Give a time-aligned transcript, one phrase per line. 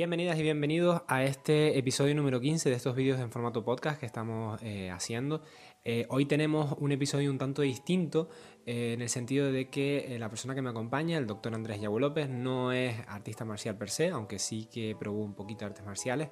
[0.00, 4.06] Bienvenidas y bienvenidos a este episodio número 15 de estos vídeos en formato podcast que
[4.06, 5.42] estamos eh, haciendo.
[5.84, 8.28] Eh, hoy tenemos un episodio un tanto distinto
[8.64, 11.98] eh, en el sentido de que la persona que me acompaña, el doctor Andrés Yago
[11.98, 16.30] López, no es artista marcial per se, aunque sí que probó un poquito artes marciales,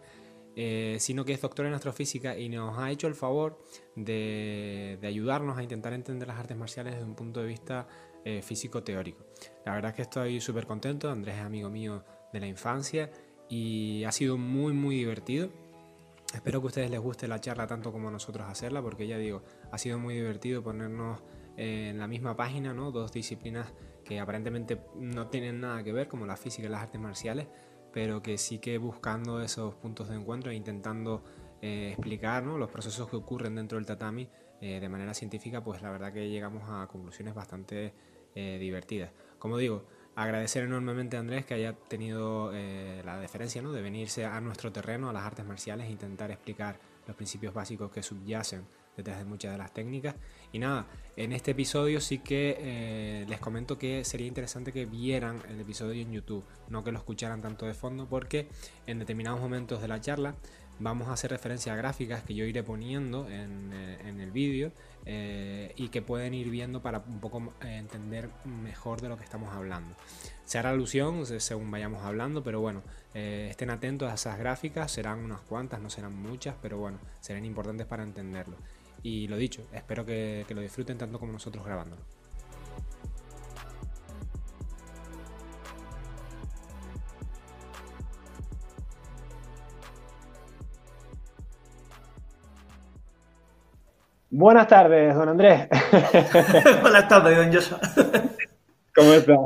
[1.00, 3.58] sino que es doctor en astrofísica y nos ha hecho el favor
[3.96, 7.88] de, de ayudarnos a intentar entender las artes marciales desde un punto de vista
[8.42, 9.26] físico-teórico.
[9.66, 13.10] La verdad es que estoy súper contento, Andrés es amigo mío de la infancia
[13.48, 15.50] y ha sido muy muy divertido.
[16.34, 19.16] Espero que a ustedes les guste la charla tanto como a nosotros hacerla, porque ya
[19.16, 21.22] digo, ha sido muy divertido ponernos
[21.56, 22.90] en la misma página, ¿no?
[22.90, 23.72] Dos disciplinas
[24.04, 27.46] que aparentemente no tienen nada que ver, como la física y las artes marciales,
[27.92, 31.24] pero que sí que buscando esos puntos de encuentro e intentando
[31.62, 34.28] eh, explicar los procesos que ocurren dentro del tatami
[34.60, 37.94] eh, de manera científica, pues la verdad que llegamos a conclusiones bastante
[38.34, 39.10] eh, divertidas.
[39.38, 43.72] Como digo, agradecer enormemente a Andrés que haya tenido eh, la deferencia ¿no?
[43.72, 47.90] de venirse a nuestro terreno, a las artes marciales, e intentar explicar los principios básicos
[47.92, 50.14] que subyacen detrás de muchas de las técnicas.
[50.52, 55.42] Y nada, en este episodio sí que eh, les comento que sería interesante que vieran
[55.50, 58.48] el episodio en YouTube, no que lo escucharan tanto de fondo, porque
[58.86, 60.34] en determinados momentos de la charla
[60.78, 64.72] vamos a hacer referencia a gráficas que yo iré poniendo en, eh, el vídeo
[65.04, 69.24] eh, y que pueden ir viendo para un poco eh, entender mejor de lo que
[69.24, 69.94] estamos hablando.
[70.44, 72.82] Se hará alusión según vayamos hablando, pero bueno,
[73.14, 77.86] estén atentos a esas gráficas, serán unas cuantas, no serán muchas, pero bueno, serán importantes
[77.86, 78.56] para entenderlo.
[79.02, 82.02] Y lo dicho, espero que, que lo disfruten tanto como nosotros grabándolo.
[94.30, 95.68] Buenas tardes, don Andrés.
[96.82, 97.78] Buenas tardes, don Joshua.
[98.94, 99.36] ¿Cómo está?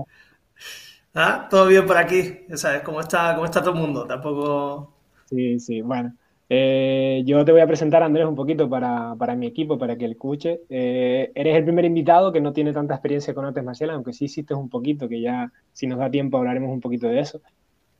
[1.14, 1.48] ¿Ah?
[1.50, 2.82] Todo bien por aquí, ¿sabes?
[2.82, 4.06] ¿Cómo está, cómo está todo el mundo?
[4.06, 4.94] Tampoco...
[5.26, 6.14] Sí, sí, bueno.
[6.48, 10.12] Eh, yo te voy a presentar, Andrés, un poquito para, mi equipo, para que él
[10.12, 10.62] escuche.
[10.70, 14.24] Eh, eres el primer invitado que no tiene tanta experiencia con artes marciales, aunque sí
[14.24, 17.42] hiciste un poquito, que ya, si nos da tiempo, hablaremos un poquito de eso.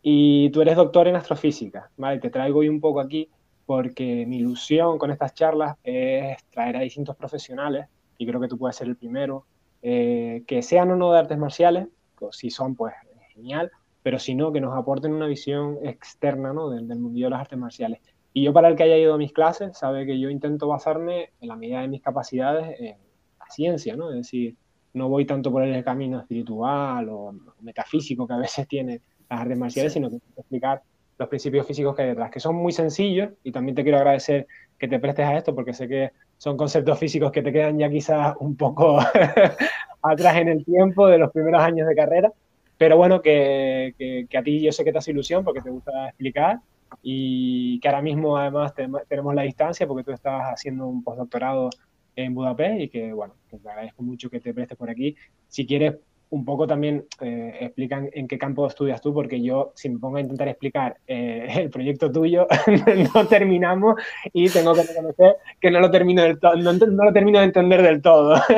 [0.02, 2.20] Y tú eres doctor en astrofísica, ¿vale?
[2.20, 3.28] Te traigo hoy un poco aquí
[3.70, 7.86] porque mi ilusión con estas charlas es traer a distintos profesionales,
[8.19, 9.47] y creo que tú puedes ser el primero,
[9.81, 11.86] eh, que sean o no de artes marciales,
[12.32, 12.94] si son, pues
[13.32, 13.70] genial,
[14.03, 16.69] pero si no, que nos aporten una visión externa ¿no?
[16.69, 18.00] del, mundo de las artes marciales.
[18.32, 21.31] Y yo, para el que haya ido a mis clases, sabe que yo intento basarme
[21.41, 22.97] en la medida de mis capacidades en
[23.38, 24.10] la ciencia, ¿no?
[24.10, 24.56] Es decir,
[24.94, 29.56] no voy tanto por el camino espiritual o metafísico que a veces tiene las artes
[29.56, 30.82] marciales, sino que explicar
[31.20, 34.47] los principios físicos que hay detrás, que son muy sencillos y también te quiero agradecer
[34.78, 37.91] que te prestes a esto porque sé que son conceptos físicos que te quedan ya
[37.91, 38.98] quizás un poco
[40.03, 42.32] atrás en el tiempo de los primeros años de carrera,
[42.78, 43.94] pero bueno, que,
[44.31, 46.60] que, a ti yo sé que te hace ilusión porque te gusta explicar
[47.03, 48.72] y que ahora mismo además
[49.06, 51.69] tenemos la distancia porque tú estás haciendo un postdoctorado
[52.16, 55.14] en Budapest y que bueno, te agradezco mucho que te prestes por aquí.
[55.48, 55.97] Si quieres
[56.30, 60.16] un poco también eh, explican en qué campo estudias tú, porque yo, si me pongo
[60.16, 62.46] a intentar explicar eh, el proyecto tuyo,
[63.14, 64.00] no terminamos
[64.32, 67.82] y tengo que reconocer que no lo termino, del no, no, lo termino de entender
[67.82, 68.40] del todo.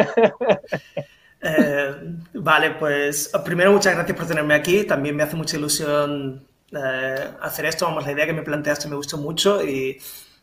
[1.44, 1.90] Eh,
[2.34, 4.84] vale, pues primero muchas gracias por tenerme aquí.
[4.84, 6.40] También me hace mucha ilusión
[7.40, 7.84] hacer esto.
[7.84, 9.98] Vamos, la idea que me planteaste me gustó mucho y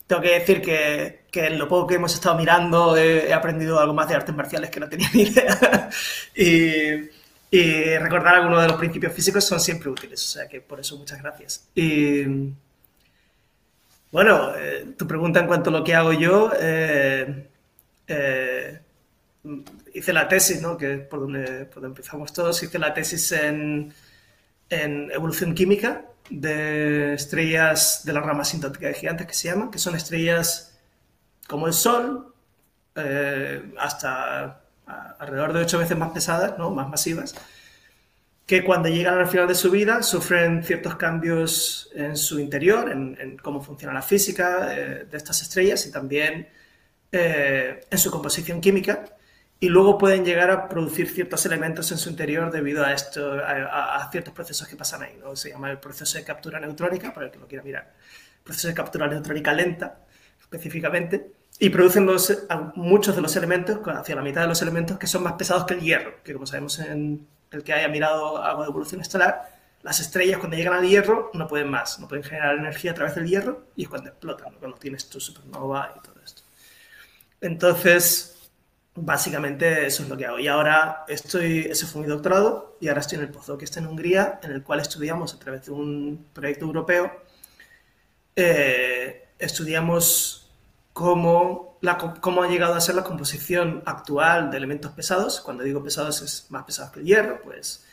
[0.05, 3.79] tengo que decir que, que, en lo poco que hemos estado mirando he, he, aprendido
[3.79, 5.89] algo más de artes marciales que no tenía ni idea.
[6.35, 7.09] y,
[7.51, 10.97] y recordar algunos de los principios físicos son siempre útiles, o sea que por eso
[10.97, 11.69] muchas gracias.
[11.73, 12.53] Y
[14.11, 17.47] bueno, eh, tu pregunta en cuanto a lo que hago yo, eh,
[18.07, 18.81] eh,
[19.93, 20.77] hice la tesis, ¿no?
[20.77, 23.93] que es por donde, por donde empezamos todos, hice la tesis en,
[24.69, 29.79] en, evolución química de estrellas de la rama sintótica de gigantes que se llaman, que
[29.79, 30.79] son estrellas
[31.47, 32.33] como el Sol,
[33.77, 34.61] hasta
[35.19, 36.71] alrededor de ocho veces más pesadas, ¿no?
[36.71, 37.35] más masivas,
[38.45, 43.37] que cuando llegan al final de su vida sufren ciertos cambios en su interior, en,
[43.37, 46.49] cómo funciona la física eh, de estas estrellas y también
[47.11, 49.05] eh, en su composición química,
[49.59, 54.09] y luego pueden llegar a producir ciertos elementos en su interior debido a, esto, a,
[54.09, 55.19] ciertos procesos que pasan ahí.
[55.19, 55.35] ¿no?
[55.35, 57.93] Se llama el proceso de captura neutrónica, para el que lo quiera mirar.
[58.43, 59.99] proceso de captura neutrónica lenta,
[60.39, 62.09] específicamente y producen
[62.75, 65.73] muchos de los elementos, hacia la mitad de los elementos, que son más pesados que
[65.73, 69.99] el hierro, que como sabemos en el que haya mirado algo de evolución estelar, las
[69.99, 73.27] estrellas cuando llegan al hierro no pueden más, no pueden generar energía a través del
[73.27, 76.43] hierro y es cuando explotan, cuando tienes tu supernova y todo esto.
[77.41, 78.37] Entonces,
[78.95, 80.39] básicamente eso es lo que hago.
[80.39, 83.79] Y ahora estoy, ese fue mi doctorado, y ahora estoy en el postdoc que está
[83.79, 87.11] en Hungría, en el cual estudiamos a través de un proyecto europeo,
[88.35, 90.38] eh, estudiamos
[90.99, 95.39] cómo, la, cómo ha llegado a ser la composición actual de elementos pesados.
[95.39, 97.85] Cuando digo pesados es más pesados que el hierro, pues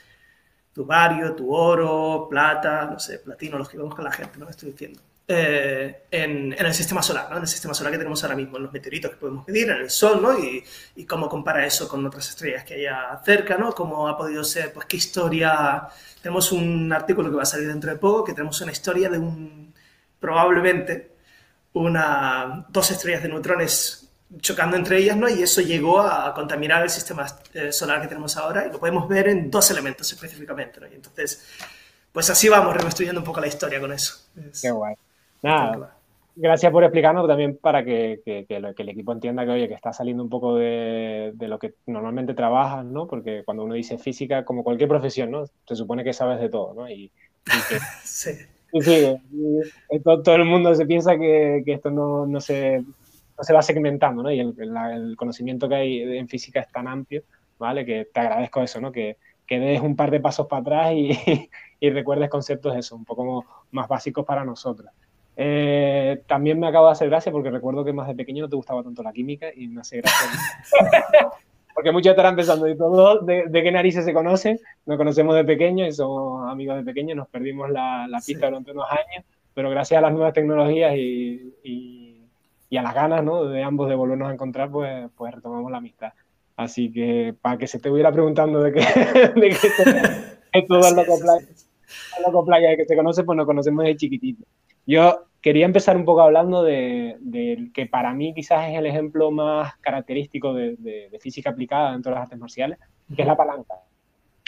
[0.73, 4.49] tu bario, tu oro, plata, no sé, platino, los que vemos con la gente, ¿no?
[4.49, 5.01] Estoy diciendo.
[5.29, 7.37] Eh, en, el sistema solar, ¿no?
[7.37, 9.83] en el sistema solar que tenemos ahora mismo, en los meteoritos que podemos medir, en
[9.83, 10.37] el Sol, ¿no?
[10.37, 10.65] y,
[10.97, 13.73] y, cómo compara eso con otras estrellas que haya cerca, ¿no?
[13.73, 15.87] cómo ha podido ser, pues qué historia.
[16.21, 19.19] Tenemos un artículo que va a salir dentro de poco, que tenemos una historia de
[19.19, 19.73] un,
[20.19, 21.16] probablemente,
[21.77, 25.29] una, dos estrellas de neutrones chocando entre ellas, ¿no?
[25.29, 29.07] Y eso llegó a contaminar el sistema eh, solar que tenemos ahora y lo podemos
[29.09, 30.87] ver en dos elementos específicamente, ¿no?
[30.89, 31.47] Y entonces,
[32.13, 34.15] pues así vamos reconstruyendo un poco la historia con eso.
[34.61, 34.95] Qué guay.
[35.43, 35.95] Nada,
[36.35, 39.93] gracias por explicarnos también para que, que, que, el equipo entienda que, oye, que está
[39.93, 43.07] saliendo un poco de, de, lo que normalmente trabajas, ¿no?
[43.07, 45.45] Porque cuando uno dice física, como cualquier profesión, ¿no?
[45.69, 46.89] Se supone que sabes de todo, ¿no?
[46.89, 47.13] Y,
[47.45, 48.31] que, sí.
[48.73, 49.17] Sí,
[50.05, 53.63] todo, todo, el mundo se piensa que, que esto no, no, se, no, se, va
[53.63, 54.31] segmentando, ¿no?
[54.31, 57.23] Y el, el, conocimiento que hay en física es tan amplio,
[57.59, 57.87] ¿vale?
[57.87, 58.93] Que te agradezco eso, ¿no?
[58.93, 59.17] Que,
[59.47, 61.11] que des un par de pasos para atrás y,
[61.81, 64.91] y recuerdes conceptos eso, un poco más básicos para nosotros.
[65.39, 68.57] Eh, también me acabo de hacer gracia porque recuerdo que más de pequeño no te
[68.57, 70.29] gustaba tanto la química y me hace gracia.
[71.77, 74.59] porque muchos estarán pensando, ¿y todos de, de, qué narices se conocen?
[74.87, 78.51] Nos conocemos de pequeño y somos amigos de pequeño, nos perdimos la, la pista sí.
[78.51, 82.25] durante unos años, pero gracias a las nuevas tecnologías y, y,
[82.71, 83.45] y, a las ganas ¿no?
[83.45, 86.15] de ambos de volvernos a encontrar, pues, pues retomamos la amistad.
[86.57, 88.81] Así que para que se te hubiera preguntando de qué,
[89.37, 89.69] de qué
[90.53, 91.47] es loco playa,
[92.27, 94.47] loco playa de que se conoce, pues nos conocemos de chiquitito.
[94.87, 99.31] Yo quería empezar un poco hablando de, de, que para mí quizás es el ejemplo
[99.31, 102.81] más característico de, de, de, física aplicada dentro de las artes marciales,
[103.15, 103.75] que es la palanca.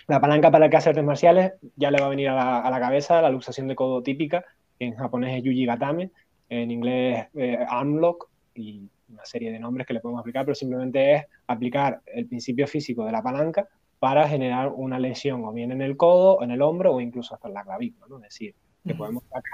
[0.08, 2.58] La palanca para el que hace artes marciales ya le va a venir a la,
[2.62, 4.44] a la cabeza la luxación de codo típica,
[4.76, 6.10] que en japonés es yuji gatame,
[6.48, 11.14] en inglés eh, armlock y una serie de nombres que le podemos aplicar, pero simplemente
[11.14, 13.68] es aplicar el principio físico de la palanca
[14.00, 17.46] para generar una lesión o bien en el codo, en el hombro o incluso hasta
[17.46, 18.16] en la clavícula, ¿no?
[18.16, 18.52] Es decir,
[18.84, 19.44] que podemos sacar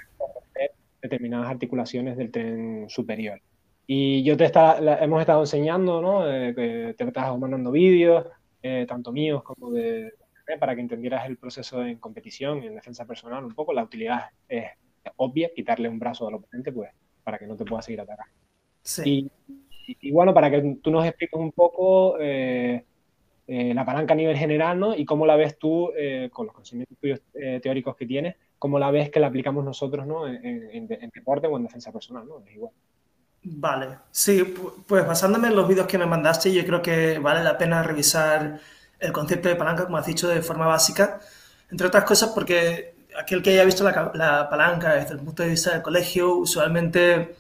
[1.05, 3.41] determinadas articulaciones del tren superior.
[3.87, 6.27] Y yo te está, la, hemos estado enseñando, ¿no?
[6.31, 8.27] Eh, que te estás mandando vídeos,
[8.63, 10.05] eh, tanto míos como de,
[10.47, 13.75] de, para que entendieras el proceso en competición, en defensa personal un poco.
[13.75, 14.65] La utilidad es,
[15.17, 16.91] obvia, quitarle un brazo al oponente, pues,
[17.23, 18.33] para que no te pueda seguir atacando.
[18.81, 19.31] Sí.
[19.87, 22.83] Y, y, bueno, para que tú nos expliques un poco eh,
[23.47, 24.95] eh, la palanca a nivel general, ¿no?
[24.95, 26.99] Y cómo la ves tú eh, con los conocimientos
[27.63, 30.27] teóricos que tienes como la vez que la aplicamos nosotros ¿no?
[30.27, 32.41] en, en, en, deporte o en defensa personal, ¿no?
[32.47, 32.73] Es igual.
[33.43, 34.43] Vale, sí,
[34.87, 38.59] pues basándome en los vídeos que me mandaste, yo creo que vale la pena revisar
[38.99, 41.21] el concepto de palanca, como has dicho, de forma básica,
[41.71, 45.51] entre otras cosas porque aquel que haya visto la, la palanca desde el punto de
[45.51, 47.35] vista del colegio, usualmente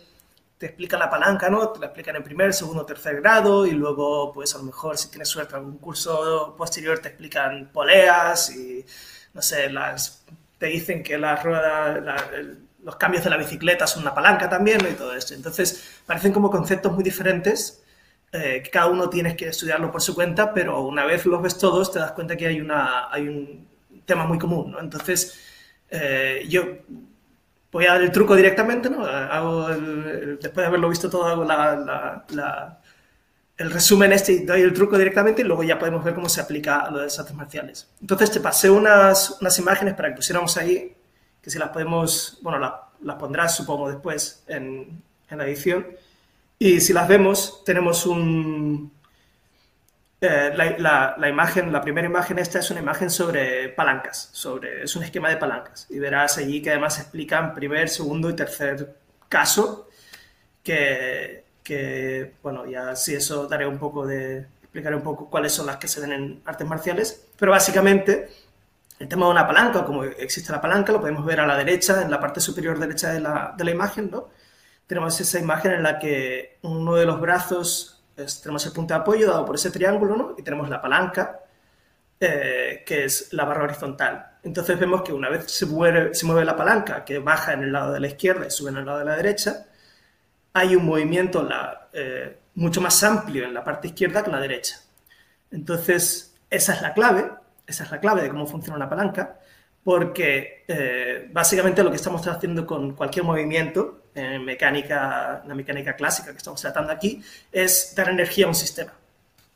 [0.58, 1.70] te explican la palanca, ¿no?
[1.70, 5.08] Te la explican en primer, segundo, tercer grado y luego, pues a lo mejor si
[5.08, 8.84] tienes suerte algún curso posterior te explican poleas y,
[9.32, 10.24] no sé, las
[10.58, 12.16] te dicen que la rueda, la,
[12.84, 14.88] los cambios de la bicicleta son una palanca también ¿no?
[14.88, 15.34] y todo esto.
[15.34, 17.82] Entonces, parecen como conceptos muy diferentes,
[18.32, 21.58] eh, que cada uno tienes que estudiarlo por su cuenta, pero una vez los ves
[21.58, 23.68] todos te das cuenta que hay, una, hay un
[24.04, 24.72] tema muy común.
[24.72, 24.80] ¿no?
[24.80, 25.38] Entonces,
[25.90, 26.62] eh, yo
[27.74, 29.04] voy a dar el truco directamente, ¿no?
[29.04, 31.44] Hago después de haberlo visto todo, hago
[33.56, 36.40] el resumen este y doy el truco directamente y luego ya podemos ver cómo se
[36.40, 37.90] aplica a lo de las artes marciales.
[38.00, 40.94] Entonces te pasé unas, unas imágenes para que pusiéramos ahí,
[41.42, 45.84] que si las podemos, bueno, la, las pondrás supongo después en, en, la edición.
[46.60, 48.92] Y si las vemos, tenemos un...
[50.24, 54.84] Eh, la, la, la, imagen, la primera imagen esta es una imagen sobre palancas, sobre,
[54.84, 55.86] es un esquema de palancas.
[55.90, 58.96] Y verás allí que además explican primer, segundo y tercer
[59.28, 59.88] caso
[60.62, 65.66] que que, bueno, ya si eso daré un poco de, explicaré un poco cuáles son
[65.66, 68.28] las que se ven en artes marciales, pero básicamente
[68.98, 72.02] el tema de una palanca, como existe la palanca, lo podemos ver a la derecha,
[72.02, 74.28] en la parte superior derecha de la, de la imagen, ¿no?
[74.86, 79.28] Tenemos esa imagen en la que uno de los brazos, tenemos el punto de apoyo
[79.28, 80.34] dado por ese triángulo, ¿no?
[80.38, 81.40] Y tenemos la palanca,
[82.20, 84.38] eh, que es la barra horizontal.
[84.42, 87.72] Entonces vemos que una vez se mueve, se mueve la palanca, que baja en el
[87.72, 89.66] lado de la izquierda y sube en el lado de la derecha,
[90.52, 94.40] hay un movimiento la, eh, mucho más amplio en la parte izquierda que en la
[94.40, 94.80] derecha.
[95.50, 97.30] Entonces, esa es la clave,
[97.66, 99.40] esa es la clave de cómo funciona una palanca,
[99.82, 106.30] porque eh, básicamente lo que estamos haciendo con cualquier movimiento en mecánica, la mecánica clásica
[106.30, 108.92] que estamos tratando aquí, es dar energía a un sistema.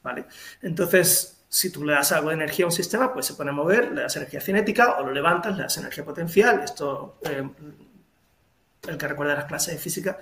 [0.02, 0.24] ¿vale?
[0.62, 3.52] Entonces, si tú le das algo de energía a un sistema, pues se pone a
[3.52, 6.60] mover, le das energía cinética o lo levantas, le das energía potencial.
[6.62, 7.48] Esto, eh,
[8.86, 10.18] el que recuerda las clases de física.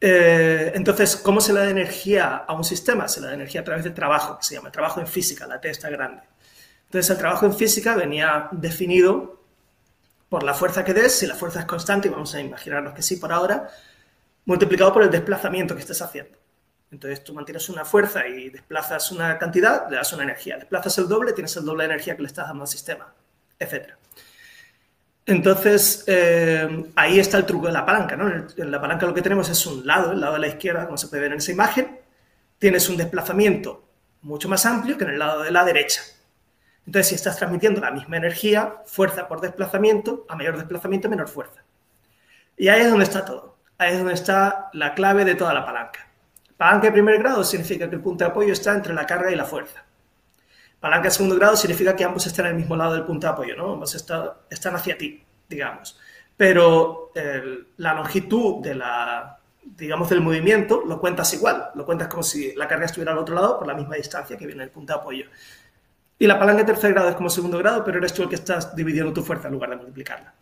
[0.00, 3.06] Eh, entonces, ¿cómo se le da energía a un sistema?
[3.08, 5.60] Se le da energía a través del trabajo, que se llama trabajo en física, la
[5.60, 6.22] T está grande.
[6.86, 9.39] Entonces, el trabajo en física venía definido
[10.30, 13.02] por la fuerza que des, si la fuerza es constante, y vamos a imaginarnos que
[13.02, 13.68] sí por ahora,
[14.46, 16.38] multiplicado por el desplazamiento que estés haciendo.
[16.92, 20.56] Entonces tú mantienes una fuerza y desplazas una cantidad, le das una energía.
[20.56, 23.12] Desplazas el doble, tienes el doble de energía que le estás dando al sistema,
[23.58, 23.90] etc.
[25.26, 28.16] Entonces, eh, ahí está el truco de la palanca.
[28.16, 28.28] ¿no?
[28.28, 30.96] En, la palanca lo que tenemos es un lado, el lado de la izquierda, como
[30.96, 31.98] se puede ver en esa imagen.
[32.58, 33.84] Tienes un desplazamiento
[34.22, 36.02] mucho más amplio que en el lado de la derecha.
[36.90, 41.62] Entonces, si estás transmitiendo la misma energía, fuerza por desplazamiento, a mayor desplazamiento, menor fuerza.
[42.56, 43.58] Y ahí es donde está todo.
[43.78, 46.08] Ahí es donde está la clave de toda la palanca.
[46.56, 49.36] Palanca de primer grado significa que el punto de apoyo está entre la carga y
[49.36, 49.84] la fuerza.
[50.80, 53.32] Palanca de segundo grado significa que ambos están en el mismo lado del punto de
[53.34, 53.74] apoyo, ¿no?
[53.74, 55.96] Ambos están hacia ti, digamos.
[56.36, 57.12] Pero
[57.76, 58.66] la longitud
[59.62, 61.70] digamos, del movimiento lo cuentas igual.
[61.76, 64.44] Lo cuentas como si la carga estuviera al otro lado por la misma distancia que
[64.44, 65.26] viene el punto de apoyo.
[66.20, 68.34] Y la palanca de tercer grado es como segundo grado, pero eres tú el que
[68.34, 70.34] estás dividiendo tu fuerza en lugar de multiplicarla.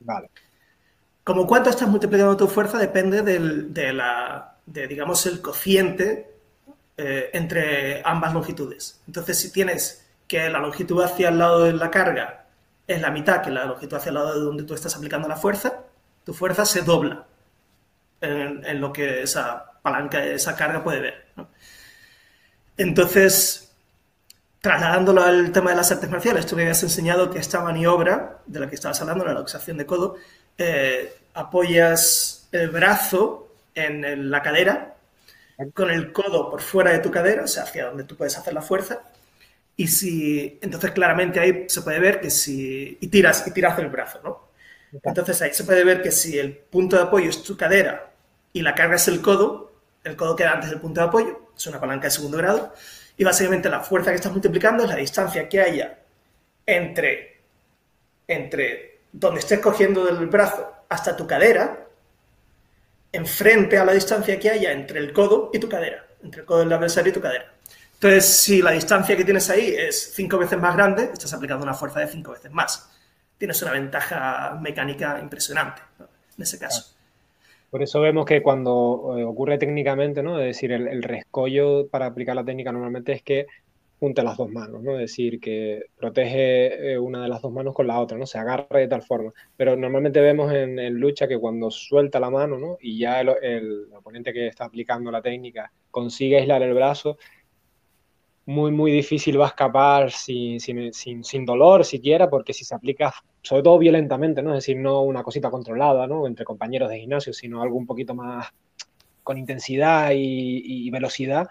[0.00, 0.28] Vale.
[1.22, 6.34] Como cuánto estás multiplicando tu fuerza depende de la, de, digamos, el cociente
[6.96, 9.00] eh, entre ambas longitudes.
[9.06, 12.46] Entonces, si tienes que la longitud hacia el lado de la carga
[12.88, 15.36] es la mitad que la longitud hacia el lado de donde tú estás aplicando la
[15.36, 15.84] fuerza,
[16.24, 17.26] tu fuerza se dobla
[18.20, 21.26] en, lo que esa palanca, esa carga puede ver.
[22.76, 23.71] Entonces,
[24.62, 28.60] trasladándolo al tema de las artes marciales, tú me habías enseñado que esta maniobra de
[28.60, 30.14] la que estabas hablando, la luxación de codo,
[30.56, 34.94] eh, apoyas el brazo en la cadera,
[35.74, 38.54] con el codo por fuera de tu cadera, o sea, hacia donde tú puedes hacer
[38.54, 39.02] la fuerza.
[39.76, 43.88] Y si, entonces claramente ahí se puede ver que si, y tiras, y tiras el
[43.88, 44.48] brazo, ¿no?
[45.02, 48.12] Entonces ahí se puede ver que si el punto de apoyo es tu cadera
[48.52, 49.72] y la carga es el codo,
[50.04, 52.72] el codo queda antes del punto de apoyo, es una palanca de segundo grado,
[53.22, 55.96] y básicamente la fuerza que estás multiplicando es la distancia que haya
[56.66, 57.40] entre,
[58.26, 61.86] entre donde estés cogiendo del brazo hasta tu cadera,
[63.12, 66.58] enfrente a la distancia que haya entre el codo y tu cadera, entre el codo
[66.58, 67.54] del adversario y tu cadera.
[67.94, 71.74] Entonces, si la distancia que tienes ahí es cinco veces más grande, estás aplicando una
[71.74, 72.90] fuerza de cinco veces más.
[73.38, 76.92] Tienes una ventaja mecánica impresionante en ese caso.
[77.72, 80.38] Por eso vemos que cuando eh, ocurre técnicamente, ¿no?
[80.38, 83.46] Es decir, el, el rescollo para aplicar la técnica normalmente es que
[83.98, 84.92] junte las dos manos, ¿no?
[84.92, 88.26] Es decir, que protege eh, una de las dos manos con la otra, ¿no?
[88.26, 89.32] Se agarra de tal forma.
[89.56, 92.76] Pero normalmente vemos en, lucha que cuando suelta la mano, ¿no?
[92.78, 97.16] Y ya el, oponente que está aplicando la técnica consigue aislar el brazo,
[98.46, 103.14] muy, muy difícil va a escapar sin, sin, sin, dolor siquiera, porque si se aplica,
[103.42, 104.50] sobre todo violentamente, ¿no?
[104.50, 106.26] Es decir, no una cosita controlada, ¿no?
[106.26, 108.48] Entre compañeros de gimnasio, sino algo un poquito más
[109.22, 111.48] con intensidad y velocidad,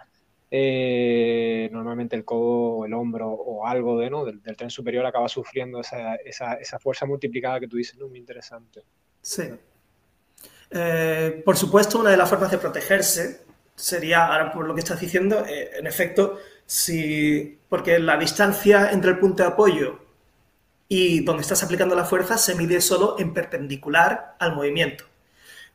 [0.53, 4.25] eh, normalmente el codo el hombro o algo de, ¿no?
[4.25, 8.10] del, tren superior acaba sufriendo esa, esa, esa, fuerza multiplicada que tú dices, ¿no?
[8.10, 8.83] Muy interesante.
[9.21, 9.43] Sí.
[10.69, 15.00] Eh, por supuesto, una de las formas de protegerse sería, ahora por lo que estás
[15.00, 16.38] diciendo, eh, en efecto,
[16.72, 20.00] si, porque la distancia entre el punto de apoyo
[20.88, 25.04] y donde estás aplicando la fuerza se mide solo en perpendicular al movimiento.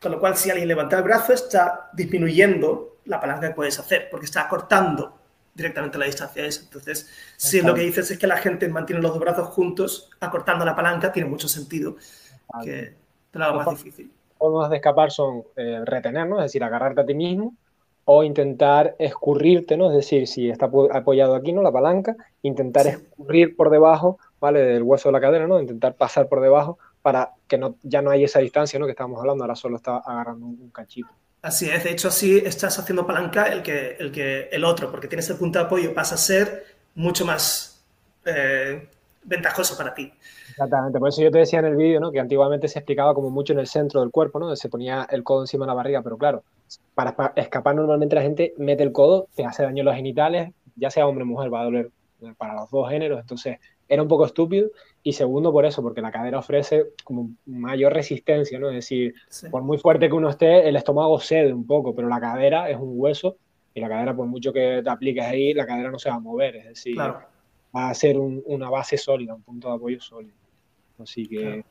[0.01, 4.07] Con lo cual, si alguien levanta el brazo, está disminuyendo la palanca que puedes hacer,
[4.09, 5.15] porque está cortando
[5.53, 6.63] directamente la distancia esa.
[6.63, 10.65] Entonces, si lo que dices es que la gente mantiene los dos brazos juntos, acortando
[10.65, 11.97] la palanca, tiene mucho sentido
[12.63, 12.95] que
[13.29, 14.11] te lo haga más difícil.
[14.39, 17.55] Formas de escapar son eh, retenernos, es decir, agarrarte a ti mismo,
[18.09, 19.89] o intentar escurrirte, ¿no?
[19.89, 21.61] Es decir, si está apoyado aquí, ¿no?
[21.61, 24.61] La palanca, intentar escurrir por debajo, ¿vale?
[24.61, 25.59] Del hueso de la cadera, ¿no?
[25.59, 28.85] Intentar pasar por debajo para que no, ya no haya esa distancia, ¿no?
[28.85, 31.09] Que estábamos hablando, ahora solo está agarrando un cachito.
[31.41, 35.09] Así es, de hecho así estás haciendo palanca el que el, que, el otro, porque
[35.09, 37.83] tienes el punto de apoyo, pasa a ser mucho más
[38.23, 38.87] eh,
[39.23, 40.13] ventajoso para ti.
[40.57, 42.11] Exactamente, por eso yo te decía en el vídeo ¿no?
[42.11, 44.55] que antiguamente se explicaba como mucho en el centro del cuerpo, ¿no?
[44.55, 46.43] se ponía el codo encima de la barriga, pero claro,
[46.95, 50.89] para escapar normalmente la gente mete el codo, te hace daño a los genitales, ya
[50.89, 51.91] sea hombre o mujer, va a doler
[52.39, 54.71] para los dos géneros, entonces era un poco estúpido
[55.03, 58.69] y segundo por eso, porque la cadera ofrece como mayor resistencia, ¿no?
[58.69, 59.13] Es decir,
[59.51, 62.77] por muy fuerte que uno esté, el estómago cede un poco, pero la cadera es
[62.77, 63.37] un hueso
[63.75, 66.19] y la cadera, por mucho que te apliques ahí, la cadera no se va a
[66.19, 70.36] mover, es decir, va a ser una base sólida, un punto de apoyo sólido.
[70.99, 71.63] Así que...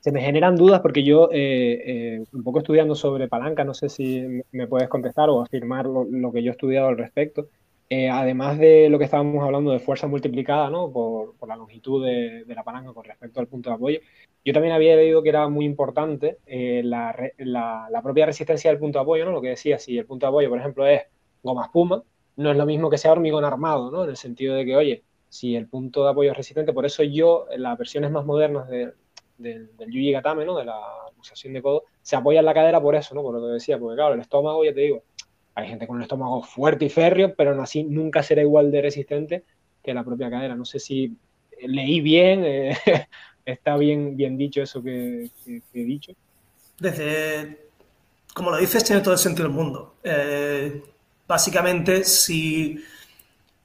[0.00, 3.88] se me generan dudas porque yo, eh, eh, un poco estudiando sobre palanca, no sé
[3.88, 7.48] si me puedes contestar o afirmar lo, que yo he estudiado al respecto.
[7.90, 10.92] Eh, además de lo que estábamos hablando de fuerza multiplicada ¿no?
[10.92, 13.98] por, la longitud de, la palanca con respecto al punto de apoyo,
[14.44, 19.04] yo también había leído que era muy importante la, la, propia resistencia del punto de
[19.04, 19.32] apoyo, ¿no?
[19.32, 21.02] lo que decía, si el punto de apoyo, por ejemplo, es
[21.42, 22.02] goma espuma,
[22.36, 24.04] no es lo mismo que sea hormigón armado, ¿no?
[24.04, 27.02] en el sentido de que, oye, si el punto de apoyo es resistente, por eso
[27.02, 28.92] yo, en las versiones más modernas de,
[29.38, 30.56] del, Yuji Gatame, ¿no?
[30.56, 30.80] De la
[31.14, 33.22] pulsación de codo, se apoya en la cadera por eso, ¿no?
[33.22, 35.02] Por lo que decía, porque claro, el estómago, ya te digo,
[35.54, 39.44] hay gente con un estómago fuerte y férreo, pero así nunca será igual de resistente
[39.82, 40.54] que la propia cadera.
[40.54, 41.16] No sé si
[41.60, 42.76] leí bien, eh,
[43.44, 46.12] está bien, bien dicho eso que, he dicho.
[46.78, 47.70] Desde,
[48.34, 49.94] como lo dices, tiene todo el sentido del mundo.
[50.04, 50.82] Eh,
[51.26, 52.80] básicamente, si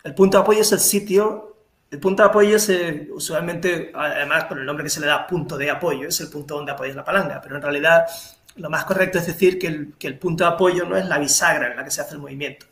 [0.04, 1.53] el punto de apoyo es el sitio
[1.94, 5.28] el punto de apoyo es eh, usualmente, además por el nombre que se le da,
[5.28, 8.08] punto de apoyo, es el punto donde apoyas la palanca, pero en realidad
[8.56, 9.68] lo más correcto es decir que
[10.08, 12.66] el, punto de apoyo no es la bisagra en la que se hace el movimiento.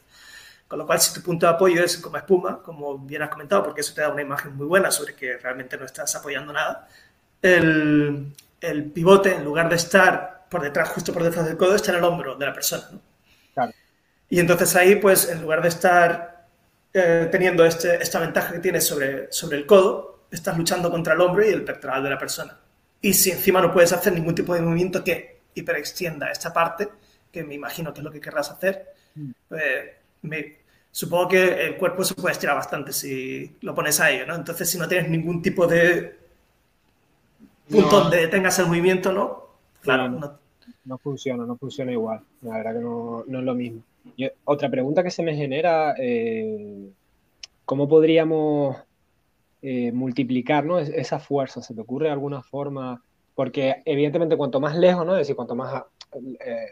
[0.68, 3.64] Con lo cual, si tu punto de apoyo es como espuma, como bien has comentado,
[3.64, 6.88] porque eso te da una imagen muy buena sobre que realmente no estás apoyando nada,
[7.44, 8.34] el,
[8.92, 12.04] pivote, en lugar de estar por detrás, justo por detrás del codo, está en el
[12.04, 12.90] hombro de la persona.
[14.30, 16.31] Y entonces ahí, pues, en lugar de estar
[16.94, 21.22] eh, teniendo este, esta ventaja que tienes sobre, sobre el codo, estás luchando contra el
[21.22, 22.58] hombro y el pectoral de la persona.
[23.00, 26.90] Y si encima no puedes hacer ningún tipo de movimiento que hiperextienda esta parte,
[27.32, 29.32] que me imagino que es lo que querrás hacer, mm.
[29.48, 29.64] pues,
[30.24, 30.58] me,
[30.92, 34.36] supongo que el cuerpo se puede estirar bastante si lo pones a ello, ¿no?
[34.36, 36.20] Entonces, si no tienes ningún tipo de
[37.70, 39.48] punto donde tengas el movimiento, ¿no?
[39.82, 40.40] Claro, no,
[40.84, 42.22] no, funciona, no funciona igual.
[42.42, 43.82] La verdad que no, no es lo mismo
[44.46, 46.90] otra pregunta que se me genera, eh,
[47.66, 48.78] ¿cómo podríamos
[49.62, 51.62] eh, multiplicar esa fuerza?
[51.62, 53.04] ¿Se te ocurre alguna forma?
[53.36, 55.14] Porque evidentemente cuanto más lejos, ¿no?
[55.14, 56.68] es decir, cuanto más eh,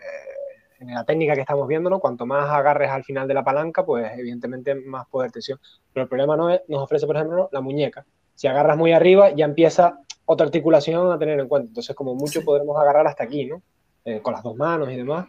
[0.79, 1.99] en la técnica que estamos viendo, ¿no?
[1.99, 5.59] cuanto más agarres al final de la palanca, pues evidentemente más poder tensión.
[5.93, 8.05] Pero el problema no es, nos ofrece, por ejemplo, la muñeca.
[8.35, 11.67] Si agarras muy arriba, ya empieza otra articulación a tener en cuenta.
[11.69, 13.61] Entonces, como mucho podremos agarrar hasta aquí, ¿no?
[14.23, 15.27] con las dos manos y demás.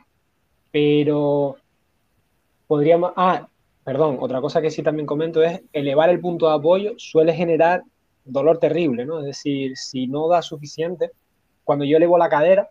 [0.71, 1.57] Pero
[2.70, 3.48] podríamos, ah,
[3.83, 7.83] perdón, otra cosa que sí también comento es elevar el punto de apoyo suele generar
[8.24, 9.18] dolor terrible, ¿no?
[9.18, 11.11] Es decir, si no da suficiente,
[11.64, 12.70] cuando yo elevo la cadera,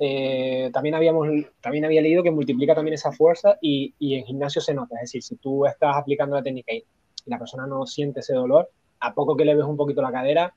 [0.00, 1.28] eh, también, habíamos,
[1.60, 4.96] también había leído que multiplica también esa fuerza y, y, en gimnasio se nota.
[4.96, 6.82] Es decir, si tú estás aplicando la técnica y
[7.26, 10.52] la persona no siente ese dolor, a poco que le ves un poquito la cadera,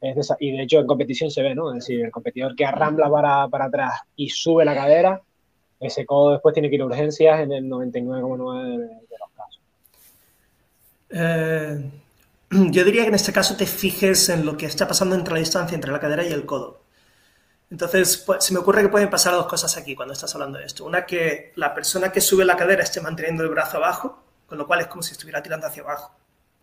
[0.00, 1.68] es y de hecho en competición se ve, ¿no?
[1.72, 5.22] Es decir, el competidor que arrambla para, para atrás y sube la cadera,
[5.86, 9.60] ese codo después tiene que ir a urgencias en el 99,9 de, los casos.
[11.10, 11.90] Eh,
[12.70, 15.40] yo diría que en este caso te fijes en lo que está pasando entre la
[15.40, 16.82] distancia entre la cadera y el codo.
[17.72, 20.66] Entonces, pues, se me ocurre que pueden pasar dos cosas aquí cuando estás hablando de
[20.66, 20.84] esto.
[20.84, 24.66] Una, que la persona que sube la cadera esté manteniendo el brazo abajo, con lo
[24.66, 26.14] cual es como si estuviera tirando hacia abajo.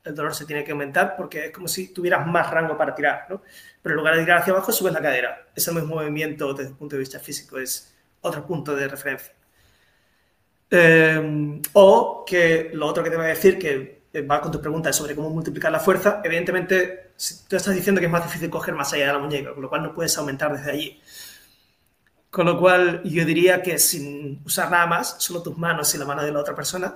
[0.03, 3.25] El dolor se tiene que aumentar porque es como si tuvieras más rango para tirar,
[3.27, 3.41] ¿no?
[3.82, 5.47] Pero en lugar de tirar hacia abajo, subes la cadera.
[5.55, 9.34] Ese mismo movimiento desde el punto de vista físico es, otro punto de referencia.
[10.71, 14.91] Eh, o que lo otro que te voy a decir, que va con tu pregunta
[14.93, 17.13] sobre cómo multiplicar la fuerza, evidentemente
[17.47, 19.69] tú estás diciendo que es más difícil coger más allá de la muñeca, con lo
[19.69, 21.01] cual no puedes aumentar desde allí.
[22.29, 26.05] Con lo cual yo diría que sin usar nada más, solo tus manos y la
[26.05, 26.93] mano de la otra persona,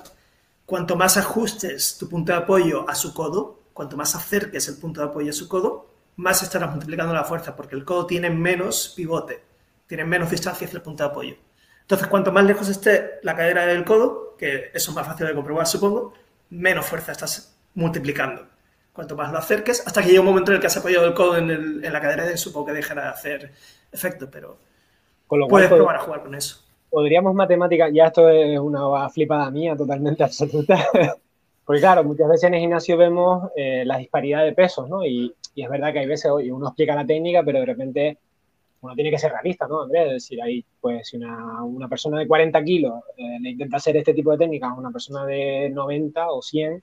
[0.65, 5.01] cuanto más ajustes tu punto de apoyo a su codo, cuanto más acerques el punto
[5.01, 8.93] de apoyo a su codo, más estarás multiplicando la fuerza, porque el codo tiene menos
[8.95, 9.52] pivote
[9.93, 11.35] tienen menos distancia hacia el punto de apoyo.
[11.81, 15.35] Entonces, cuanto más lejos esté la cadera del codo, que eso es más fácil de
[15.35, 16.15] comprobar, supongo,
[16.49, 18.43] menos fuerza estás multiplicando.
[18.91, 21.13] Cuanto más lo acerques, hasta que llegue un momento en el que has apoyado el
[21.13, 23.51] codo en, la cadera, supongo que dejará de hacer
[23.91, 24.57] efecto, pero
[25.27, 26.63] puedes probar a jugar con eso.
[26.89, 30.87] Podríamos matemática, ya esto es una flipada mía totalmente absoluta.
[31.63, 35.05] Porque claro, muchas veces en el gimnasio vemos eh, la disparidad de pesos, ¿no?
[35.05, 38.17] Y, y, es verdad que hay veces, oye, uno explica la técnica, pero de repente
[38.83, 40.07] uno tiene que ser realista, ¿no, Andrés?
[40.07, 43.95] Es decir, ahí, pues, si una, una persona de 40 kilos eh, le intenta hacer
[43.95, 46.81] este tipo de técnicas a una persona de 90 o 100, eh,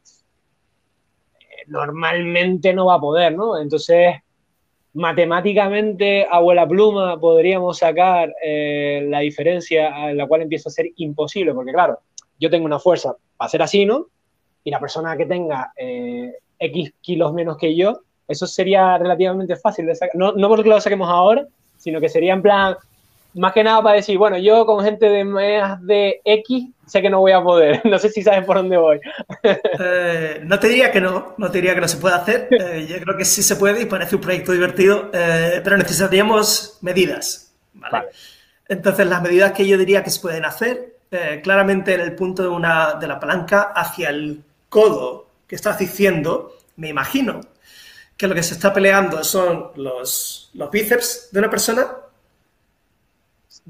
[1.66, 3.60] normalmente no va a poder, ¿no?
[3.60, 4.14] Entonces,
[4.94, 11.52] matemáticamente, abuela pluma, podríamos sacar eh, la diferencia en la cual empieza a ser imposible,
[11.52, 11.98] porque claro,
[12.38, 14.06] yo tengo una fuerza para hacer así, ¿no?
[14.64, 15.72] Y la persona que tenga
[16.58, 20.16] X kilos menos que yo, eso sería relativamente fácil de sacar.
[20.16, 21.46] No, no porque lo saquemos ahora,
[21.80, 22.76] sino que sería en plan,
[23.34, 27.10] más que nada para decir, bueno, yo con gente de más de X sé que
[27.10, 27.80] no voy a poder.
[27.90, 29.00] No sé si sabes por dónde voy.
[29.42, 32.48] Eh, no te diría que no, no te diría que no se puede hacer.
[32.60, 36.78] Eh, yo creo que sí se puede y parece un proyecto divertido, eh, pero necesitaríamos
[36.82, 37.52] medidas.
[37.72, 38.08] ¿vale?
[38.68, 40.96] Entonces, las medidas que yo diría que se pueden hacer,
[41.42, 46.52] claramente en el punto de, una, de la palanca hacia el codo que estás diciendo,
[46.76, 47.40] me imagino
[48.20, 51.86] que lo que se está peleando son los, los bíceps de una persona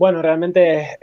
[0.00, 0.98] bueno, realmente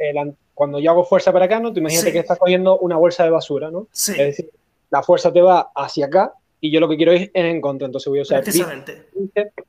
[0.56, 1.72] cuando yo hago fuerza para acá, ¿no?
[1.72, 3.88] Tú imagínate que estás cogiendo una bolsa de basura, ¿no?
[3.92, 4.14] Sí.
[4.14, 4.50] Es decir,
[4.90, 7.86] la fuerza te va hacia acá y yo lo que quiero es en contra.
[7.86, 8.44] Entonces voy a usar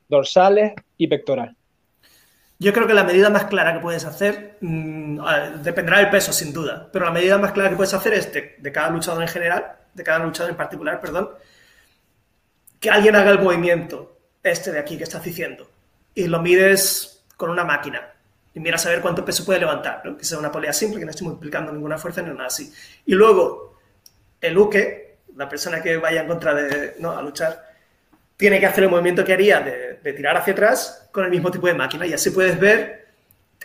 [0.09, 1.55] dorsales y pectoral.
[2.59, 5.21] Yo creo que la medida más clara que puedes hacer, mm,
[5.63, 8.57] dependerá del peso, sin duda, pero la medida más clara que puedes hacer es de,
[8.59, 11.29] de, cada luchador en general, de cada luchador en particular, perdón,
[12.81, 15.69] que alguien haga el movimiento este de aquí que estás diciendo
[16.15, 18.13] y lo mides con una máquina
[18.55, 21.11] y mira a saber cuánto peso puede levantar, que sea una polea simple, que no
[21.11, 22.73] esté multiplicando ninguna fuerza ni nada así.
[23.07, 23.79] Y luego,
[24.41, 27.17] el uke, la persona que vaya en contra de, ¿no?
[27.17, 27.69] a luchar,
[28.37, 31.67] tiene que hacer el movimiento que haría de, tirar hacia atrás con el mismo tipo
[31.67, 32.07] de máquina.
[32.07, 33.09] Y así puedes ver,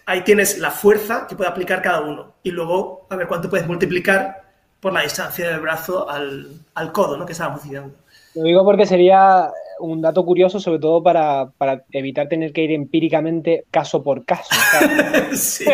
[0.06, 2.36] ahí tienes la fuerza que puede aplicar cada uno.
[2.44, 4.44] Y luego, a ver cuánto puedes multiplicar
[4.80, 7.26] por la distancia del brazo al, al codo, ¿no?
[7.26, 7.96] Que estábamos diciendo.
[8.36, 11.52] Lo digo porque sería un dato curioso, sobre todo para,
[11.92, 14.54] evitar tener que ir empíricamente caso por caso.
[15.34, 15.66] sí,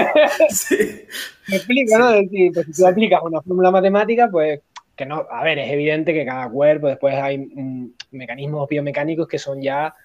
[0.50, 0.76] sí.
[1.48, 2.12] Me explico, ¿no?
[2.54, 4.62] pues, si tú aplicas una fórmula matemática, pues
[4.96, 7.50] que no, a ver, es evidente que cada cuerpo, después hay
[8.12, 9.96] mecanismos biomecánicos que son ya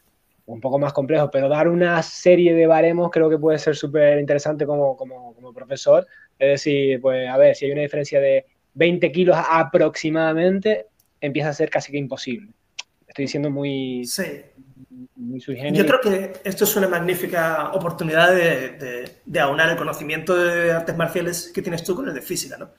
[0.46, 4.20] un poco más complejos, pero dar una serie de baremos creo que puede ser súper
[4.20, 6.06] interesante como, como, como profesor.
[6.38, 10.86] Es decir, pues a ver, si hay una diferencia de 20 kilos aproximadamente,
[11.26, 12.52] empieza a ser casi que imposible.
[13.06, 14.42] Estoy diciendo muy, sí.
[15.16, 20.72] muy Yo creo que esto es una magnífica oportunidad de, de, aunar el conocimiento de
[20.72, 22.70] artes marciales que tienes tú con el de física, ¿no?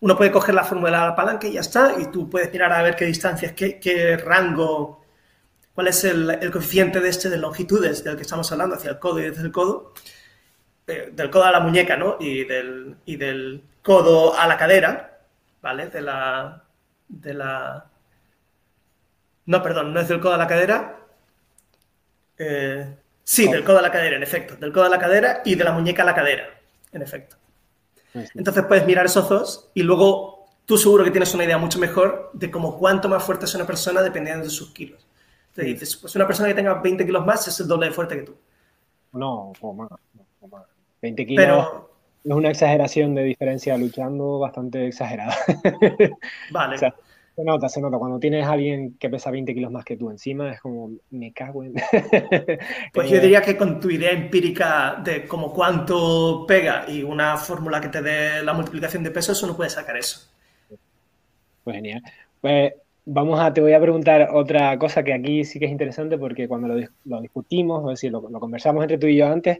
[0.00, 2.72] Uno puede coger la fórmula de la palanca y ya está, y tú puedes mirar
[2.72, 5.04] a ver qué distancias, qué, qué rango,
[5.74, 8.98] cuál es el, el, coeficiente de este de longitudes del que estamos hablando, hacia el
[8.98, 9.94] codo y desde el codo,
[10.86, 12.16] eh, del codo a la muñeca, ¿no?
[12.20, 15.18] Y del, y del codo a la cadera,
[15.62, 15.88] ¿vale?
[15.88, 16.65] De la,
[17.08, 17.86] de la...
[19.46, 20.98] No, perdón, no es del codo a la cadera.
[22.38, 24.56] Eh, sí, del codo a la cadera, en efecto.
[24.56, 26.48] Del codo a la cadera y de la muñeca a la cadera,
[26.92, 27.36] en efecto.
[28.34, 32.30] Entonces puedes mirar esos dos y luego tú seguro que tienes una idea mucho mejor
[32.32, 35.06] de cómo cuánto más fuerte es una persona dependiendo de sus kilos.
[35.54, 38.16] Te dices, pues una persona que tenga 20 kilos más es el doble de fuerte
[38.16, 38.36] que tú.
[39.12, 39.90] No, o más.
[41.00, 41.44] 20 kilos.
[41.44, 45.36] Pero, es una exageración de diferencia luchando bastante exagerada.
[46.50, 46.78] Vale.
[46.78, 46.92] se
[47.44, 47.98] nota, se nota.
[47.98, 51.32] Cuando tienes a alguien que pesa 20 kilos más que tú encima, es como, me
[51.32, 51.74] cago en...
[52.92, 57.80] pues yo diría que con tu idea empírica de como cuánto pega y una fórmula
[57.80, 60.28] que te dé la multiplicación de peso, eso no puede sacar eso.
[61.62, 62.02] Pues genial.
[62.40, 62.72] Pues
[63.04, 66.48] vamos a, te voy a preguntar otra cosa que aquí sí que es interesante porque
[66.48, 66.68] cuando
[67.04, 69.58] lo, discutimos, es decir, lo, lo conversamos entre tú y yo antes,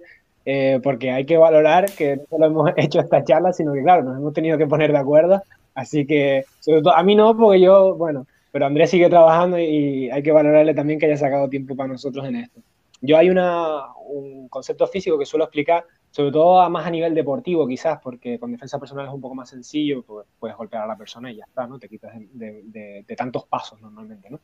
[0.48, 4.04] eh, porque hay que valorar que no solo hemos hecho esta charla, sino que, claro,
[4.04, 5.42] nos hemos tenido que poner de acuerdo.
[5.74, 10.08] Así que, sobre todo, a mí no, porque yo, bueno, pero Andrés sigue trabajando y
[10.08, 12.60] hay que valorarle también que haya sacado tiempo para nosotros en esto.
[13.02, 17.66] Yo hay una, un concepto físico que suelo explicar, sobre todo más a nivel deportivo
[17.66, 20.96] quizás, porque con defensa personal es un poco más sencillo, pues puedes golpear a la
[20.96, 21.78] persona y ya está, ¿no?
[21.78, 22.62] Te quitas de,
[23.06, 24.38] de, tantos pasos normalmente, ¿no?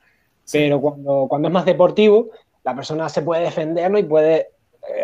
[0.50, 2.28] Pero cuando, cuando es más deportivo,
[2.64, 3.98] la persona se puede defender ¿no?
[3.98, 4.48] y puede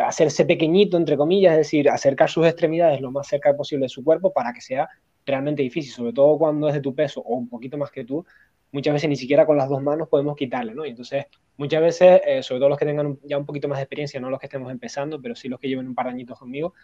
[0.05, 4.03] hacerse pequeñito, entre comillas, es decir, acercar sus extremidades lo más cerca posible de su
[4.03, 4.89] cuerpo para que sea
[5.25, 8.25] realmente difícil, sobre todo cuando es de tu peso o un poquito más que tú,
[8.73, 10.85] muchas veces ni siquiera con las dos manos podemos quitarle, ¿no?
[10.85, 13.83] Y entonces, muchas veces, eh, sobre todo los que tengan ya un poquito más de
[13.83, 16.75] experiencia, no los que estemos empezando, pero sí los que lleven un par añitos conmigo,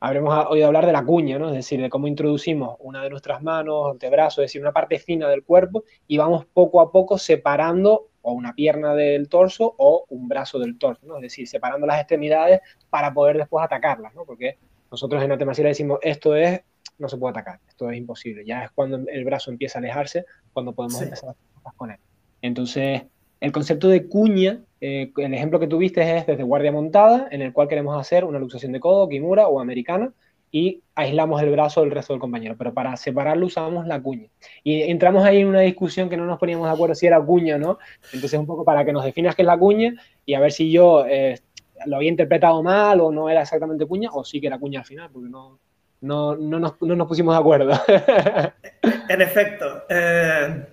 [0.00, 1.48] habremos oído hablar de la cuña, ¿no?
[1.48, 5.28] Es decir, de cómo introducimos una de nuestras manos, antebrazo, es decir, una parte fina
[5.28, 10.26] del cuerpo y vamos poco a poco separando o una pierna del torso o un
[10.26, 11.14] brazo del torso, ¿no?
[11.16, 12.60] Es decir, separando las extremidades
[12.90, 14.24] para poder después atacarlas, ¿no?
[14.24, 14.58] Porque
[14.90, 16.60] nosotros en arte marcial decimos, esto es,
[16.98, 18.44] no se puede atacar, esto es imposible.
[18.44, 21.90] Ya es cuando el brazo empieza a alejarse, cuando podemos empezar a hacer cosas con
[21.92, 21.98] él.
[22.42, 23.02] Entonces,
[23.38, 27.52] el concepto de cuña, eh, el ejemplo que tuviste es desde guardia montada, en el
[27.52, 30.12] cual queremos hacer una luxación de codo, kimura o americana,
[30.56, 32.54] y aislamos el brazo del resto del compañero.
[32.56, 34.28] Pero para separarlo usamos la cuña.
[34.64, 37.56] Y entramos ahí en una discusión que no nos poníamos de acuerdo si era cuña
[37.56, 37.78] o no.
[38.10, 39.92] Entonces, un poco para que nos definas qué es la cuña
[40.24, 41.38] y a ver si yo eh,
[41.84, 44.86] lo había interpretado mal o no era exactamente cuña o sí que era cuña al
[44.86, 45.58] final, porque no,
[46.00, 47.78] no, no, nos, no nos, pusimos de acuerdo.
[49.10, 49.82] en efecto.
[49.90, 50.64] Eh,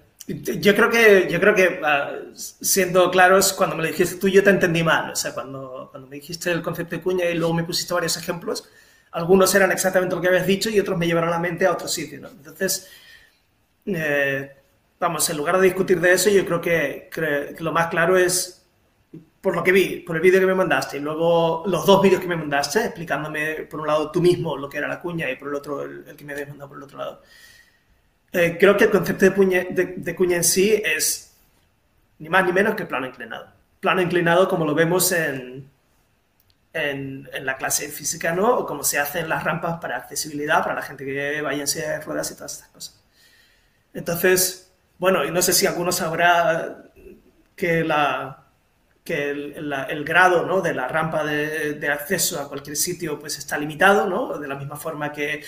[0.62, 4.42] Yo creo que, yo creo que ah, siendo claros, cuando me lo dijiste tú, yo
[4.46, 5.12] te entendí mal.
[5.12, 8.16] O sea, cuando, cuando me dijiste el concepto de cuña y luego me pusiste varios
[8.16, 8.70] ejemplos,
[9.14, 11.88] algunos eran exactamente lo que habías dicho y otros me llevaron la mente a otro
[11.88, 12.28] sitio.
[12.28, 12.90] Entonces,
[13.86, 14.52] eh,
[15.00, 17.10] vamos, en lugar de discutir de eso, yo creo que,
[17.60, 18.66] lo más claro es,
[19.42, 22.22] por lo que vi, por el vídeo que me mandaste y luego los dos vídeos
[22.22, 25.36] que me mandaste, explicándome por un lado tú mismo lo que era la cuña y
[25.36, 27.22] por el otro el, que me habías mandado por el otro lado
[28.32, 31.36] eh, creo que el concepto de, cuña en sí es
[32.20, 33.48] ni más ni menos que plano inclinado.
[33.80, 35.70] Plano inclinado como lo vemos en,
[36.74, 38.58] en, la clase física, ¿no?
[38.58, 41.92] O como se hacen las rampas para accesibilidad, para la gente que vaya en silla
[41.92, 43.04] de ruedas y todas estas cosas.
[43.94, 46.84] Entonces, bueno, y no sé si alguno sabrá
[47.56, 48.48] que, la,
[49.04, 50.62] que el, grado ¿no?
[50.62, 54.40] de la rampa de, de, acceso a cualquier sitio pues está limitado, ¿no?
[54.40, 55.44] De la misma forma que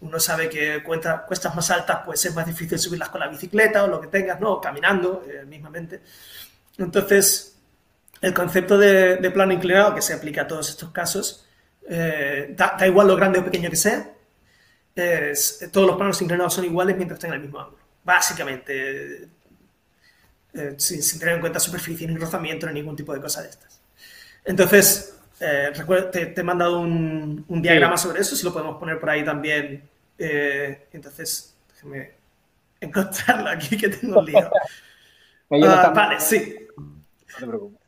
[0.00, 3.86] uno sabe que cuestas más altas, pues es más difícil subirlas con la bicicleta o
[3.86, 4.60] lo que tengas, ¿no?
[4.60, 6.00] caminando, eh, mismamente.
[6.78, 7.59] Entonces,
[8.20, 11.46] el concepto de, plano inclinado que se aplica a todos estos casos,
[11.88, 14.10] eh, da, igual lo grande o pequeño que sea,
[15.72, 17.82] todos los planos inclinados son iguales mientras estén en el mismo ángulo.
[18.04, 19.28] Básicamente,
[20.52, 23.80] eh, sin, tener en cuenta superficie, ni rozamiento, ni ningún tipo de cosa de estas.
[24.44, 29.88] Entonces, te, he mandado un, diagrama sobre eso, si lo podemos poner por ahí también
[30.22, 32.10] eh, entonces, déjame
[32.78, 34.50] encontrarlo aquí que tengo un lío.
[35.52, 36.68] Ah, vale, sí.
[36.76, 37.79] No te preocupes.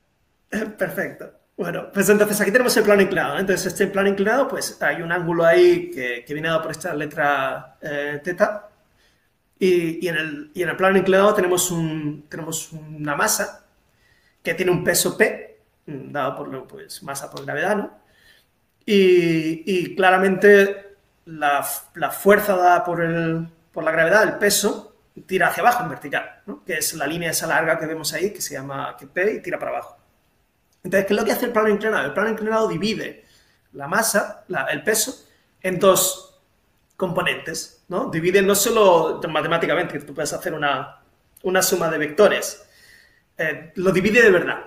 [0.78, 1.32] Perfecto.
[1.56, 3.38] Bueno, pues entonces aquí tenemos el plano inclinado.
[3.38, 7.76] Entonces, este plano inclinado, pues hay un ángulo ahí que, viene dado por esta letra
[7.80, 8.68] eh, teta.
[9.58, 13.64] Y, en el, y, en el, plano inclinado tenemos, un, tenemos una masa
[14.42, 18.02] que tiene un peso P, dado por pues, masa por gravedad, ¿no?
[18.84, 25.84] Y, claramente la, fuerza dada por, el, por la gravedad, el peso, tira hacia abajo
[25.84, 29.06] en vertical, que es la línea esa larga que vemos ahí, que se llama que
[29.06, 30.01] P y tira para abajo.
[30.84, 32.06] Entonces, ¿qué es lo que hace el plano inclinado?
[32.06, 33.24] El plano inclinado divide
[33.72, 35.26] la masa, el peso,
[35.62, 36.40] en dos
[36.96, 37.84] componentes.
[37.88, 38.10] ¿no?
[38.10, 41.00] Divide no solo matemáticamente, que tú puedes hacer una,
[41.42, 42.64] una suma de vectores,
[43.36, 44.64] eh, lo divide de verdad.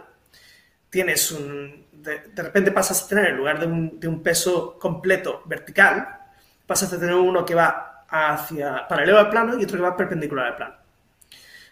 [0.90, 5.44] Tienes un, de, repente pasas a tener, en lugar de un, de un peso completo
[5.46, 6.08] vertical,
[6.66, 10.48] pasas a tener uno que va hacia paralelo al plano y otro que va perpendicular
[10.48, 10.76] al plano.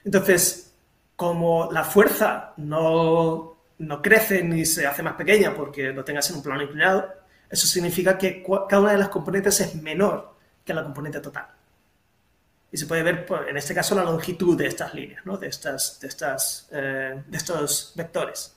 [0.03, 0.73] Entonces,
[1.15, 3.52] como la fuerza no,
[3.87, 7.13] no crece ni se hace más pequeña porque lo tengas en un plano inclinado,
[7.49, 10.33] eso significa que cada una de las componentes es menor
[10.65, 11.47] que la componente total.
[12.71, 15.37] Y se puede ver, pues, en este caso, la longitud de estas líneas, ¿no?
[15.37, 18.55] de, estas, de, estas, eh, de estos vectores.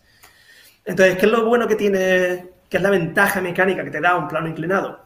[0.84, 4.16] Entonces, ¿qué es lo bueno que tiene, qué es la ventaja mecánica que te da
[4.16, 5.04] un plano inclinado?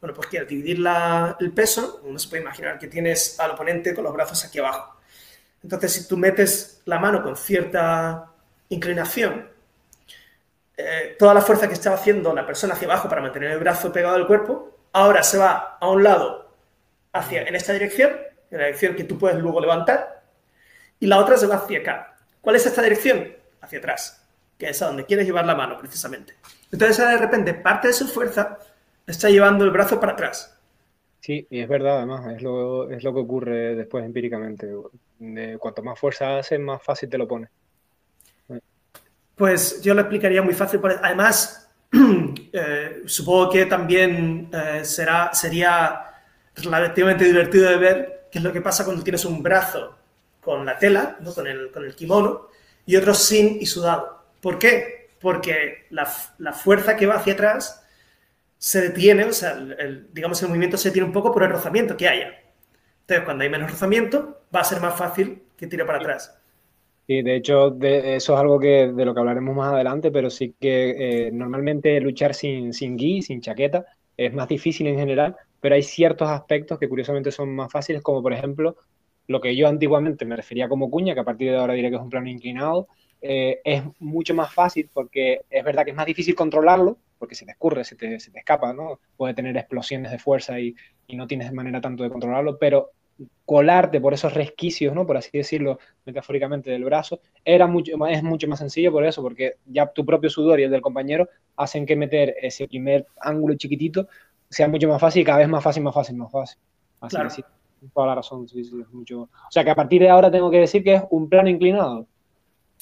[0.00, 0.84] Bueno, pues que al dividir
[1.38, 4.96] el peso, uno se puede imaginar que tienes al oponente con los brazos aquí abajo.
[5.62, 8.31] Entonces, si tú metes la mano con cierta
[8.72, 9.48] inclinación,
[10.76, 13.92] eh, toda la fuerza que estaba haciendo la persona hacia abajo para mantener el brazo
[13.92, 16.50] pegado al cuerpo, ahora se va a un lado
[17.12, 18.12] hacia en esta dirección,
[18.50, 20.22] en la dirección que tú puedes luego levantar,
[20.98, 22.16] y la otra se va hacia acá.
[22.40, 23.32] ¿Cuál es esta dirección?
[23.60, 24.26] Hacia atrás,
[24.58, 26.34] que es a donde quieres llevar la mano precisamente.
[26.72, 28.58] Entonces, de repente, parte de su fuerza
[29.06, 30.58] está llevando el brazo para atrás.
[31.20, 34.68] Sí, y es verdad, además, es lo, es lo que ocurre después empíricamente.
[35.60, 37.48] cuanto más fuerza haces, más fácil te lo pone.
[39.36, 40.80] Pues yo lo explicaría muy fácil.
[41.02, 41.70] Además,
[42.52, 46.12] eh, supongo que también eh, será, sería
[46.56, 49.96] relativamente divertido de ver qué es lo que pasa cuando tienes un brazo
[50.40, 51.32] con la tela, ¿no?
[51.34, 52.48] con, el, con el kimono,
[52.84, 54.24] y otro sin y sudado.
[54.40, 55.10] ¿Por qué?
[55.20, 57.86] Porque la, la fuerza que va hacia atrás
[58.58, 61.96] se detiene, o sea, el, digamos el movimiento se detiene un poco por el rozamiento
[61.96, 62.42] que haya.
[63.00, 66.38] Entonces, cuando hay menos rozamiento, va a ser más fácil que tire para atrás.
[67.06, 70.54] Y de hecho, eso es algo que, de lo que hablaremos más adelante, pero sí
[70.60, 73.84] que eh, normalmente luchar sin, sin sin chaqueta,
[74.16, 78.22] es más difícil en general, pero hay ciertos aspectos que curiosamente son más fáciles, como
[78.22, 78.76] por ejemplo
[79.26, 81.96] lo que yo antiguamente me refería como cuña, que a partir de ahora diré que
[81.96, 82.88] es un plano inclinado,
[83.20, 87.46] eh, es mucho más fácil porque es verdad que es más difícil controlarlo, porque se
[87.46, 88.98] te escurre, se te, se te escapa, ¿no?
[89.16, 90.74] Puede tener explosiones de fuerza y,
[91.06, 92.90] y, no tienes manera tanto de controlarlo, pero
[93.44, 95.06] colarte por esos resquicios, ¿no?
[95.06, 99.56] Por así decirlo metafóricamente del brazo, era mucho, es mucho más sencillo por eso, porque
[99.66, 104.08] ya tu propio sudor y el del compañero hacen que meter ese primer ángulo chiquitito
[104.48, 106.58] sea mucho más fácil, cada vez más fácil, más fácil, más fácil.
[107.00, 107.28] Así claro.
[107.28, 107.44] que sí,
[107.92, 109.22] toda la razón, sí, sí, mucho...
[109.22, 112.06] O sea que a partir de ahora tengo que decir que es un plano inclinado.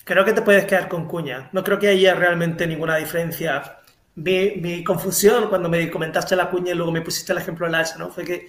[0.05, 1.49] Creo que te puedes quedar con cuña.
[1.53, 3.81] No creo que haya realmente ninguna diferencia
[4.15, 7.79] mi, confusión cuando me comentaste la cuña y luego me pusiste el ejemplo de la
[7.81, 8.11] alza, ¿no?
[8.11, 8.49] Fue que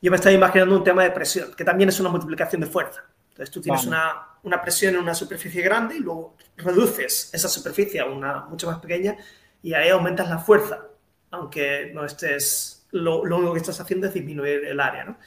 [0.00, 3.04] yo me estaba imaginando un tema de presión, que también es una multiplicación de fuerza.
[3.30, 8.00] Entonces tú tienes una, una, presión en una superficie grande y luego reduces esa superficie
[8.00, 9.16] a una mucho más pequeña
[9.62, 10.86] y ahí aumentas la fuerza,
[11.30, 15.18] aunque no estés, lo, lo único que estás haciendo es disminuir el área, ¿no?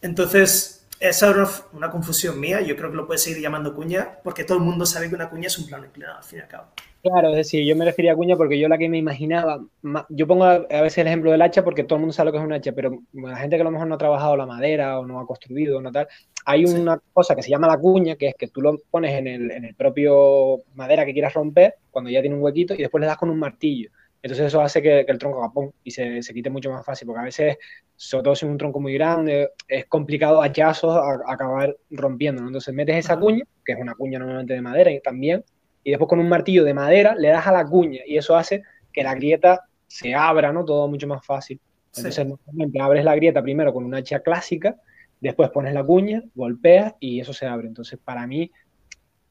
[0.00, 2.60] Entonces, esa es una, confusión mía.
[2.60, 5.28] Yo creo que lo puedes seguir llamando cuña, porque todo el mundo sabe que una
[5.28, 6.68] cuña es un plano inclinado, al fin y al cabo.
[7.02, 9.60] Claro, es decir, yo me refería a cuña porque yo la que me imaginaba,
[10.08, 12.38] yo pongo a veces el ejemplo del hacha porque todo el mundo sabe lo que
[12.38, 15.00] es un hacha, pero la gente que a lo mejor no ha trabajado la madera
[15.00, 16.06] o no ha construido, no tal,
[16.44, 19.26] hay una cosa que se llama la cuña, que es que tú lo pones en
[19.26, 23.00] el, en el propio madera que quieras romper, cuando ya tiene un huequito, y después
[23.00, 23.90] le das con un martillo.
[24.22, 27.20] Entonces eso hace que, el tronco haga y se, se, quite mucho más fácil, porque
[27.20, 27.56] a veces,
[27.96, 32.42] sobre todo si es un tronco muy grande, es complicado a hachazos acabar rompiendo.
[32.46, 35.42] Entonces metes esa cuña, que es una cuña normalmente de madera y también,
[35.84, 38.62] y después con un martillo de madera le das a la cuña y eso hace
[38.92, 40.64] que la grieta se abra, ¿no?
[40.64, 41.60] Todo mucho más fácil.
[41.94, 44.76] Entonces, normalmente abres la grieta primero con una hacha clásica,
[45.20, 47.68] después pones la cuña, golpeas y eso se abre.
[47.68, 48.50] Entonces, para mí,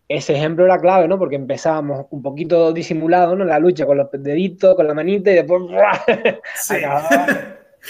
[0.07, 1.17] ese ejemplo era clave, ¿no?
[1.17, 3.45] Porque empezábamos un poquito disimulado, ¿no?
[3.45, 5.63] La lucha con los deditos, con la manita y después...
[6.55, 6.75] Sí.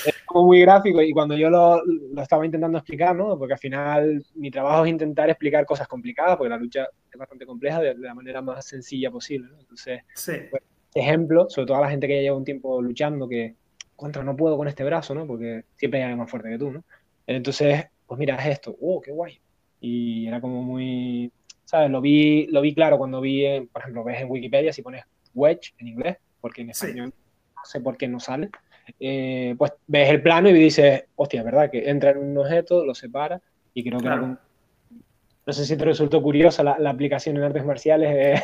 [0.06, 3.38] Es como muy gráfico y cuando yo lo, lo, estaba intentando explicar, ¿no?
[3.38, 7.46] Porque al final mi trabajo es intentar explicar cosas complicadas, porque la lucha es bastante
[7.46, 9.60] compleja de, la manera más sencilla posible, ¿no?
[9.60, 10.34] Entonces, sí.
[10.50, 13.56] pues, ejemplo, sobre todo a la gente que ya lleva un tiempo luchando, que
[13.96, 15.28] contra no puedo con este brazo, ¿no?
[15.28, 16.84] Porque siempre hay alguien más fuerte que tú, ¿no?
[17.28, 19.40] Entonces, pues mira, es esto, ¡oh, qué guay!
[19.80, 21.32] Y era como muy,
[21.66, 21.90] ¿sabes?
[21.90, 25.74] Lo vi, lo vi claro cuando vi, por ejemplo, ves en Wikipedia si pones wedge
[25.78, 27.14] en inglés, porque en español
[27.56, 28.50] no sé por qué no sale,
[29.00, 31.70] eh, pues ves el plano y dices, hostia, ¿verdad?
[31.70, 33.42] Que entra en un objeto, lo separa
[33.74, 34.38] y creo que
[35.44, 38.42] no sé si te resultó curiosa la, aplicación en artes marciales.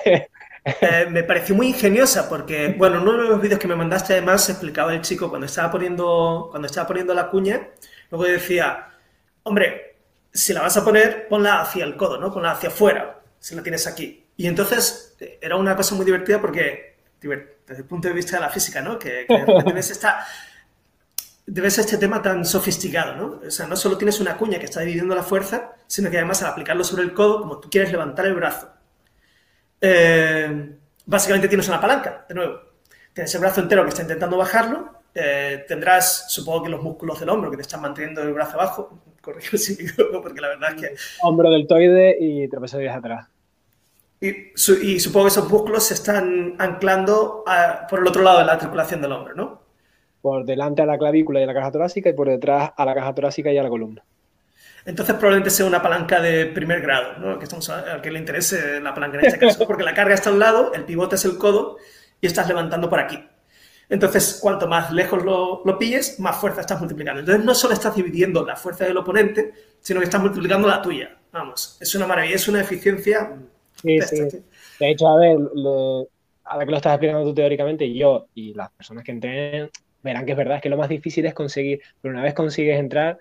[0.82, 4.12] Eh, me pareció muy ingeniosa porque, bueno, en uno de los vídeos que me mandaste
[4.12, 7.70] además explicaba el chico cuando estaba poniendo, cuando estaba poniendo la cuña,
[8.12, 8.90] luego decía,
[9.44, 9.96] hombre,
[10.34, 12.34] si la vas a poner, ponla hacia el codo, ¿no?
[12.34, 14.26] Ponla hacia afuera, si la tienes aquí.
[14.36, 16.87] Y entonces eh, era una cosa muy divertida porque,
[17.20, 18.98] desde el punto de vista de la física, ¿no?
[18.98, 19.44] Que, que
[21.78, 23.48] este tema tan sofisticado, ¿no?
[23.48, 26.44] O sea, no solo tienes una cuña que está dividiendo la fuerza, sino que además
[26.44, 28.70] al aplicarlo sobre el codo, como tú quieres levantar el brazo,
[29.80, 30.76] eh,
[31.06, 32.60] básicamente tienes una palanca, de nuevo.
[33.14, 37.30] Tienes el brazo entero que está intentando bajarlo, eh, tendrás, supongo que los músculos del
[37.30, 40.76] hombro que te están manteniendo el brazo abajo, corrijo si me equivoco, porque la verdad
[40.76, 40.96] es que...
[41.22, 43.28] Hombro deltoide y trapezoides atrás.
[44.20, 44.30] Y,
[44.84, 47.44] y, supongo que esos músculos se están anclando
[47.90, 49.68] por el otro lado de la articulación del hombro, ¿no?
[50.28, 52.94] por delante a la clavícula y a la caja torácica y por detrás a la
[52.94, 54.04] caja torácica y a la columna.
[54.86, 57.38] Entonces probablemente sea una palanca de primer grado, ¿no?
[57.38, 60.30] que estamos a, que le interese la palanca en este caso, porque la carga está
[60.30, 61.78] a un lado, el pivote es el codo
[62.20, 63.24] y estás levantando por aquí.
[63.90, 67.22] Entonces, cuanto más lejos lo, lo, pilles, más fuerza estás multiplicando.
[67.22, 71.18] Entonces, no solo estás dividiendo la fuerza del oponente, sino que estás multiplicando la tuya.
[71.32, 73.34] Vamos, es una maravilla, es una eficiencia.
[73.82, 74.44] Sí, sí.
[74.80, 75.38] De hecho, a ver,
[76.46, 79.70] a que lo estás explicando tú teóricamente, yo y las personas que entrenen,
[80.04, 82.80] verán que es verdad, es que lo más difícil es conseguir, pero una vez consigues
[82.80, 83.20] entrar,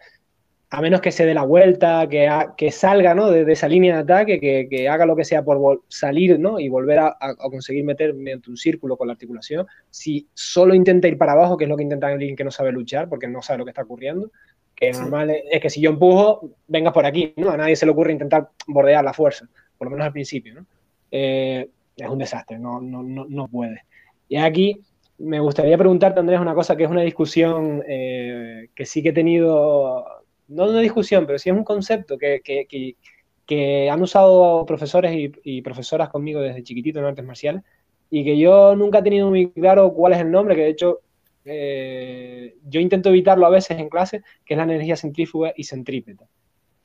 [0.71, 3.31] a menos que se dé la vuelta, que, que salga ¿no?
[3.31, 6.59] de, esa línea de ataque, que, haga lo que sea por salir ¿no?
[6.59, 7.17] y volver a,
[7.51, 11.65] conseguir meter mediante un círculo con la articulación, si solo intenta ir para abajo, que
[11.65, 13.83] es lo que intenta alguien que no sabe luchar, porque no sabe lo que está
[13.83, 14.31] ocurriendo,
[14.75, 17.51] que normal es, que si yo empujo, vengas por aquí, ¿no?
[17.51, 20.67] A nadie se le ocurre intentar bordear la fuerza, por lo menos al principio, ¿no?
[21.11, 23.85] Eh, es un desastre, no, no, no, no puede.
[24.29, 24.81] Y aquí
[25.19, 29.13] me gustaría preguntarte, Andrés, una cosa que es una discusión eh, que sí que he
[29.13, 30.05] tenido,
[30.49, 36.09] no una discusión, pero sí es un concepto que, que, han usado profesores y, profesoras
[36.11, 37.63] conmigo desde chiquitito en artes marciales
[38.11, 41.01] y que yo nunca he tenido muy claro cuál es el nombre, que de hecho
[41.45, 46.27] eh, yo intento evitarlo a veces en clase, que es la energía centrífuga y centrípeta.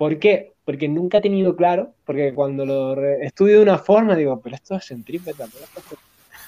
[0.02, 0.54] ¿Por qué?
[0.66, 4.74] Porque nunca he tenido claro, porque cuando lo estudio de una forma digo, pero esto
[4.74, 5.82] es centrípeta, pero esto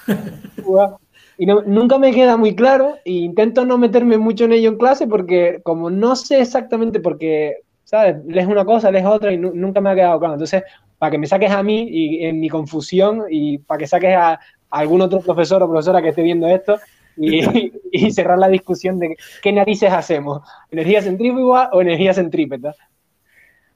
[0.07, 0.89] es
[1.37, 5.05] y nunca me queda muy claro e intento no meterme mucho en ello en clase
[5.05, 8.25] porque como no sé exactamente porque, ¿sabes?
[8.25, 10.33] Lees una cosa, lees otra y nunca me ha quedado claro.
[10.33, 10.63] Entonces,
[10.97, 14.39] para que me saques a mí y en mi confusión y para que saques a,
[14.71, 16.79] algún otro profesor o profesora que esté viendo esto
[17.15, 17.43] y,
[17.91, 22.73] y, cerrar la discusión de qué narices hacemos, energía centrífuga o energía centrípeta.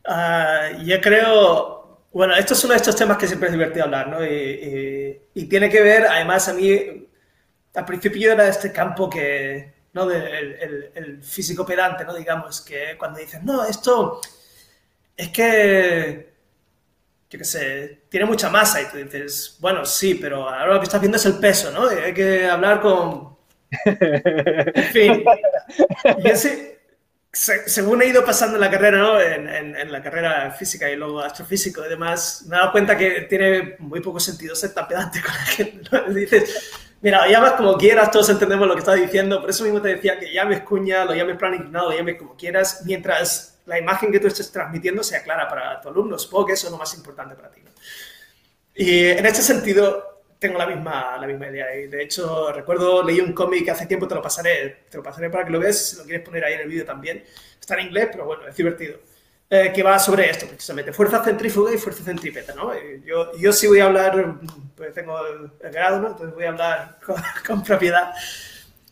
[0.08, 4.08] Uh, yo creo, bueno, esto es uno de estos temas que siempre es divertido hablar,
[4.08, 4.26] ¿no?
[4.26, 7.08] y, y tiene que ver, además a mí
[7.78, 10.10] al principio yo era este campo que, ¿no?
[10.10, 12.15] el, físico pedante, ¿no?
[12.15, 14.20] Digamos, que cuando dicen, no, esto
[15.15, 16.34] es que,
[17.30, 20.86] yo qué sé, tiene mucha masa y tú dices, bueno, sí, pero ahora lo que
[20.86, 21.88] estás viendo es el peso, ¿no?
[21.88, 23.38] hay que hablar con...
[23.86, 25.24] En fin.
[27.38, 29.22] Y según he ido pasando en la carrera, ¿no?
[29.22, 33.76] En, la carrera física y luego astrofísico y demás, me he dado cuenta que tiene
[33.80, 35.90] muy poco sentido ser tan pedante con la gente.
[35.92, 36.02] ¿no?
[36.14, 36.72] Dices,
[37.02, 40.20] mira, llamas como quieras, todos entendemos lo que estás diciendo, por eso mismo te decía
[40.20, 44.20] que llames cuña, lo llames plan inclinado, lo llames como quieras, mientras la imagen que
[44.20, 46.18] tú estés transmitiendo sea clara para tu alumno.
[46.18, 47.62] Supongo que eso es lo más importante para ti.
[47.64, 47.72] ¿no?
[48.74, 51.76] Y en este sentido, tengo la misma, la misma idea.
[51.76, 55.30] Y de hecho, recuerdo, leí un cómic hace tiempo, te lo pasaré, te lo pasaré
[55.30, 57.24] para que lo veas, si lo quieres poner ahí en el vídeo también.
[57.60, 59.00] Está en inglés, pero bueno, es divertido.
[59.50, 62.74] Eh, que va sobre esto, precisamente, fuerza centrífuga y fuerza centrípeta, ¿no?
[63.06, 64.36] Yo, yo sí voy a hablar,
[64.76, 66.08] pues tengo el, grado, ¿no?
[66.10, 67.00] Entonces voy a hablar
[67.46, 68.14] con, propiedad.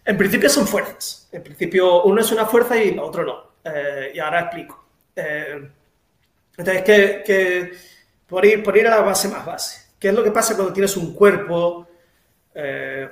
[0.06, 1.28] En principio son fuerzas.
[1.34, 3.56] En principio uno es una fuerza y otro no.
[3.66, 4.86] Eh, y ahora explico.
[5.14, 5.70] Eh,
[6.58, 7.72] entonces, que, que
[8.26, 9.85] por, ir, por ir a la base más base.
[10.00, 11.88] ¿Qué es lo que pasa cuando tienes un cuerpo,
[12.54, 13.10] eh,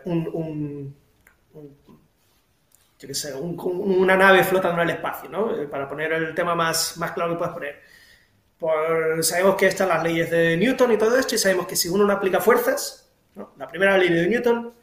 [3.00, 5.56] yo qué sé, una nave flotando en el espacio, ¿no?
[5.56, 7.82] Eh, para poner el tema más, más claro que puedas poner.
[9.24, 12.06] Sabemos que están las leyes de Newton y todo esto, y sabemos que si uno
[12.06, 13.12] no aplica fuerzas,
[13.58, 14.74] la primera ley de Newton,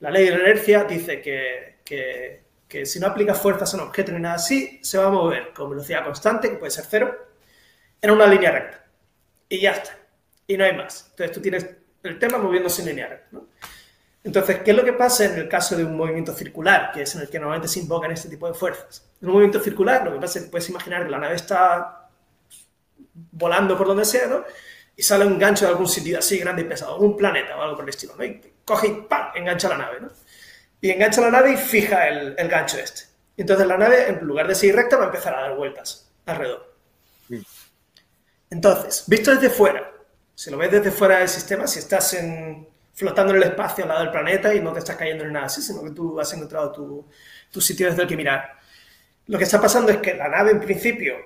[0.00, 3.88] la ley de la inercia, dice que, que, que si no aplicas fuerzas a un
[3.88, 7.16] objeto ni nada así, se va a mover con velocidad constante, que puede ser cero,
[8.00, 8.84] en una línea recta.
[9.48, 10.01] Y ya está
[10.46, 11.08] y no hay más.
[11.10, 11.66] Entonces tú tienes
[12.02, 13.22] el tema moviéndose lineal.
[13.30, 13.46] ¿no?
[14.24, 17.14] Entonces, ¿qué es lo que pasa en el caso de un movimiento circular, que es
[17.14, 19.10] en el que normalmente se invocan este tipo de fuerzas?
[19.20, 22.08] En un movimiento circular, lo que pasa es que puedes imaginar que la nave está
[23.32, 24.44] volando por donde sea, ¿no?
[24.94, 27.76] Y sale un gancho de algún sitio así grande y pesado, un planeta o algo
[27.76, 28.24] por el estilo, ¿no?
[28.24, 29.32] Y coge y ¡pam!
[29.34, 30.08] engancha la nave, ¿no?
[30.80, 33.02] Y engancha la nave y fija el, el gancho este.
[33.36, 36.10] Y entonces la nave, en lugar de seguir recta, va a empezar a dar vueltas
[36.26, 36.72] alrededor.
[38.50, 39.90] Entonces, visto desde fuera,
[40.34, 42.16] si lo ves desde fuera del sistema, si estás
[42.94, 45.46] flotando en el espacio al lado del planeta y no te estás cayendo en nada
[45.46, 48.58] así, sino que tú has encontrado tu, sitio desde el que mirar.
[49.26, 51.16] Lo que está pasando es que la nave, en principio,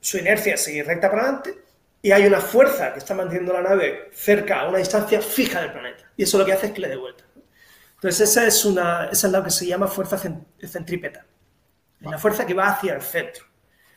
[0.00, 1.54] su inercia sigue recta para adelante
[2.02, 5.72] y hay una fuerza que está manteniendo la nave cerca a una distancia fija del
[5.72, 6.10] planeta.
[6.16, 7.24] Y eso lo que hace es que le dé vuelta.
[7.94, 11.26] Entonces, esa es, una, que se llama fuerza centrípeta.
[12.00, 13.44] Es la fuerza que va hacia el centro.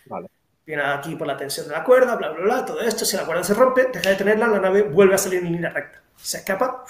[0.06, 0.28] Vale
[0.66, 3.26] viene aquí por la tensión de la cuerda, bla, bla, bla, todo esto, si la
[3.26, 6.02] cuerda se rompe, deja de tenerla, la nave vuelve a salir en línea recta.
[6.16, 6.86] Se escapa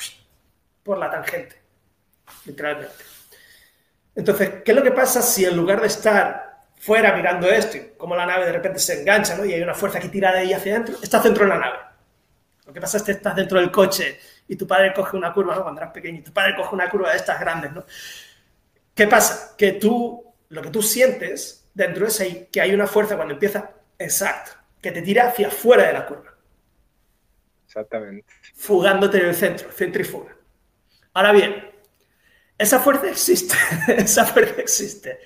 [0.83, 1.61] por la tangente,
[2.45, 2.93] literalmente.
[4.15, 6.53] Entonces, ¿qué es lo que pasa si en lugar de estar
[6.83, 9.45] fuera mirando esto, y como la nave de repente se engancha, ¿no?
[9.45, 11.77] Y hay una fuerza que tira de ahí hacia adentro, estás dentro de la nave.
[12.65, 14.19] Lo que pasa es que estás dentro del coche
[14.49, 15.61] y tu padre coge una curva.
[15.61, 17.85] Cuando eras pequeño, y tu padre coge una curva de estas grandes, ¿no?
[18.93, 19.55] ¿Qué pasa?
[19.57, 23.71] Que tú, lo que tú sientes dentro de ahí que hay una fuerza cuando empieza,
[23.97, 24.51] exacto,
[24.81, 26.35] que te tira hacia afuera de la curva.
[27.65, 28.25] Exactamente.
[28.55, 30.35] Fugándote en el centro, centrifuga.
[31.13, 31.55] Ahora bien,
[32.57, 33.55] ¿esa fuerza existe?
[33.87, 35.19] ¿Esa fuerza existe?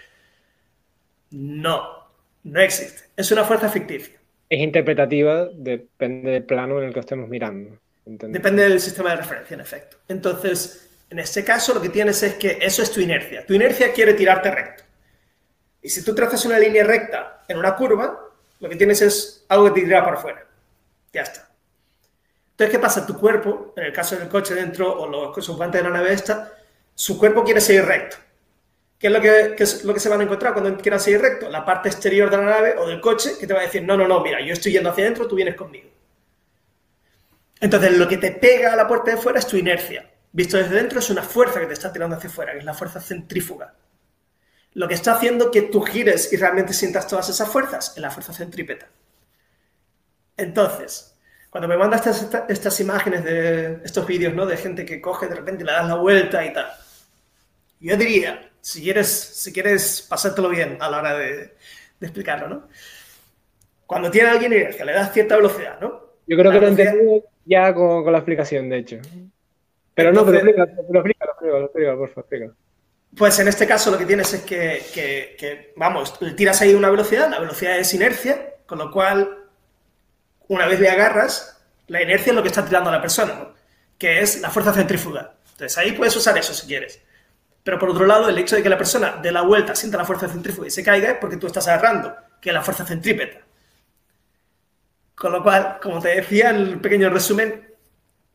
[1.32, 2.10] No,
[2.44, 3.04] no existe.
[3.16, 4.18] Es una fuerza ficticia.
[4.50, 7.78] Es interpretativa, depende del plano en el que estemos mirando.
[8.06, 9.98] Depende del sistema de referencia, en efecto.
[10.08, 13.46] Entonces, en este caso, lo que tienes es que eso es tu inercia.
[13.46, 14.84] Tu inercia quiere tirarte recto.
[15.88, 18.30] Y si tú trazas una línea recta en una curva,
[18.60, 20.46] lo que tienes es algo que te tira para afuera.
[21.14, 21.48] Ya está.
[22.52, 23.06] Entonces, ¿qué pasa?
[23.06, 26.52] Tu cuerpo, en el caso del coche dentro o los ocupantes de la nave esta,
[26.94, 28.18] su cuerpo quiere seguir recto.
[29.00, 31.50] ¿Qué es, lo que, lo que se van a encontrar cuando quieran seguir recto?
[31.50, 33.96] La parte exterior de la nave o del coche que te va a decir, no,
[33.96, 35.88] no, no, mira, yo estoy yendo hacia adentro, tú vienes conmigo.
[37.62, 40.06] Entonces, lo que te pega a la puerta de fuera es tu inercia.
[40.34, 42.74] Visto desde dentro es una fuerza que te está tirando hacia afuera, que es la
[42.74, 43.74] fuerza centrífuga
[44.78, 48.12] lo que está haciendo que tú gires y realmente sientas todas esas fuerzas en la
[48.12, 48.88] fuerza centrípeta.
[50.38, 51.18] Entonces,
[51.50, 52.06] cuando me mandas
[52.48, 54.46] estas, imágenes de estos vídeos, ¿no?
[54.46, 56.68] De gente que coge de repente le das la vuelta y tal.
[57.80, 61.56] Yo diría, si quieres, si quieres pasártelo bien a la hora de,
[62.00, 62.68] explicarlo, ¿no?
[63.88, 66.04] Cuando tiene alguien inercia, le das cierta velocidad, ¿no?
[66.28, 68.98] Yo creo que lo entendí ya con, la explicación, de hecho.
[69.96, 72.67] Pero no, pero explícalo, explícalo, explícalo, explícalo, por favor, explícalo.
[73.16, 77.40] Pues en este caso lo que tienes es que, vamos, tiras ahí una velocidad, la
[77.40, 79.46] velocidad es inercia, con lo cual,
[80.48, 83.50] una vez le agarras, la inercia es lo que está tirando a la persona,
[83.98, 85.34] que es la fuerza centrífuga.
[85.52, 87.02] Entonces ahí puedes usar eso si quieres.
[87.64, 90.06] Pero por otro lado, el hecho de que la persona dé la vuelta, sienta la
[90.06, 93.40] fuerza centrífuga y se caiga es porque tú estás agarrando, que es la fuerza centrípeta.
[95.16, 97.74] Con lo cual, como te decía en el pequeño resumen,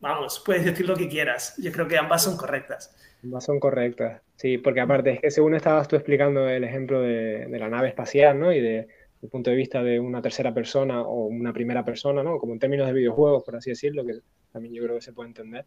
[0.00, 1.54] vamos, puedes decir lo que quieras.
[1.58, 2.94] Yo creo que ambas son correctas.
[3.22, 4.22] Ambas son correctas.
[4.36, 8.38] Sí, porque aparte es que según estabas tú explicando el ejemplo de, la nave espacial,
[8.38, 8.52] ¿no?
[8.52, 8.88] Y de,
[9.22, 12.38] el punto de vista de una tercera persona o una primera persona, ¿no?
[12.38, 14.14] Como en términos de videojuegos, por así decirlo, que
[14.50, 15.64] también yo creo que se puede entender.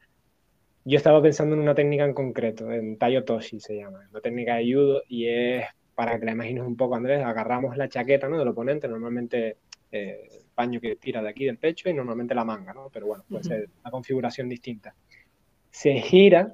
[0.83, 4.57] Yo estaba pensando en una técnica en concreto, en Tayo Toshi se llama, una técnica
[4.57, 8.37] de judo y es para que la imagines un poco, Andrés, agarramos la chaqueta ¿no?
[8.37, 9.57] del oponente, normalmente
[9.91, 12.89] eh, el paño que tira de aquí del pecho y normalmente la manga, ¿no?
[12.91, 14.93] Pero bueno, puede ser una configuración distinta.
[15.71, 16.53] Se gira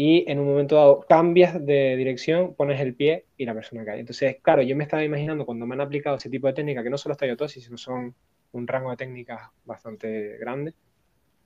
[0.00, 3.98] y en un momento dado cambias de dirección, pones el pie y la persona cae.
[3.98, 6.90] Entonces, claro, yo me estaba imaginando cuando me han aplicado ese tipo de técnica, que
[6.90, 8.14] no solo está yotosis, sino son
[8.52, 10.72] un rango de técnicas bastante grande,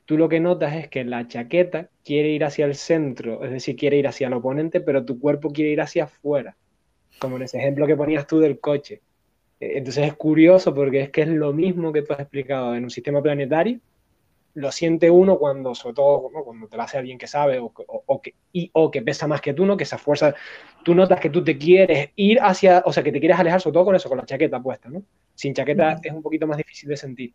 [0.04, 3.74] tú lo que notas es que la chaqueta quiere ir hacia el centro, es decir,
[3.74, 6.54] quiere ir hacia el oponente, pero tu cuerpo quiere ir hacia afuera,
[7.18, 9.00] como en ese ejemplo que ponías tú del coche.
[9.60, 12.84] E, entonces es curioso porque es que es lo mismo que tú has explicado en
[12.84, 13.80] un sistema planetario,
[14.54, 17.72] lo siente uno cuando, sobre todo, cuando te lo hace alguien que sabe o,
[18.20, 18.34] que,
[18.72, 19.76] o que pesa más que tú, ¿no?
[19.76, 20.34] Que esa fuerza,
[20.84, 23.74] tú notas que tú te quieres ir hacia, o sea, que te quieres alejar, sobre
[23.74, 25.02] todo con eso, con la chaqueta puesta, ¿no?
[25.34, 27.32] Sin chaqueta es un poquito más difícil de sentir.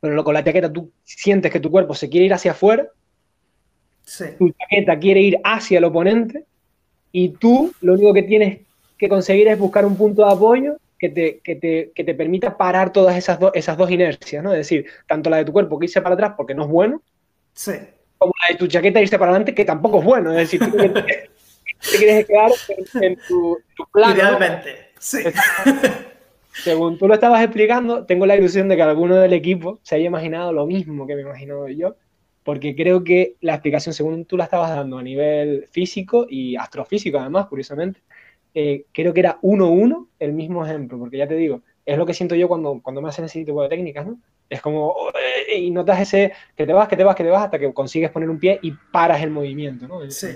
[0.00, 2.88] Pero con la chaqueta tú sientes que tu cuerpo se quiere ir hacia afuera,
[4.38, 6.44] tu chaqueta quiere ir hacia el oponente
[7.10, 8.60] y tú lo único que tienes
[8.96, 12.56] que conseguir es buscar un punto de apoyo que te, que te, que te permita
[12.56, 14.52] parar todas esas, esas dos inercias, ¿no?
[14.52, 17.02] Es decir, tanto la de tu cuerpo que irse para atrás porque no es bueno,
[17.52, 17.72] sí.
[18.18, 20.30] como la de tu chaqueta irse para adelante que tampoco es bueno.
[20.30, 21.28] Es decir, tú te,
[21.98, 22.52] quieres quedar
[23.00, 24.14] en, tu, tu plan.
[24.14, 25.24] Idealmente, sí.
[26.52, 30.06] Según tú lo estabas explicando, tengo la ilusión de que alguno del equipo se haya
[30.06, 31.96] imaginado lo mismo que me imagino yo,
[32.44, 37.18] porque creo que la explicación, según tú la estabas dando a nivel físico y astrofísico,
[37.18, 38.02] además, curiosamente,
[38.54, 42.14] eh, creo que era 1-1 el mismo ejemplo, porque ya te digo, es lo que
[42.14, 44.18] siento yo cuando, cuando me hacen ese tipo de técnicas, ¿no?
[44.48, 44.94] Es como,
[45.56, 48.10] y notas ese que te vas, que te vas, que te vas, hasta que consigues
[48.10, 50.08] poner un pie y paras el movimiento, ¿no?
[50.10, 50.28] Sí.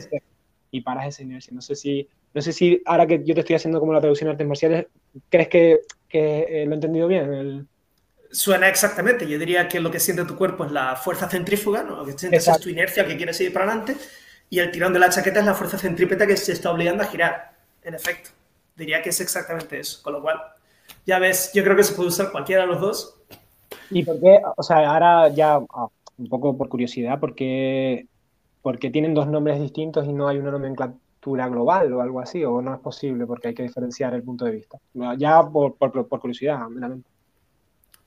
[0.70, 1.52] Y paras esa inercia.
[1.52, 4.28] No sé si, no sé si ahora que yo te estoy haciendo como la traducción
[4.28, 4.86] de artes marciales,
[5.28, 7.68] ¿crees que, que eh, lo he entendido bien?
[8.30, 9.28] Suena exactamente.
[9.28, 11.96] Yo diría que lo que siente tu cuerpo es la fuerza centrífuga, ¿no?
[11.96, 13.96] Lo que sientes es tu inercia que quieres ir para adelante,
[14.48, 17.06] y el tirón de la chaqueta es la fuerza centrípeta que se está obligando a
[17.06, 17.55] girar
[17.86, 18.30] en efecto.
[18.74, 20.02] Diría que es exactamente eso.
[20.02, 20.38] Con lo cual,
[21.06, 23.16] ya ves, yo creo que se puede usar cualquiera de los dos.
[23.90, 24.40] ¿Y por qué?
[24.56, 28.06] O sea, ahora ya ah, un poco por curiosidad, ¿por qué,
[28.60, 32.44] porque tienen dos nombres distintos y no hay una nomenclatura global o algo así?
[32.44, 34.78] ¿O no es posible porque hay que diferenciar el punto de vista?
[35.16, 37.08] Ya por, por, por curiosidad, meramente.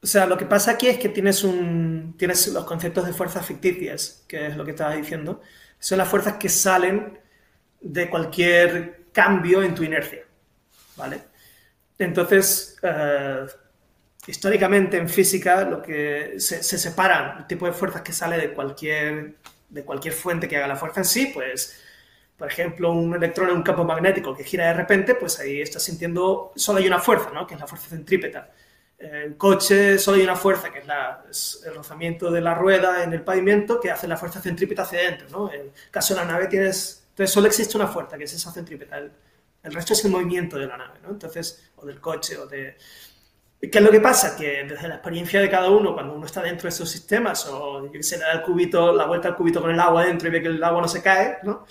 [0.01, 3.45] O sea, lo que pasa aquí es que tienes, un, tienes los conceptos de fuerzas
[3.45, 5.41] ficticias, que es lo que estaba diciendo.
[5.77, 7.19] Son las fuerzas que salen
[7.81, 10.23] de cualquier cambio en tu inercia.
[10.95, 11.19] ¿Vale?
[11.97, 13.45] Entonces, eh,
[14.27, 19.35] históricamente en física lo que se, separan el tipo de fuerzas que sale de cualquier,
[19.69, 21.81] de cualquier fuente que haga la fuerza en sí, pues,
[22.37, 25.83] por ejemplo, un electrón en un campo magnético que gira de repente, pues ahí estás
[25.83, 27.45] sintiendo, solo hay una fuerza, ¿no?
[27.45, 28.49] Que es la fuerza centrípeta.
[28.97, 30.81] En coche solo hay una fuerza, que
[31.29, 34.99] es, el rozamiento de la rueda en el pavimento, que hace la fuerza centrípeta hacia
[34.99, 35.51] adentro, ¿no?
[35.51, 38.49] En el caso de la nave tienes entonces solo existe una fuerza, que es esa
[38.49, 38.97] centrípeta.
[38.97, 41.09] El, resto es el movimiento de la nave, ¿no?
[41.09, 42.77] Entonces, o del coche, o de...
[43.59, 44.37] ¿Qué es lo que pasa?
[44.37, 47.91] Que desde la experiencia de cada uno, cuando uno está dentro de esos sistemas, o
[47.99, 50.41] se le da el cubito, la vuelta al cubito con el agua dentro y ve
[50.41, 51.65] que el agua no se cae, ¿no?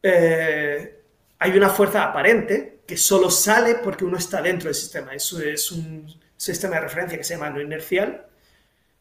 [0.00, 1.02] Eh,
[1.40, 5.14] hay una fuerza aparente que solo sale porque uno está dentro del sistema.
[5.14, 8.24] Eso es un sistema de referencia que se llama no inercial,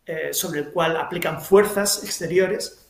[0.08, 2.88] eh, sobre el cual aplican fuerzas exteriores.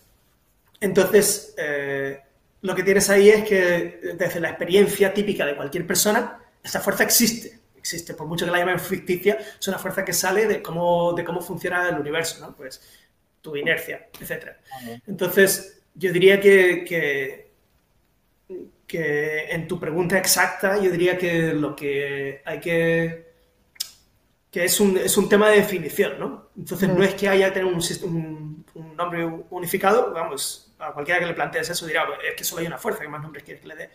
[0.79, 2.21] Entonces, eh,
[2.63, 7.03] lo que tienes ahí es que desde la experiencia típica de cualquier persona, esa fuerza
[7.03, 7.59] existe.
[7.75, 11.25] Existe, por mucho que la llamen ficticia, es una fuerza que sale de cómo, de
[11.25, 12.55] cómo funciona el universo, ¿no?
[12.55, 12.81] Pues
[13.41, 14.51] tu inercia, etc.
[15.05, 17.51] Entonces, yo diría que, que,
[18.87, 23.33] que, en tu pregunta exacta, yo diría que lo que hay que...
[24.49, 26.47] que es un, es un tema de definición, ¿no?
[26.57, 31.25] Entonces, no es que haya tener un, un, un nombre unificado, vamos, a cualquiera que
[31.25, 33.67] le plantees eso dirá, es que solo hay una fuerza, ¿qué más nombres quieres que
[33.67, 33.89] le dé?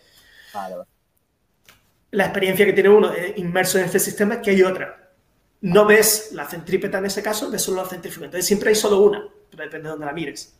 [2.11, 5.11] La experiencia que tiene uno inmerso en este sistema es que hay otra.
[5.61, 8.25] No ves la centrípeta en ese caso, ves solo la centrífuga.
[8.25, 10.57] Entonces siempre hay solo una, pero depende de dónde la mires.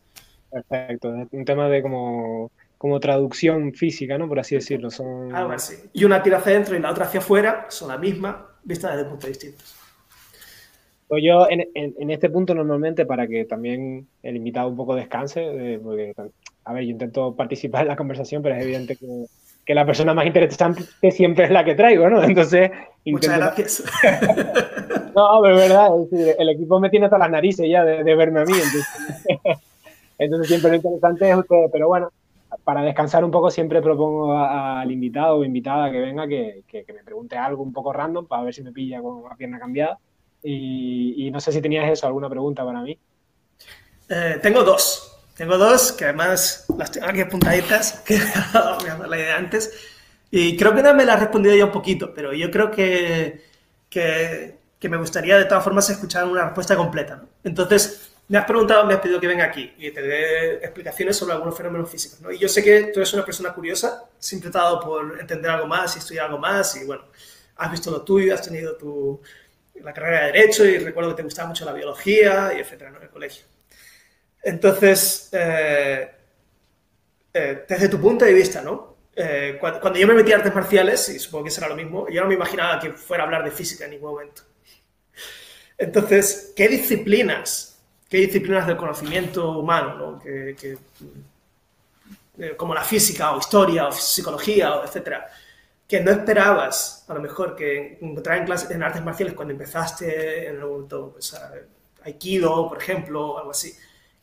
[0.51, 4.27] Perfecto, es un tema de como, como traducción física, ¿no?
[4.27, 4.91] Por así decirlo.
[4.91, 5.34] Son...
[5.36, 5.75] Algo así.
[5.93, 9.09] Y una tira hacia adentro y la otra hacia afuera, son la misma, vista desde
[9.09, 9.78] puntos distintos.
[11.10, 15.80] Pues yo en, este punto normalmente para que también el invitado un poco descanse, eh,
[15.84, 16.14] porque,
[16.66, 19.26] a ver, yo intento participar en la conversación, pero es evidente que,
[19.74, 22.24] la persona más interesante siempre es la que traigo, ¿no?
[22.24, 22.72] Entonces...
[23.05, 23.84] Muchas gracias.
[25.16, 25.89] no, pero es verdad,
[26.39, 28.53] el equipo me tiene hasta las narices ya de, verme a mí,
[30.20, 32.12] entonces, siempre lo interesante es usted, pero bueno,
[32.64, 37.03] para descansar un poco siempre propongo al invitado o invitada que venga que, que, me
[37.03, 39.97] pregunte algo un poco random para ver si me pilla con la pierna cambiada
[40.42, 42.98] y, no sé si tenías eso, alguna pregunta para mí.
[44.10, 45.18] Eh, tengo dos.
[45.36, 48.20] Tengo dos, que además las tengo aquí apuntaditas, que
[48.54, 49.72] la idea antes.
[50.32, 53.46] Y creo que no me la has respondido ya un poquito, pero yo creo que,
[53.90, 54.58] que,
[54.90, 57.24] me gustaría de todas formas escuchar una respuesta completa.
[57.44, 61.34] Entonces, me has preguntado, me has pedido que venga aquí y te dé explicaciones sobre
[61.34, 62.20] algunos fenómenos físicos.
[62.34, 65.50] Y yo sé que tú eres una persona curiosa, siempre te ha dado por entender
[65.50, 67.06] algo más y estudiar algo más y bueno,
[67.56, 69.20] has visto lo tuyo, has tenido tu,
[69.84, 72.91] la carrera de Derecho y recuerdo que te gustaba mucho la biología y etcétera.
[72.95, 73.45] En el colegio.
[74.41, 76.11] Entonces, eh,
[77.34, 78.97] eh, desde tu punto de vista, ¿no?
[79.15, 82.21] Eh, cuando, yo me metí a artes marciales, y supongo que será lo mismo, yo
[82.21, 84.43] no me imaginaba que fuera a hablar de física en ningún momento.
[85.77, 90.21] Entonces, ¿qué disciplinas, qué disciplinas del conocimiento humano, ¿no?
[92.55, 95.30] como la física o historia o psicología o etcétera,
[95.90, 100.48] que no esperabas a lo mejor que encontrar en, clases, en artes marciales cuando empezaste
[100.48, 101.36] en algún momento, pues,
[102.04, 103.74] Aikido, por ejemplo, o algo así,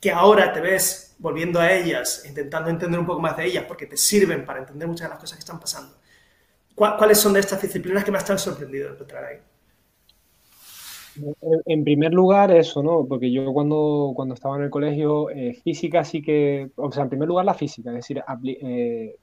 [0.00, 3.86] que ahora te ves volviendo a ellas, intentando entender un poco más de ellas, porque
[3.86, 5.96] te sirven para entender muchas de las cosas que están pasando.
[6.76, 9.38] ¿Cuáles son de estas disciplinas que me están sorprendido de encontrar ahí?
[11.64, 13.04] En primer lugar, eso, ¿no?
[13.08, 17.08] Porque yo cuando, cuando estaba en el colegio, eh, física sí que, o sea, en
[17.08, 19.16] primer lugar la física, es decir, eh,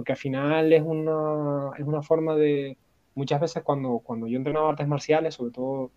[0.00, 2.78] porque al final es una, es una forma de,
[3.14, 5.90] muchas veces cuando, cuando yo entrenaba artes marciales, sobre todo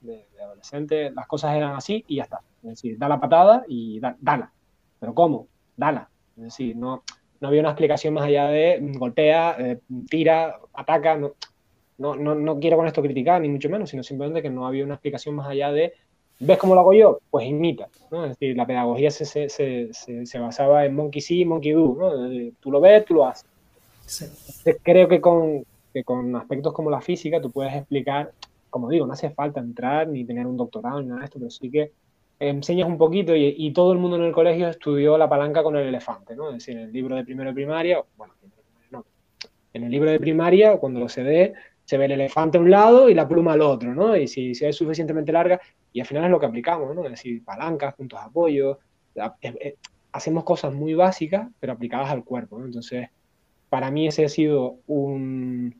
[0.00, 2.40] de, adolescente, las cosas eran así y ya está.
[2.64, 4.50] Es decir, da la patada y da, dala.
[4.98, 5.46] ¿Pero cómo?
[5.76, 6.10] Dala.
[6.36, 7.04] Es decir, no,
[7.38, 9.78] no había una explicación más allá de golpea, eh,
[10.10, 11.16] tira, ataca.
[11.16, 11.34] No,
[11.98, 14.82] no, no, no, quiero con esto criticar, ni mucho menos, sino simplemente que no había
[14.82, 15.92] una explicación más allá de
[16.40, 17.18] ¿ves cómo lo hago yo?
[17.30, 17.88] Pues imita.
[18.10, 18.24] ¿no?
[18.24, 21.96] Es decir, la pedagogía se, se, se, se, basaba en monkey see, monkey do.
[21.98, 22.52] ¿no?
[22.60, 23.46] Tú lo ves, tú lo haces.
[24.82, 28.32] Creo que con, que con aspectos como la física tú puedes explicar
[28.74, 31.48] como digo, no hace falta entrar ni tener un doctorado ni nada de esto, pero
[31.48, 31.92] sí que
[32.40, 35.86] enseñas un poquito y, todo el mundo en el colegio estudió la palanca con el
[35.86, 36.48] elefante, ¿no?
[36.48, 38.34] Es decir, en el libro de primero de primaria, bueno,
[38.90, 39.04] no,
[39.74, 41.54] en el libro de primaria, cuando lo se ve,
[41.84, 44.16] se ve el elefante a un lado y la pluma al otro, ¿no?
[44.16, 45.60] Y si, es suficientemente larga,
[45.92, 47.04] y al final es lo que aplicamos, ¿no?
[47.04, 48.78] Es decir, palancas, puntos de apoyo,
[50.12, 52.66] hacemos cosas muy básicas, pero aplicadas al cuerpo, ¿no?
[52.66, 53.08] Entonces,
[53.68, 55.74] para mí ese ha sido un,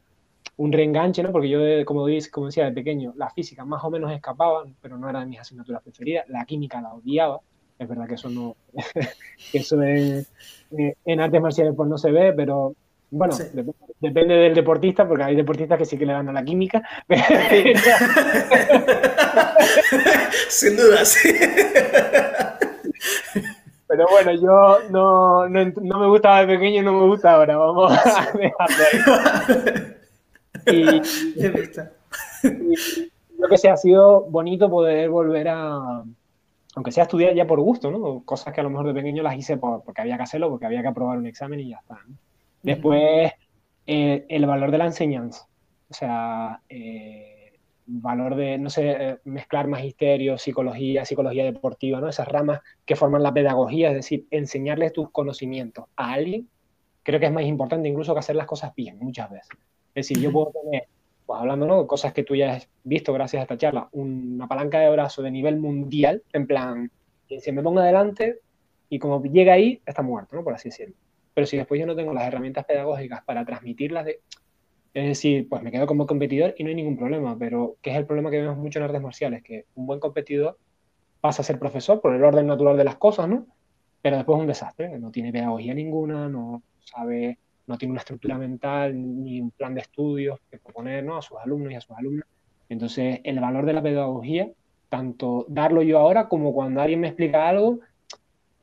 [0.57, 1.32] un reenganche, ¿no?
[1.32, 5.09] Porque yo, como, como decía, de pequeño, la física más o menos escapaba, pero no
[5.09, 6.28] era de mis asignaturas preferidas.
[6.28, 7.40] La química la odiaba.
[7.78, 8.57] Es verdad que eso no,
[9.52, 10.24] eso en,
[11.05, 12.76] en, artes marciales pues no se ve, pero
[13.14, 13.34] bueno,
[14.00, 16.82] depende del deportista, porque hay deportistas que sí que le dan a la química.
[20.48, 21.32] Sin duda, sí.
[23.86, 27.56] Pero bueno, yo no, no, no, me gustaba de pequeño y no me gusta ahora.
[27.56, 28.84] Vamos a dejarlo
[30.66, 30.66] ahí.
[30.72, 31.00] Y,
[33.38, 36.02] lo que sea, ha sido bonito poder volver a,
[36.74, 38.22] aunque sea estudiar ya por gusto, ¿no?
[38.24, 40.82] Cosas que a lo mejor de pequeño las hice porque había que hacerlo, porque había
[40.82, 41.98] que aprobar un examen y ya está.
[42.64, 43.30] Después,
[43.86, 45.46] eh, el valor de la enseñanza.
[45.88, 47.52] O sea, eh,
[47.86, 52.08] valor de, no sé, eh, mezclar magisterio, psicología, psicología deportiva, ¿no?
[52.08, 56.48] Esas ramas que forman la pedagogía, es decir, enseñarles tus conocimientos a alguien,
[57.02, 59.50] creo que es más importante incluso que hacer las cosas bien, muchas veces.
[59.94, 60.88] Es decir, yo puedo tener,
[61.26, 61.86] pues hablando, ¿no?
[61.86, 65.30] Cosas que tú ya has visto gracias a esta charla, una palanca de brazo de
[65.30, 66.90] nivel mundial, en plan,
[67.28, 68.40] que se me ponga adelante
[68.88, 70.42] y como llega ahí, está muerto, ¿no?
[70.42, 70.96] Por así decirlo.
[71.35, 74.20] Pero si después yo no tengo las herramientas pedagógicas para transmitirlas, de,
[74.95, 77.97] es decir, pues me quedo como competidor y no hay ningún problema, pero ¿qué es
[77.97, 79.43] el problema que vemos mucho en artes marciales?
[79.43, 80.59] Que un buen competidor
[81.20, 83.47] pasa a ser profesor por el orden natural de las cosas, ¿no?
[84.03, 88.37] Pero después es un desastre, no tiene pedagogía ninguna, no sabe no tiene una estructura
[88.39, 92.28] mental ni un plan de estudios que proponer a sus alumnos y a sus alumnas.
[92.68, 94.51] Entonces, el valor de la pedagogía,
[94.89, 97.80] tanto darlo yo ahora como cuando alguien me explica algo,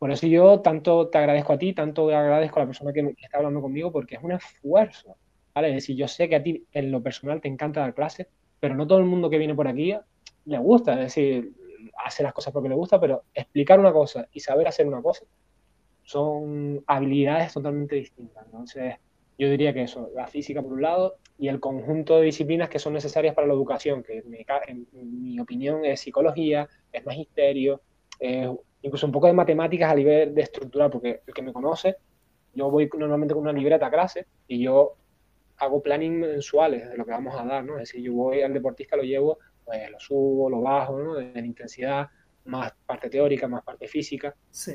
[0.02, 3.38] por eso yo tanto te agradezco a ti, tanto agradezco a la persona que, está
[3.38, 5.16] hablando conmigo, porque es un esfuerzo.
[5.54, 5.68] ¿vale?
[5.68, 8.26] Es decir, yo sé que a ti en lo personal te encanta dar clases,
[8.60, 9.96] pero no todo el mundo que viene por aquí
[10.46, 10.94] le gusta.
[10.94, 11.54] Es decir,
[12.04, 15.24] hace las cosas porque le gusta, pero explicar una cosa y saber hacer una cosa
[16.02, 18.44] son habilidades totalmente distintas.
[18.44, 18.96] Entonces,
[19.38, 22.80] yo diría que eso, la física por un lado y el conjunto de disciplinas que
[22.80, 24.24] son necesarias para la educación, que
[24.68, 27.82] en mi opinión es psicología, es magisterio,
[28.82, 31.98] incluso un poco de matemáticas a nivel de estructura, porque el que me conoce,
[32.54, 34.96] yo voy normalmente con una libreta a clase y yo
[35.58, 37.76] hago planning mensuales de lo que vamos a dar, ¿no?
[37.76, 41.16] Es decir, yo voy al deportista, lo llevo, pues lo subo, lo bajo, ¿no?
[41.16, 42.08] De la intensidad,
[42.46, 44.36] más parte teórica, más parte física.
[44.50, 44.74] Sí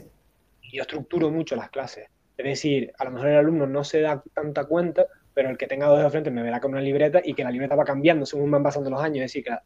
[0.72, 2.08] yo estructuro mucho las clases.
[2.36, 5.66] Es decir, a lo mejor el alumno no se da tanta cuenta, pero el que
[5.66, 8.26] tenga dos de frente me verá con una libreta y que la libreta va cambiando
[8.26, 9.24] según van pasando los años.
[9.24, 9.56] Es decir, que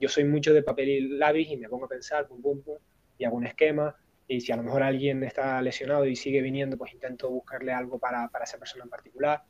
[0.00, 2.76] yo soy mucho de papel y lápiz y me pongo a pensar, pum, pum, pum,
[3.18, 3.94] y hago un esquema.
[4.28, 7.98] Y si a lo mejor alguien está lesionado y sigue viniendo, pues intento buscarle algo
[7.98, 9.42] para, para esa persona en particular.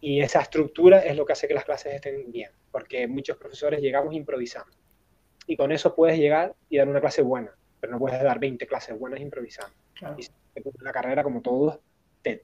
[0.00, 3.80] Y esa estructura es lo que hace que las clases estén bien, porque muchos profesores
[3.80, 4.76] llegamos improvisando.
[5.46, 7.50] Y con eso puedes llegar y dar una clase buena,
[7.80, 9.74] pero no puedes dar 20 clases buenas improvisando.
[10.18, 11.80] Y en la carrera, como todos,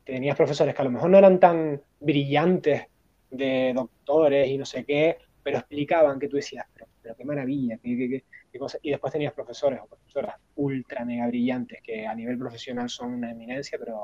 [0.04, 2.86] tenías profesores que a lo mejor no eran tan brillantes
[3.30, 7.78] de doctores y no sé qué, pero explicaban que tú decías, pero, pero qué maravilla,
[7.82, 8.24] qué,
[8.54, 8.78] qué, cosa.
[8.82, 13.32] Y después tenías profesores o profesoras ultra mega brillantes que a nivel profesional son una
[13.32, 14.00] eminencia, pero,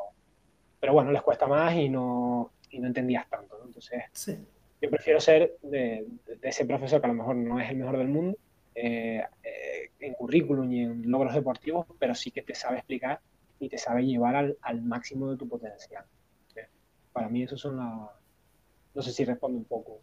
[0.81, 3.61] pero bueno, les cuesta más y no, y no entendías tanto.
[3.65, 4.03] Entonces,
[4.83, 6.05] yo prefiero ser de,
[6.43, 8.37] ese profesor que a lo mejor no es el mejor del mundo
[8.75, 13.21] eh, eh, en currículum y en logros deportivos, pero sí que te sabe explicar
[13.61, 16.05] y te sabe llevar al, al máximo de tu potencial.
[17.13, 18.11] Para mí eso son las...
[18.95, 20.01] No sé si responde un poco.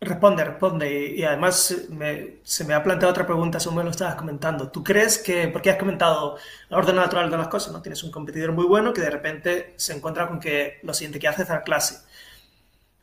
[0.00, 1.14] Responde, responde.
[1.16, 1.74] Y, además
[2.42, 4.70] se me ha planteado otra pregunta según me lo estabas comentando.
[4.70, 6.36] ¿Tú crees que, porque has comentado
[6.68, 7.82] la orden natural de las cosas, ¿no?
[7.82, 11.28] Tienes un competidor muy bueno que de repente se encuentra con que lo siguiente que
[11.28, 11.98] hace es dar clase.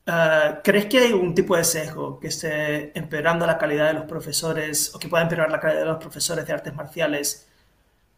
[0.08, 4.06] Ah, ¿Crees que hay un tipo de sesgo que esté empeorando la calidad de los
[4.06, 7.48] profesores o que pueda empeorar la calidad de los profesores de artes marciales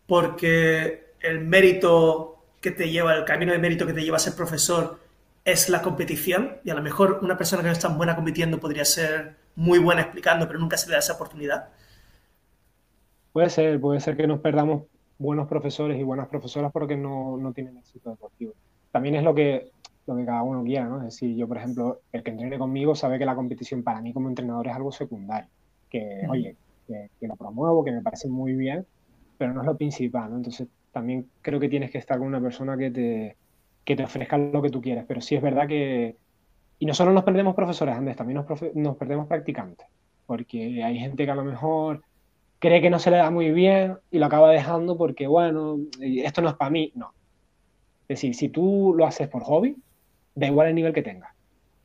[0.05, 4.35] porque el mérito que te lleva, el camino de mérito que te lleva a ser
[4.35, 4.99] profesor
[5.47, 8.59] es la competición y a lo mejor una persona que no es tan buena compitiendo
[8.59, 11.69] podría ser muy buena explicando, pero nunca se le da esa oportunidad.
[13.31, 14.83] Puede ser, puede ser que nos perdamos
[15.17, 18.55] buenos profesores y buenas profesoras porque no, no tienen éxito deportivo.
[18.91, 19.71] También es lo que,
[20.05, 20.97] lo que cada uno quiera, ¿no?
[20.97, 24.11] Es decir, yo, por ejemplo, el que entrene conmigo sabe que la competición para mí
[24.11, 25.49] como entrenador es algo secundario,
[25.89, 28.85] que, oye, que, que, lo promuevo, que me parece muy bien,
[29.37, 30.35] pero no es lo principal, ¿no?
[30.35, 33.37] Entonces, también creo que tienes que estar con una persona que te,
[33.87, 35.05] que te ofrezcan lo que tú quieres.
[35.07, 36.17] Pero sí es verdad que...
[36.77, 39.87] Y no solo nos perdemos profesores, Andrés, también nos, nos perdemos practicantes.
[40.25, 42.03] Porque hay gente que a lo mejor
[42.59, 46.41] cree que no se le da muy bien y lo acaba dejando porque, bueno, esto
[46.41, 46.91] no es para mí.
[46.95, 47.13] No.
[48.09, 49.77] Es decir, si tú lo haces por hobby,
[50.35, 51.33] da igual el nivel que tengas.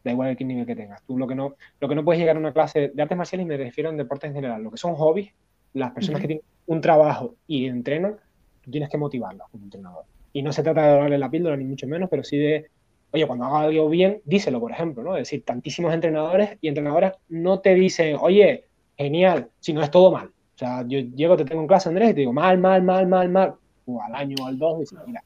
[0.03, 1.05] Da igual el nivel que tengas.
[1.05, 3.46] Tú lo que no, lo que no puedes llegar a una clase de artes marciales,
[3.46, 5.32] y me refiero en deportes en general, lo que son hobbies,
[5.72, 8.16] las personas que tienen un trabajo y entrenan,
[8.61, 10.05] tú tienes que motivarlos como entrenador.
[10.32, 12.66] Y no se trata de darle la píldora, ni mucho menos, pero sí de,
[13.12, 15.16] oye, cuando haga algo bien, díselo, por ejemplo, ¿no?
[15.16, 18.64] Es decir, tantísimos entrenadores y entrenadoras no te dicen, oye,
[18.96, 20.28] genial, si no es todo mal.
[20.28, 23.06] O sea, yo llego, te tengo en clase, Andrés, y te digo, mal, mal, mal,
[23.06, 23.54] mal, mal.
[23.86, 25.22] O al año o al dos, dices, mira,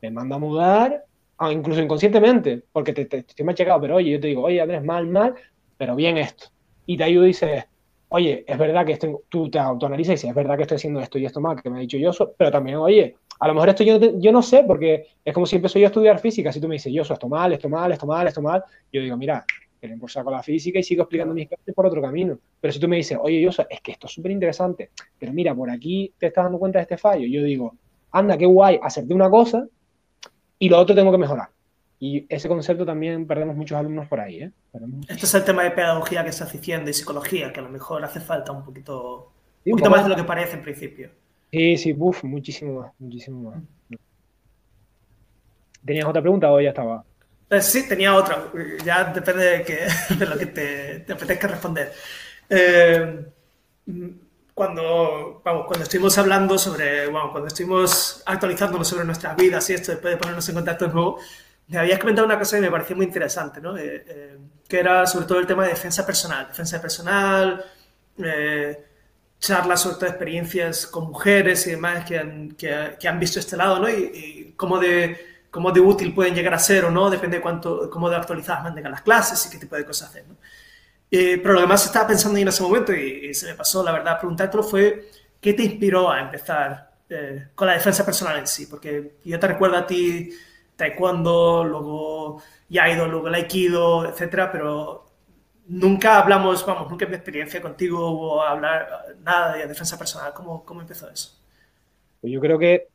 [0.00, 1.04] me mando a mudar,
[1.50, 5.06] incluso inconscientemente, porque te, te, estoy checado, pero oye, yo te digo, oye, Andrés, mal,
[5.06, 5.34] mal,
[5.76, 6.46] pero bien esto.
[6.86, 7.64] Y te ayudo y dices,
[8.08, 11.00] oye, es verdad que estoy, tú te autoanalizas y dices, es verdad que estoy haciendo
[11.00, 13.68] esto y esto mal, que me ha dicho yo, pero también, oye, a lo mejor
[13.68, 16.52] esto yo, yo no sé, porque es como si empezó yo a estudiar física.
[16.52, 19.16] Si tú me dices, yo, esto mal, esto mal, esto mal, esto mal, yo digo,
[19.16, 19.44] mira,
[19.80, 22.38] que por saco la física y sigo explicando mis clases por otro camino.
[22.60, 25.54] Pero si tú me dices, oye, yo, es que esto es súper interesante, pero mira,
[25.54, 27.74] por aquí te estás dando cuenta de este fallo, yo digo,
[28.10, 29.66] anda, qué guay, hacerte una cosa
[30.58, 31.50] y lo otro tengo que mejorar.
[32.00, 34.42] Y ese concepto también perdemos muchos alumnos por ahí.
[34.42, 34.52] ¿eh?
[35.08, 38.04] Este es el tema de pedagogía que estás diciendo y psicología, que a lo mejor
[38.04, 39.32] hace falta un poquito,
[39.64, 41.10] un poquito más de lo que parece en principio.
[41.50, 43.62] Sí, sí, uff, muchísimo más, muchísimo más.
[45.84, 47.04] ¿Tenías otra pregunta o ya estaba?
[47.50, 48.52] Eh, sí, tenía otra.
[48.84, 51.92] Ya depende de, que, de lo que te, te apetezca responder.
[52.50, 53.24] Eh,
[54.54, 59.92] cuando, vamos, cuando estuvimos hablando sobre, bueno, cuando estuvimos actualizándonos sobre nuestras vidas y esto,
[59.92, 61.18] después de ponernos en contacto de nuevo,
[61.68, 63.76] me habías comentado una cosa que me pareció muy interesante, ¿no?
[63.78, 64.36] Eh,
[64.68, 66.48] que era sobre todo el tema de defensa personal.
[66.48, 67.64] Defensa personal,
[69.38, 73.78] charlas sobre todo experiencias con mujeres y demás que han, que, han visto este lado,
[73.78, 73.88] ¿no?
[73.88, 77.88] Y, cómo, de, cómo de útil pueden llegar a ser o no, depende de cuánto,
[77.90, 80.36] cómo de actualizadas mantengan las clases y qué tipo de cosas hacer, ¿no?
[81.10, 83.92] Eh, pero lo que más estaba pensando en ese momento, y, se me pasó, la
[83.92, 85.10] verdad, preguntártelo fue,
[85.40, 88.66] ¿qué te inspiró a empezar eh, con la defensa personal en sí?
[88.66, 90.30] Porque yo te recuerdo a ti
[90.76, 95.07] taekwondo, luego yaido, luego el aikido, etcétera, pero
[95.68, 98.88] nunca hablamos, vamos, nunca en mi experiencia contigo o hablar
[99.22, 100.32] nada de defensa personal.
[100.34, 101.38] ¿Cómo, ¿Cómo, empezó eso?
[102.20, 102.88] Pues yo creo que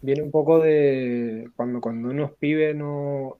[0.00, 3.36] viene un poco de cuando, cuando uno es pibe, no.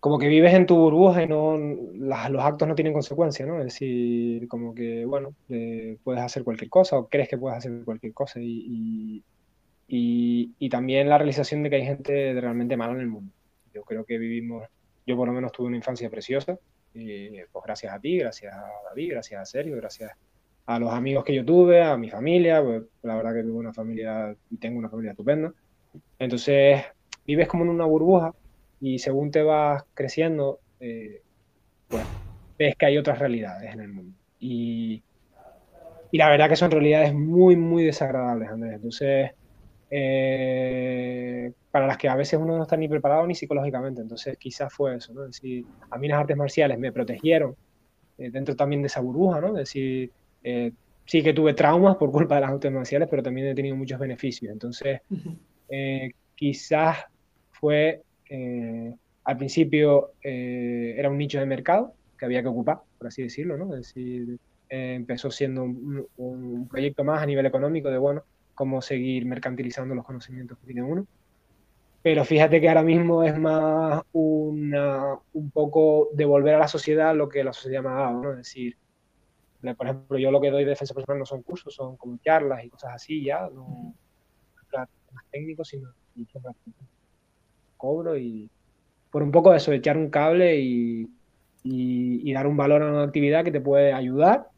[0.00, 3.58] Como que vives en tu burbuja y no los actos no tienen consecuencia, ¿no?
[3.58, 7.82] Es decir, como que, bueno, eh, puedes hacer cualquier cosa o crees que puedes hacer
[7.84, 9.24] cualquier cosa y,
[9.88, 13.32] y, y también la realización de que hay gente realmente mala en el mundo.
[13.74, 14.68] Yo creo que vivimos,
[15.04, 16.58] yo por lo menos tuve una infancia preciosa,
[16.94, 20.12] y pues gracias a ti, gracias a David, gracias a Sergio, gracias
[20.66, 23.72] a los amigos que yo tuve, a mi familia, pues la verdad que tuve una
[23.72, 25.52] familia y tengo una familia estupenda.
[26.18, 26.82] Entonces,
[27.26, 28.34] vives como en una burbuja
[28.80, 31.22] y según te vas creciendo, eh,
[31.88, 32.04] pues
[32.58, 34.16] ves que hay otras realidades en el mundo.
[34.40, 35.02] Y,
[36.10, 38.74] y, la verdad que son realidades muy, muy desagradables, Andrés.
[38.74, 39.30] Entonces,
[39.90, 44.00] eh, para las que a veces uno no está ni preparado ni psicológicamente.
[44.00, 45.24] Entonces quizás fue eso, ¿no?
[45.24, 47.56] Es decir, a mí las artes marciales me protegieron
[48.18, 49.48] eh, dentro también de esa burbuja, ¿no?
[49.48, 50.10] Es decir,
[50.42, 50.72] eh,
[51.04, 53.98] sí que tuve traumas por culpa de las artes marciales, pero también he tenido muchos
[53.98, 54.52] beneficios.
[54.52, 55.00] Entonces,
[56.34, 56.98] quizás
[57.50, 58.02] fue,
[59.24, 63.74] al principio era un nicho de mercado que había que ocupar, por así decirlo, ¿no?
[63.74, 68.22] Es decir, empezó siendo un, un proyecto más a nivel económico de, bueno,
[68.58, 71.06] cómo seguir mercantilizando los conocimientos que tiene uno.
[72.02, 77.28] Pero fíjate que ahora mismo es más una, un poco devolver a la sociedad lo
[77.28, 78.30] que la sociedad me ha dado, ¿no?
[78.32, 78.76] Es decir,
[79.76, 82.64] por ejemplo, yo lo que doy de defensa personal no son cursos, son como charlas
[82.64, 83.94] y cosas así ya, no
[84.72, 85.94] más técnicos, sino
[87.76, 88.50] cobro y
[89.12, 91.08] por un poco eso, echar un cable y,
[91.62, 94.48] y, y, dar un valor a una actividad que te puede ayudar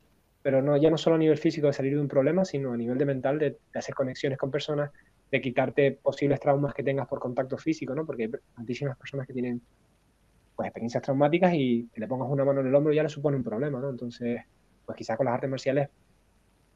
[0.42, 2.76] pero no, ya no solo a nivel físico de salir de un problema, sino a
[2.76, 4.90] nivel de mental de, hacer conexiones con personas,
[5.30, 8.06] de quitarte posibles traumas que tengas por contacto físico, ¿no?
[8.06, 9.60] Porque hay tantísimas personas que tienen
[10.56, 13.36] pues experiencias traumáticas y que le pongas una mano en el hombro ya le supone
[13.36, 13.90] un problema, ¿no?
[13.90, 14.42] Entonces,
[14.84, 15.88] pues quizás con las artes marciales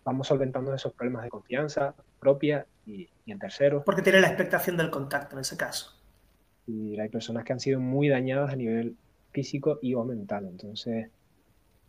[0.04, 3.82] vamos solventando esos problemas de confianza propia y, y en terceros.
[3.84, 5.98] Porque tiene la expectación del contacto en ese caso.
[6.66, 8.96] Y hay personas que han sido muy dañadas a nivel
[9.32, 11.08] físico y o mental, entonces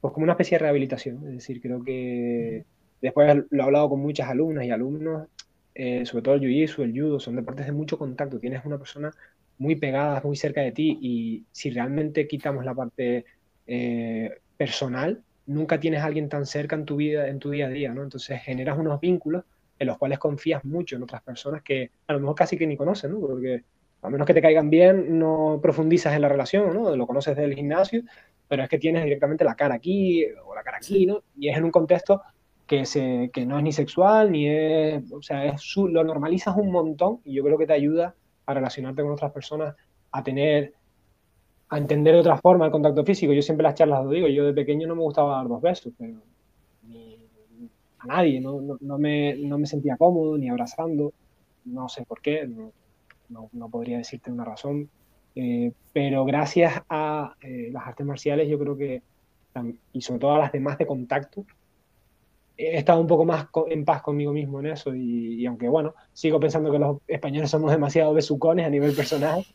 [0.06, 1.16] pues como una especie de rehabilitación.
[1.30, 2.64] Es decir, creo que
[3.02, 5.28] después lo he hablado con muchas alumnas y alumnos,
[5.74, 8.40] eh, sobre todo el jiu-jitsu, el judo, son deportes de mucho contacto.
[8.40, 9.12] Tienes una persona
[9.58, 13.26] muy pegada, muy cerca de ti y si realmente quitamos la parte
[13.66, 17.70] eh, personal, nunca tienes a alguien tan cerca en tu vida, en tu día a
[17.70, 18.04] día, ¿no?
[18.04, 19.44] Entonces generas unos vínculos
[19.80, 22.78] en los cuales confías mucho en otras personas que a lo mejor casi que ni
[22.78, 23.20] conoces, ¿no?
[23.20, 23.64] Porque
[24.06, 26.96] a menos que te caigan bien, no profundizas en la relación, ¿no?
[26.96, 28.04] Lo conoces del gimnasio,
[28.48, 31.24] pero es que tienes directamente la cara aquí o la cara aquí, ¿no?
[31.38, 32.22] Y es en un contexto
[32.68, 36.72] que, se, que no es ni sexual, ni es, o sea, es lo normalizas un
[36.72, 39.76] montón y yo creo que te ayuda a relacionarte con otras personas,
[40.12, 40.74] a tener,
[41.70, 43.34] a entender de otra forma el contacto físico.
[43.34, 45.94] Yo siempre las charlas lo digo, yo de pequeño no me gustaba dar dos besos,
[45.98, 46.22] pero
[46.84, 47.20] ni
[48.00, 51.14] a nadie, no, no, no me, no me sentía cómodo, ni abrazando,
[51.66, 52.72] no sé por qué, no,
[53.30, 54.90] no podría decirte una razón,
[55.36, 59.02] eh, pero gracias a eh, las artes marciales, yo creo que,
[59.92, 61.46] y sobre todo a las demás de contacto,
[62.58, 64.96] he estado un poco más en paz conmigo mismo en eso.
[64.96, 69.46] Y, aunque, bueno, sigo pensando que los españoles somos demasiado besucones a nivel personal,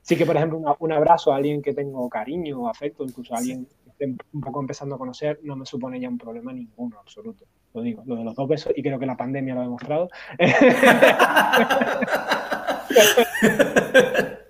[0.00, 3.38] sí que, por ejemplo, un abrazo a alguien que tengo cariño o afecto, incluso a
[3.38, 6.98] alguien que esté un poco empezando a conocer, no me supone ya un problema ninguno,
[6.98, 7.44] absoluto.
[7.74, 10.08] Lo digo, lo de los dos besos, y creo que la pandemia lo ha demostrado.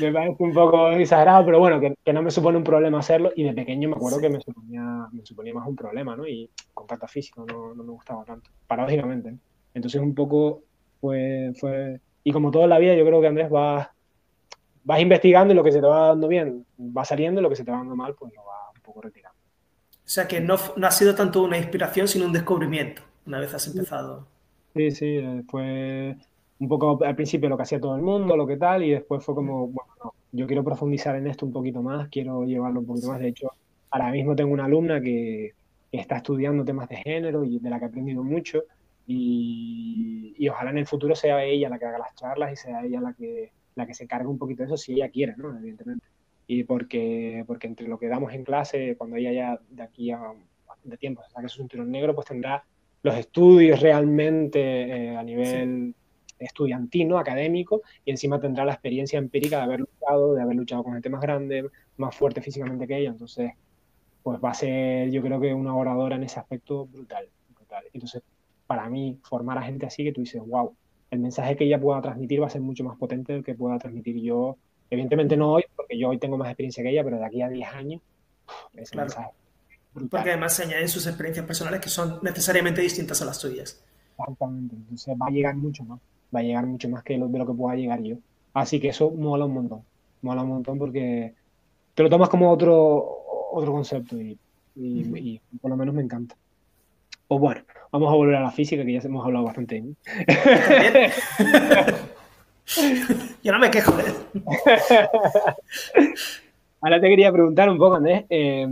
[0.00, 3.32] me parece un poco exagerado, pero bueno, que, no me supone un problema hacerlo.
[3.34, 6.26] Y de pequeño me acuerdo que me suponía, me suponía más un problema, ¿no?
[6.26, 9.34] Y contacto físico no, no me gustaba tanto, paradójicamente.
[9.74, 10.62] Entonces, un poco
[11.00, 12.00] fue, fue.
[12.24, 13.88] Y como toda la vida, yo creo que Andrés vas,
[14.84, 17.56] vas investigando y lo que se te va dando bien va saliendo y lo que
[17.56, 19.38] se te va dando mal, pues lo va un poco retirando.
[20.04, 23.54] O sea que no, no ha sido tanto una inspiración, sino un descubrimiento, una vez
[23.54, 24.26] has empezado.
[24.74, 26.16] Sí, sí, fue
[26.62, 29.24] un poco al principio lo que hacía todo el mundo, lo que tal, y después
[29.24, 32.86] fue como, bueno, no, yo quiero profundizar en esto un poquito más, quiero llevarlo un
[32.86, 33.18] poquito más.
[33.18, 33.50] De hecho,
[33.90, 35.54] ahora mismo tengo una alumna que,
[35.90, 38.62] está estudiando temas de género y de la que he aprendido mucho,
[39.08, 42.84] y, y, ojalá en el futuro sea ella la que haga las charlas y sea
[42.84, 45.50] ella la que, la que se cargue un poquito de eso, si ella quiere, ¿no?
[45.58, 46.06] Evidentemente.
[46.46, 50.32] Y porque, porque entre lo que damos en clase, cuando ella ya de aquí a
[50.66, 52.64] bastante tiempo se saque su cinturón negro, pues tendrá
[53.02, 55.94] los estudios realmente eh, a nivel
[56.44, 60.94] estudiantino, académico, y encima tendrá la experiencia empírica de haber luchado, de haber luchado con
[60.94, 63.10] gente más grande, más fuerte físicamente que ella.
[63.10, 63.52] Entonces,
[64.22, 67.28] pues va a ser, yo creo que una oradora en ese aspecto brutal.
[67.54, 67.84] brutal.
[67.92, 68.22] Entonces,
[68.66, 70.74] para mí, formar a gente así que tú dices, wow,
[71.10, 73.78] el mensaje que ella pueda transmitir va a ser mucho más potente del que pueda
[73.78, 74.56] transmitir yo.
[74.90, 77.48] Evidentemente no hoy, porque yo hoy tengo más experiencia que ella, pero de aquí a
[77.48, 78.02] 10 años,
[78.74, 79.30] ese mensaje.
[79.94, 80.10] Brutal.
[80.10, 83.84] Porque además se añaden sus experiencias personales que son necesariamente distintas a las tuyas.
[84.18, 86.00] Exactamente, entonces va a llegar mucho más
[86.34, 88.16] va a llegar mucho más que lo, de lo que pueda llegar yo.
[88.54, 89.82] Así que eso mola un montón,
[90.22, 91.34] mola un montón porque
[91.94, 93.22] te lo tomas como otro,
[93.52, 94.38] otro concepto y,
[94.76, 96.36] y, por lo menos me encanta.
[97.28, 99.82] Pues bueno, vamos a volver a la física que ya hemos hablado bastante.
[103.42, 103.92] yo no me quejo.
[106.80, 108.66] Ahora te quería preguntar un poco, Andrés, eh,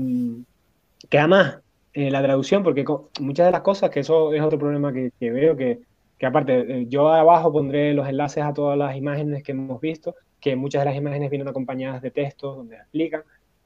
[1.08, 1.58] que además
[1.92, 2.84] eh, la traducción, porque
[3.20, 5.80] muchas de las cosas, que eso es otro problema que, que veo, que
[6.20, 10.14] que aparte, eh, yo abajo pondré los enlaces a todas las imágenes que hemos visto,
[10.38, 13.22] que muchas de las imágenes vienen acompañadas de textos donde explican,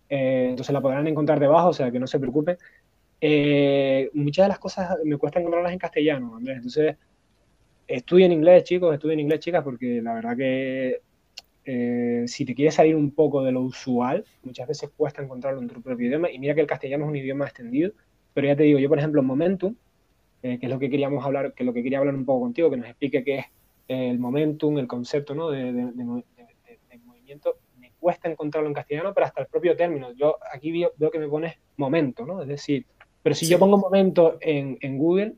[0.08, 2.56] eh, entonces la podrán encontrar debajo, o sea que no se preocupen.
[3.20, 6.96] Eh, muchas de las cosas me cuesta encontrarlas en castellano, Andrés, entonces
[7.88, 11.00] estudien inglés, chicos, estudien inglés, chicas, porque la verdad que
[11.64, 15.68] eh, si te quieres salir un poco de lo usual, muchas veces cuesta encontrarlo en
[15.68, 16.30] tu propio idioma.
[16.30, 17.92] Y mira que el castellano es un idioma extendido,
[18.32, 19.74] pero ya te digo, yo por ejemplo, Momentum,
[20.44, 22.40] eh, que es lo que queríamos hablar, que es lo que quería hablar un poco
[22.40, 23.46] contigo, que nos explique qué es
[23.88, 25.48] el momentum, el concepto ¿no?
[25.48, 25.72] de,
[27.02, 30.12] movimiento, me cuesta encontrarlo en castellano, pero hasta el propio término.
[30.12, 32.42] Yo aquí veo, que me pones momento, ¿no?
[32.42, 32.84] Es decir,
[33.22, 35.36] pero si yo pongo momento en, en Google,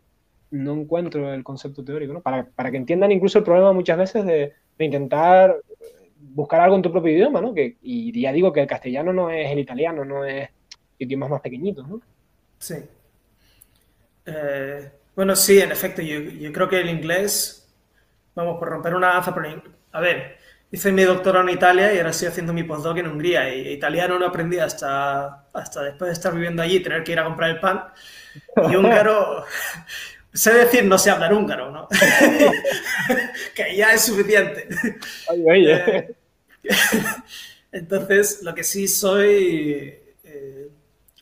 [0.50, 2.20] no encuentro el concepto teórico, ¿no?
[2.20, 5.56] Para, para, que entiendan incluso el problema muchas veces de, de, intentar
[6.18, 7.54] buscar algo en tu propio idioma, ¿no?
[7.54, 10.48] Que, y ya digo que el castellano no es el italiano, no es
[10.98, 12.00] idiomas más pequeñitos, ¿no?
[12.58, 12.74] Sí.
[14.26, 17.68] Eh, bueno, sí, en efecto, yo, yo, creo que el inglés,
[18.34, 19.46] vamos, por romper una lanza, por
[19.92, 20.36] a ver,
[20.70, 24.18] hice mi doctorado en Italia y ahora estoy haciendo mi postdoc en Hungría y italiano
[24.18, 27.60] no aprendí hasta, hasta después de estar viviendo allí, tener que ir a comprar el
[27.60, 27.84] pan.
[28.70, 29.44] Y húngaro,
[30.34, 31.88] sé decir, no sé hablar húngaro, ¿no?
[33.54, 34.68] que ya es suficiente.
[35.34, 36.14] Eh,
[37.72, 39.98] entonces, lo que sí soy,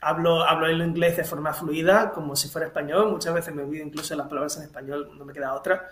[0.04, 3.10] hablo, hablo el inglés de forma fluida, como si fuera español.
[3.10, 5.88] Muchas veces me olvido incluso las palabras en español, no me queda otra.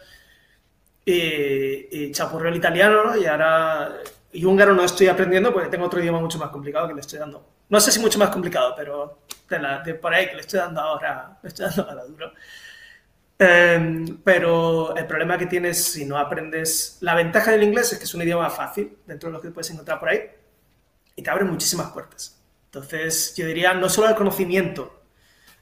[1.04, 3.96] Y, y chapurreo el italiano, Y ahora,
[4.32, 7.18] y húngaro no estoy aprendiendo porque tengo otro idioma mucho más complicado que le estoy
[7.18, 7.44] dando.
[7.68, 10.60] No sé si mucho más complicado, pero de, la, de por ahí que le estoy
[10.60, 12.32] dando ahora, le estoy dando ahora duro.
[13.38, 16.98] Em, pero el problema que tienes si no aprendes...
[17.00, 19.70] La ventaja del inglés es que es un idioma fácil dentro de lo que puedes
[19.70, 20.20] encontrar por ahí
[21.16, 22.41] y te abre muchísimas puertas.
[22.74, 25.02] Entonces, yo diría, no solo el conocimiento.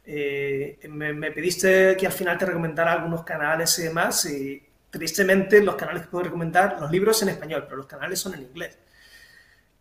[0.04, 5.74] Eh, me, pediste que al final te recomendara algunos canales y demás y tristemente los
[5.74, 8.78] canales que puedo recomendar, los libros en español, pero los canales son en inglés.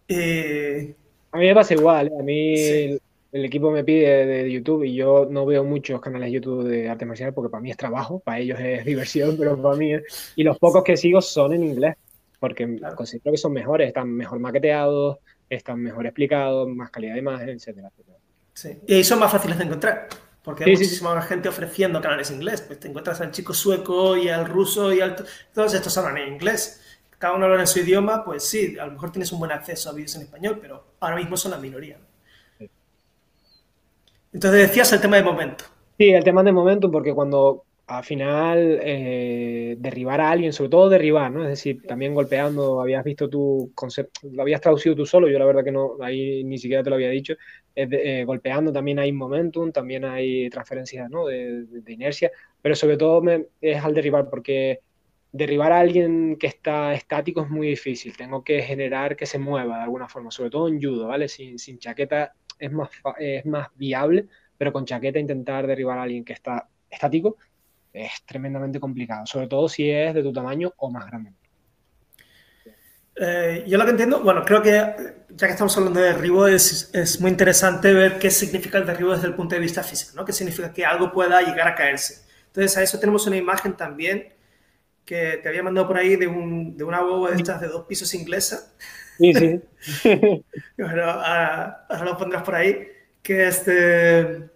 [0.07, 0.95] Eh,
[1.31, 2.19] a mí me pasa igual, ¿eh?
[2.19, 2.99] a mí
[3.31, 6.89] el equipo me pide de YouTube y yo no veo muchos canales de YouTube de
[6.89, 10.33] arte marcial porque para mí es trabajo, para ellos es diversión, pero para mí es...
[10.35, 11.95] Y los pocos que sigo son en inglés,
[12.39, 15.19] porque considero que son mejores, están mejor maqueteados,
[15.49, 17.91] están mejor explicados, más calidad de imagen, etcétera,
[18.53, 18.77] Sí.
[18.87, 20.09] Y ahí son más fáciles de encontrar,
[20.43, 22.61] porque hay muchísima más gente ofreciendo canales en inglés.
[22.61, 25.15] Pues te encuentras al chico sueco y al ruso y al...
[25.53, 26.81] Todos estos hablan en inglés.
[27.17, 29.89] Cada uno habla en su idioma, pues sí, a lo mejor tienes un buen acceso
[29.89, 31.97] a vídeos en español, pero ahora mismo son la minoría.
[34.33, 35.65] Entonces decías el tema de momento.
[35.97, 40.89] Sí, el tema de momento, porque cuando al final eh, derribar a alguien, sobre todo
[40.89, 41.41] derribar, ¿no?
[41.41, 45.45] Es decir, también golpeando, habías visto tu concepto, lo habías traducido tú solo, yo la
[45.45, 47.33] verdad que no, ahí ni siquiera te lo había dicho,
[47.75, 51.25] eh, golpeando también hay momentum, también hay transferencias, ¿no?
[51.25, 52.31] De, inercia,
[52.61, 53.23] pero sobre todo
[53.59, 54.81] es al derribar, porque
[55.31, 59.77] derribar a alguien que está estático es muy difícil, tengo que generar que se mueva
[59.77, 61.27] de alguna forma, sobre todo en judo, ¿vale?
[61.27, 64.27] Sin, sin chaqueta es más, es más viable,
[64.59, 67.37] pero con chaqueta intentar derribar a alguien que está estático
[67.93, 71.33] es tremendamente complicado, sobre todo si es de tu tamaño o más grande.
[73.15, 76.89] Eh, yo lo que entiendo, bueno, creo que ya que estamos hablando de derribo, es,
[76.93, 80.23] es, muy interesante ver qué significa el derribo desde el punto de vista físico, ¿no?
[80.23, 82.25] ¿Qué significa que algo pueda llegar a caerse?
[82.47, 84.33] Entonces, a eso tenemos una imagen también
[85.05, 87.85] que te había mandado por ahí de, un, de una boba de estas de dos
[87.87, 88.73] pisos inglesa.
[89.17, 89.61] Sí, sí.
[90.77, 92.87] bueno, ahora, lo pondrás por ahí.
[93.21, 94.49] Que este.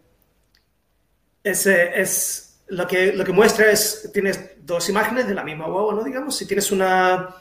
[1.43, 2.52] Ese es.
[2.67, 4.09] Lo que, lo que muestra es.
[4.13, 6.03] Tienes dos imágenes de la misma guagua, ¿no?
[6.03, 7.35] Digamos, si tienes una.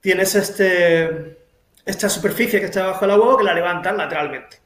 [0.00, 1.38] Tienes este.
[1.84, 4.60] Esta superficie que está debajo de la guagua que la levantan lateralmente.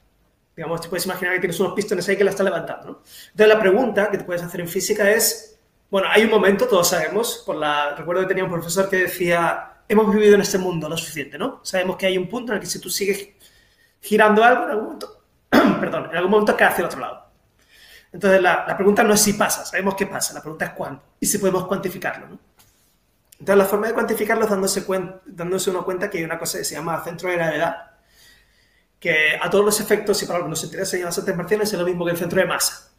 [0.57, 3.03] Digamos, te puedes imaginar que tienes unos pistones ahí que la están levantando, ¿no?
[3.31, 5.59] Entonces, la pregunta que te puedes hacer en física es.
[5.91, 9.71] Bueno, hay un momento, todos sabemos, por la, recuerdo que tenía un profesor que decía,
[9.89, 11.61] hemos vivido en este mundo lo suficiente, ¿no?
[11.65, 13.31] Sabemos que hay un punto en el que si tú sigues
[14.01, 15.23] girando algo, en algún momento,
[15.81, 17.20] perdón, en algún momento cae hacia el otro lado.
[18.13, 21.03] Entonces, la, la, pregunta no es si pasa, sabemos qué pasa, la pregunta es cuándo
[21.21, 22.39] y si podemos cuantificarlo, ¿no?
[23.41, 24.85] Entonces, la forma de cuantificarlo es dándose,
[25.25, 27.93] dándose uno cuenta que hay una cosa que se llama centro de gravedad,
[28.99, 31.73] que a todos los efectos, y para lo que nos interesa en las artes marciales,
[31.73, 32.91] es lo mismo que el centro de masa.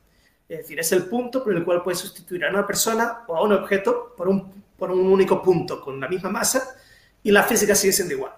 [0.49, 3.43] Es decir, es el punto por el cual puedes sustituir a una persona o a
[3.43, 6.75] un objeto por un, por un único punto con la misma masa
[7.21, 8.33] y la física sigue siendo igual.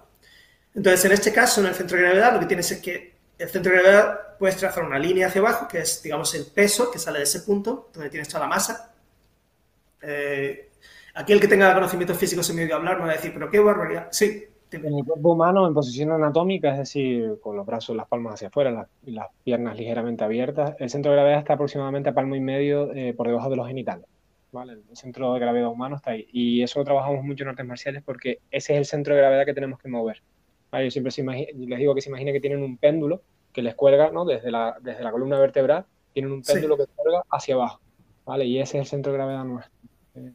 [0.74, 3.48] Entonces, en este caso, en el centro de gravedad, lo que tienes es que el
[3.48, 6.98] centro de gravedad puedes trazar una línea hacia abajo, que es, digamos, el peso que
[6.98, 8.94] sale de ese punto, donde tienes toda la masa.
[10.02, 10.70] Eh,
[11.14, 13.50] aquí el que tenga conocimientos físicos en medio de hablar me va a decir, pero
[13.50, 14.08] qué barbaridad.
[14.10, 14.44] Sí.
[14.72, 18.48] En el cuerpo humano, en posición anatómica, es decir, con los brazos, las palmas hacia
[18.48, 22.40] afuera y las piernas ligeramente abiertas, el centro de gravedad está aproximadamente a palmo y
[22.40, 24.06] medio eh, por debajo de los genitales.
[24.62, 26.28] El centro de gravedad humano está ahí.
[26.32, 29.44] Y eso lo trabajamos mucho en artes marciales porque ese es el centro de gravedad
[29.44, 30.22] que tenemos que mover.
[30.82, 31.12] Yo siempre
[31.56, 33.22] les digo que se imaginen que tienen un péndulo
[33.54, 34.24] que les cuelga ¿no?
[34.24, 37.80] desde, la, desde la columna vertebral, tienen un péndulo que cuelga hacia abajo.
[38.26, 38.44] ¿vale?
[38.44, 39.72] Y ese es el centro de gravedad nuestro.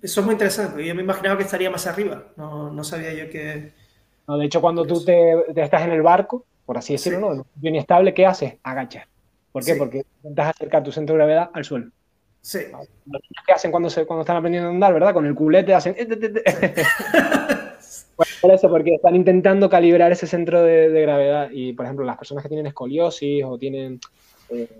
[0.02, 2.26] Eso es muy interesante, yo me imaginaba que estaría más arriba.
[2.36, 3.72] No, no sabía yo que.
[4.28, 7.46] No, de hecho, cuando tú te, estás en el barco, por así decirlo, ¿no?
[7.56, 8.56] bien estable, ¿qué haces?
[8.62, 9.08] Agachas.
[9.52, 9.76] ¿Por qué?
[9.76, 11.90] Porque intentas acercar tu centro de gravedad al suelo.
[12.42, 12.60] Sí.
[13.46, 15.14] ¿Qué hacen cuando, se, cuando están aprendiendo a andar, verdad?
[15.14, 15.96] Con el culete hacen...
[18.42, 21.50] por eso, porque están intentando calibrar ese centro de, gravedad.
[21.52, 24.00] Y, por ejemplo, las personas que tienen escoliosis o tienen
[24.50, 24.80] eh,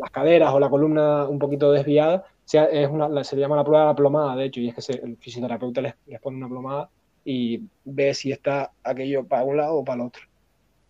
[0.00, 3.82] las caderas o la columna un poquito desviada, es una, se le llama la prueba
[3.82, 6.90] de la plomada, de hecho, y es que el fisioterapeuta les, pone una plomada
[7.24, 10.22] y ve si está aquello para un lado o para el otro.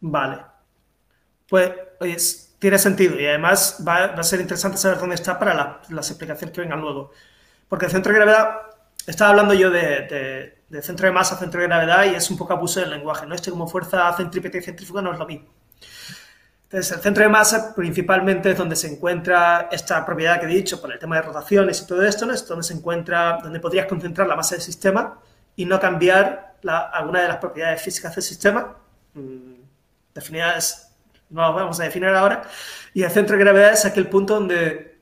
[0.01, 0.39] Vale.
[1.49, 6.55] Pues, tiene sentido y además va, a ser interesante saber dónde está para las explicaciones
[6.55, 7.11] que vengan luego.
[7.69, 8.57] Porque el centro de gravedad,
[9.07, 12.81] estaba hablando yo de, centro de masa, centro de gravedad y es un poco abuso
[12.81, 13.35] del lenguaje, ¿no?
[13.35, 15.49] Este como fuerza centrípeta y centrífuga no es lo mismo.
[16.65, 20.81] Entonces, el centro de masa principalmente es donde se encuentra esta propiedad que he dicho,
[20.81, 22.33] por el tema de rotaciones y todo esto, ¿no?
[22.33, 25.19] es donde se encuentra, donde podrías concentrar la masa del sistema
[25.55, 28.75] y no cambiar alguna de las propiedades físicas del sistema,
[29.13, 29.55] mm,
[30.15, 30.93] definidas
[31.33, 32.43] no lo vamos a definir ahora,
[32.95, 34.99] y el centro de gravedad es aquel punto donde,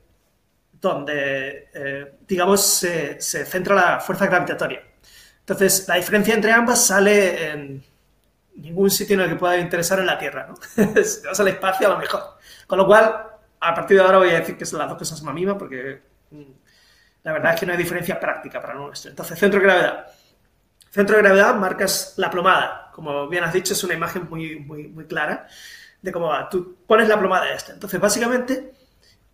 [0.73, 4.81] donde eh, digamos, se, centra la fuerza gravitatoria.
[5.51, 7.83] Entonces, la diferencia entre ambas sale en
[8.55, 10.55] ningún sitio en el que pueda interesar en la Tierra, ¿no?
[11.03, 12.21] si vas al espacio, a lo mejor.
[12.65, 13.27] Con lo cual,
[13.59, 16.01] a partir de ahora voy a decir que son las dos cosas son la porque
[16.31, 16.51] mm,
[17.23, 19.09] la verdad es que no hay diferencia práctica para nuestro.
[19.09, 20.07] Entonces, centro de gravedad.
[20.89, 22.89] Centro de gravedad marcas la plomada.
[22.93, 25.47] Como bien has dicho, es una imagen muy, muy, clara
[26.01, 26.47] de cómo va.
[26.47, 27.73] Tú pones la plomada esta.
[27.73, 28.71] Entonces, básicamente,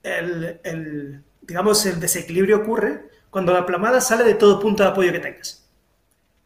[0.02, 5.20] el, digamos, el desequilibrio ocurre cuando la plomada sale de todo punto de apoyo que
[5.20, 5.67] tengas.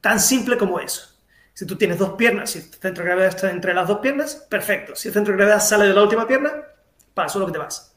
[0.02, 1.08] Tan simple como eso.
[1.54, 4.36] Si tú tienes dos piernas y el centro de gravedad está entre las dos piernas,
[4.50, 4.96] perfecto.
[4.96, 6.52] Si el centro de gravedad sale de la última pierna,
[7.14, 7.96] para solo que te vas.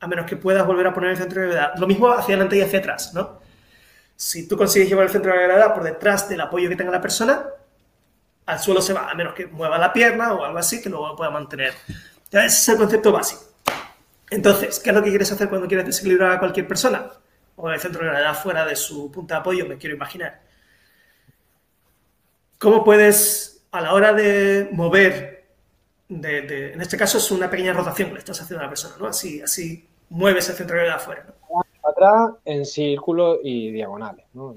[0.00, 1.74] A menos que puedas volver a poner el centro de gravedad.
[1.78, 3.40] Lo mismo hacia adelante y hacia atrás, ¿no?
[4.16, 7.00] Si tú consigues llevar el centro de gravedad por detrás del apoyo que tenga la
[7.00, 7.46] persona,
[8.46, 11.16] al suelo se va, a menos que mueva la pierna o algo así que luego
[11.16, 11.72] pueda mantener.
[12.30, 13.42] ese es el concepto básico.
[14.30, 17.10] Entonces, ¿qué es lo que quieres hacer cuando quieres desequilibrar a cualquier persona?
[17.56, 20.40] O el centro de gravedad fuera de su punto de apoyo, me quiero imaginar.
[22.64, 25.44] ¿Cómo puedes, a la hora de mover,
[26.08, 29.06] en este caso es una pequeña rotación que le estás haciendo a la persona, ¿no?
[29.06, 31.26] Así, así mueves el centro de afuera.
[31.82, 34.56] Atrás, en círculo y diagonales, ¿no?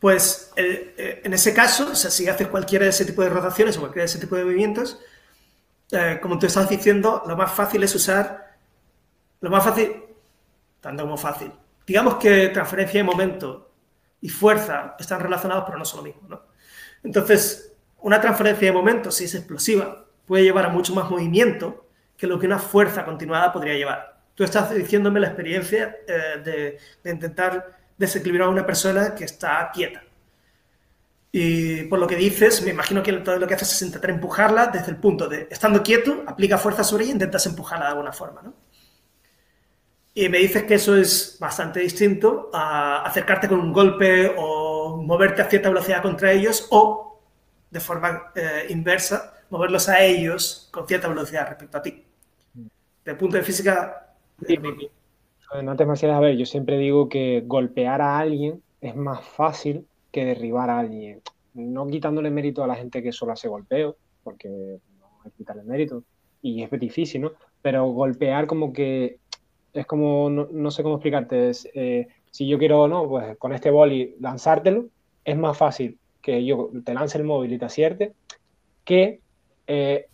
[0.00, 3.76] Pues eh, en ese caso, o sea, si haces cualquiera de ese tipo de rotaciones
[3.76, 4.98] o cualquiera de ese tipo de movimientos,
[5.92, 8.56] eh, como tú estás diciendo, lo más fácil es usar,
[9.40, 10.02] lo más fácil,
[10.80, 11.52] tanto como fácil.
[11.86, 13.70] Digamos que transferencia de momento
[14.24, 16.40] y fuerza están relacionados, pero no son lo mismo, ¿no?
[17.02, 22.26] Entonces, una transferencia de momento, si es explosiva, puede llevar a mucho más movimiento que
[22.26, 24.22] lo que una fuerza continuada podría llevar.
[24.34, 30.02] Tú estás diciéndome la experiencia eh, de intentar desequilibrar a una persona que está quieta.
[31.30, 34.68] Y por lo que dices, me imagino que todo lo que haces es intentar empujarla
[34.68, 38.12] desde el punto de, estando quieto, aplica fuerza sobre ella e intentas empujarla de alguna
[38.14, 38.54] forma, ¿no?
[40.14, 45.42] Y me dices que eso es bastante distinto a acercarte con un golpe o moverte
[45.42, 47.20] a cierta velocidad contra ellos o,
[47.68, 52.04] de forma eh, inversa, moverlos a ellos con cierta velocidad respecto a ti.
[53.04, 54.14] Desde punto de física,
[55.60, 59.86] en artes marciales, a ver, yo siempre digo que golpear a alguien es más fácil
[60.10, 61.22] que derribar a alguien.
[61.54, 65.62] No quitándole mérito a la gente que solo hace golpeo, porque no hay que quitarle
[65.62, 66.02] mérito,
[66.42, 67.32] y es difícil, ¿no?
[67.62, 69.18] Pero golpear como que
[69.74, 73.08] es como, no, sé cómo explicarte, eh, si yo quiero, ¿no?
[73.08, 74.86] Pues con este boli lanzártelo,
[75.24, 78.12] es más fácil que yo te lance el móvil y te acierte
[78.84, 79.20] que
[79.66, 80.06] eh,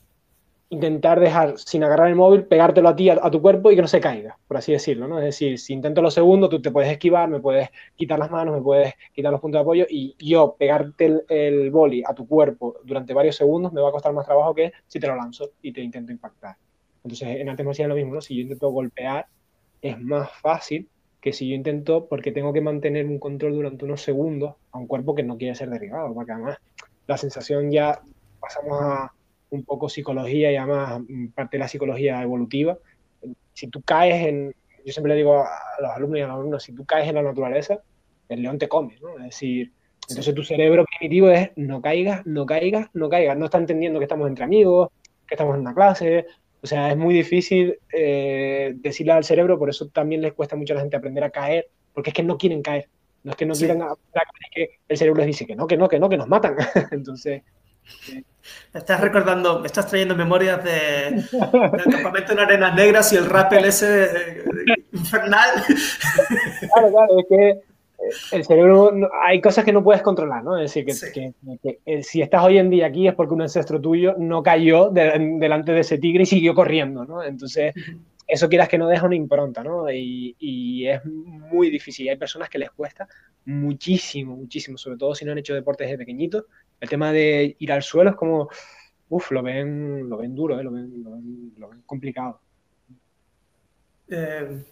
[0.70, 3.88] intentar dejar sin agarrar el móvil, pegártelo a ti, a, tu cuerpo y que no
[3.88, 5.18] se caiga, por así decirlo, ¿no?
[5.18, 8.54] Es decir, si intento lo segundo, tú te puedes esquivar, me puedes quitar las manos,
[8.54, 12.76] me puedes quitar los puntos de apoyo y yo pegarte el, boli a tu cuerpo
[12.84, 15.72] durante varios segundos me va a costar más trabajo que si te lo lanzo y
[15.72, 16.57] te intento impactar.
[17.03, 18.20] Entonces, en artes marciales es lo mismo, ¿no?
[18.20, 19.26] Si yo intento golpear,
[19.82, 20.88] es más fácil
[21.20, 24.86] que si yo intento, porque tengo que mantener un control durante unos segundos a un
[24.86, 26.58] cuerpo que no quiere ser derribado, porque además
[27.07, 28.00] la sensación ya
[28.40, 29.12] pasamos a
[29.50, 32.78] un poco psicología y además mm, parte de la psicología evolutiva.
[33.52, 34.54] Si tú caes en,
[34.84, 37.16] yo siempre le digo a los alumnos y a los alumnos, si tú caes en
[37.16, 37.80] la naturaleza,
[38.28, 39.18] el león te come, ¿no?
[39.18, 39.72] Es decir,
[40.08, 43.36] entonces tu cerebro primitivo es no caigas, no caigas, no caigas.
[43.36, 44.90] No está entendiendo que estamos entre amigos,
[45.26, 46.26] que estamos en una clase.
[46.62, 50.74] O sea, es muy difícil eh, decirle al cerebro, por eso también les cuesta mucho
[50.74, 52.88] a la gente aprender a caer, porque es que no quieren caer.
[53.22, 55.57] No es que no quieran aprender a caer, es que el cerebro les dice que
[55.57, 56.57] no, que no, que no, que nos matan.
[56.91, 57.42] entonces,
[58.72, 63.26] me estás recordando, me estás trayendo memorias de, del campamento en arenas negras y el
[63.26, 64.45] rappel ese
[64.92, 65.50] infernal.
[66.72, 67.70] Claro, claro, es que
[68.33, 70.57] el cerebro, hay cosas que no puedes controlar, ¿no?
[70.57, 71.35] Es decir, que,
[71.85, 75.72] eh, si estás hoy en día aquí es porque un ancestro tuyo no cayó delante
[75.72, 77.22] de ese tigre y siguió corriendo, ¿no?
[77.22, 77.75] Entonces,
[78.27, 79.91] eso quieras que no deja una impronta, ¿no?
[79.91, 82.09] Y, y, es muy difícil.
[82.09, 83.09] Hay personas que les cuesta
[83.45, 86.45] muchísimo, muchísimo, sobre todo si no han hecho deportes de pequeñitos.
[86.81, 88.49] El tema de ir al suelo es como,
[89.09, 90.63] uff, lo ven, lo ven duro, ¿eh?
[90.63, 91.03] lo, ven,
[91.59, 92.41] lo, ven, complicado.
[94.09, 94.64] Eh,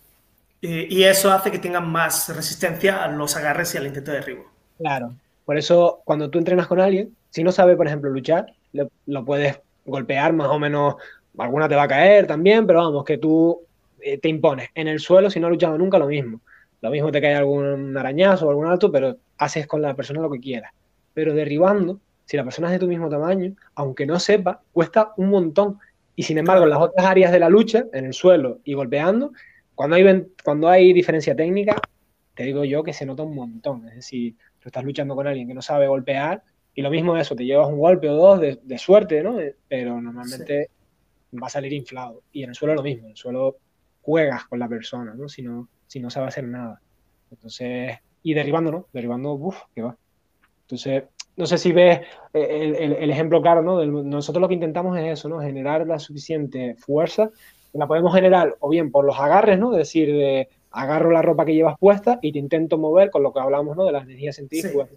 [0.61, 4.47] y, eso hace que tengan más resistencia a los agarres y al intento de derribo.
[4.79, 5.15] Claro.
[5.45, 9.61] Por eso, cuando tú entrenas con alguien, si no sabe, por ejemplo, luchar, lo, puedes
[9.85, 10.97] golpear más o menos.
[11.39, 13.61] Alguna te va a caer también, pero vamos, que tú
[14.01, 14.71] eh, te impones.
[14.75, 16.41] En el suelo, si no has luchado nunca, lo mismo.
[16.81, 20.31] Lo mismo te cae algún arañazo o algún alto, pero haces con la persona lo
[20.31, 20.73] que quieras.
[21.15, 25.31] Pero derribando, si la persona es de tu mismo tamaño, aunque no sepa, cuesta un
[25.31, 25.79] montón.
[26.15, 29.33] Y sin embargo, en las otras áreas de la lucha, en el suelo y golpeando,
[29.79, 31.81] cuando hay, cuando hay diferencia técnica,
[32.35, 33.87] te digo yo que se nota un montón.
[33.87, 36.43] Es decir, tú estás luchando con alguien que no sabe golpear
[36.75, 39.39] y lo mismo de eso, te llevas un golpe o dos de, suerte, ¿no?
[39.39, 40.71] Eh, pero normalmente
[41.41, 42.25] va a salir inflado.
[42.33, 43.59] Y en el suelo lo mismo, en el suelo
[44.03, 45.29] juegas con la persona, ¿no?
[45.29, 46.83] Si no, si no sabe hacer nada.
[47.31, 48.87] Entonces, y derribando, ¿no?
[48.93, 49.97] Derribando, uff, que va.
[50.63, 51.05] Entonces,
[51.37, 52.01] no sé si ves
[52.35, 53.85] eh, el, ejemplo claro, ¿no?
[53.85, 55.41] nosotros lo que intentamos es eso, ¿no?
[55.41, 57.31] Generar la suficiente fuerza
[57.73, 59.73] la podemos generar o bien por los agarres, ¿no?
[59.73, 63.33] Es decir, de agarro la ropa que llevas puesta y te intento mover con lo
[63.33, 63.85] que hablamos, ¿no?
[63.85, 64.89] De las energías científicas.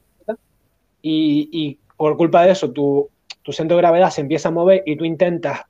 [1.01, 3.09] Y, y, por culpa de eso, tu,
[3.41, 5.61] tu, centro de gravedad se empieza a mover y tú intentas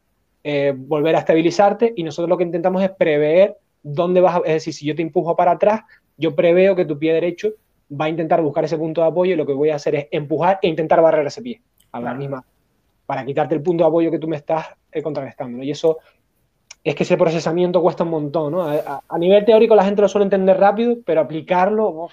[0.44, 4.53] eh, volver a estabilizarte y nosotros lo que intentamos es prever dónde vas, a, es
[4.53, 5.82] decir, si yo te empujo para atrás,
[6.18, 7.49] yo preveo que tu pie derecho
[7.91, 10.07] va a intentar buscar ese punto de apoyo y lo que voy a hacer es
[10.11, 11.61] empujar e intentar barrer ese pie
[11.91, 12.44] a la misma
[13.06, 15.61] para quitarte el punto de apoyo que tú me estás eh, contrarrestando.
[15.64, 15.99] Y eso
[16.84, 18.64] es que ese procesamiento cuesta un montón, ¿no?
[18.64, 22.10] A, nivel teórico la gente lo suele entender rápido, pero aplicarlo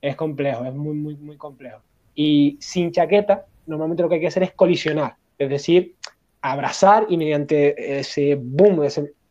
[0.00, 1.80] es complejo, es muy, muy, muy complejo.
[2.14, 5.94] Y sin chaqueta, normalmente lo que hay que hacer es colisionar, es decir,
[6.40, 8.82] abrazar y mediante ese boom,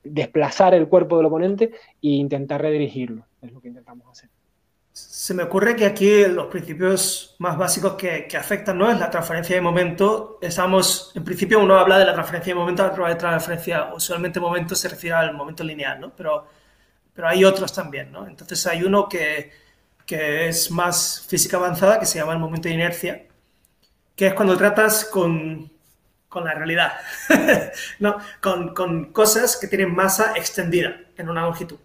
[0.04, 1.72] desplazar el cuerpo del oponente
[2.02, 3.26] e intentar redirigirlo.
[3.42, 4.30] Es lo que intentamos hacer.
[5.10, 9.56] Se me ocurre que aquí los principios más básicos que, afectan no es la transferencia
[9.56, 10.38] de momento.
[10.42, 14.76] Estamos, en principio uno habla de la transferencia de momento, la de transferencia, usualmente momento
[14.76, 16.16] se refiere al momento lineal, ¿no?
[16.16, 16.48] Pero,
[17.14, 18.28] pero hay otros también, ¿no?
[18.28, 19.52] Entonces hay uno que,
[20.06, 23.28] que es más física avanzada, que se llama el momento de inercia,
[24.16, 25.72] que es cuando tratas con,
[26.30, 26.94] con la realidad,
[28.00, 28.18] ¿no?
[28.42, 31.78] Con, con cosas que tienen masa extendida en una longitud.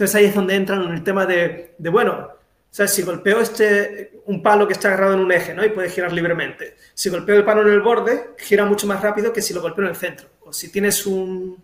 [0.00, 2.30] Entonces ahí es donde entran en el tema de, bueno,
[2.70, 5.62] sea, si golpeo este, un palo que está agarrado en un eje, ¿no?
[5.62, 6.74] Y puede girar libremente.
[6.94, 9.84] Si golpeo el palo en el borde, gira mucho más rápido que si lo golpeo
[9.84, 10.26] en el centro.
[10.40, 11.62] O si tienes un,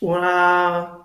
[0.00, 1.00] una,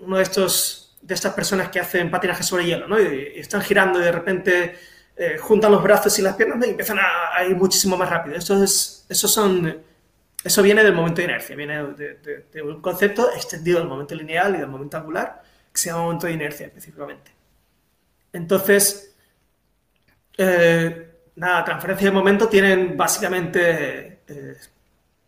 [0.00, 3.00] uno de estos, de estas personas que hacen patinaje sobre hielo, ¿no?
[3.00, 4.74] Y, están girando y de repente
[5.16, 8.36] eh, juntan los brazos y las piernas y empiezan a, ir muchísimo más rápido.
[8.36, 9.82] Esto es, esos son
[10.44, 14.58] eso viene del momento de inercia, viene de, un concepto extendido del momento lineal y
[14.58, 15.42] del momento angular,
[15.72, 17.30] que se llama momento de inercia específicamente.
[18.32, 19.14] Entonces,
[20.36, 24.56] eh, transferencia de momento tienen básicamente eh,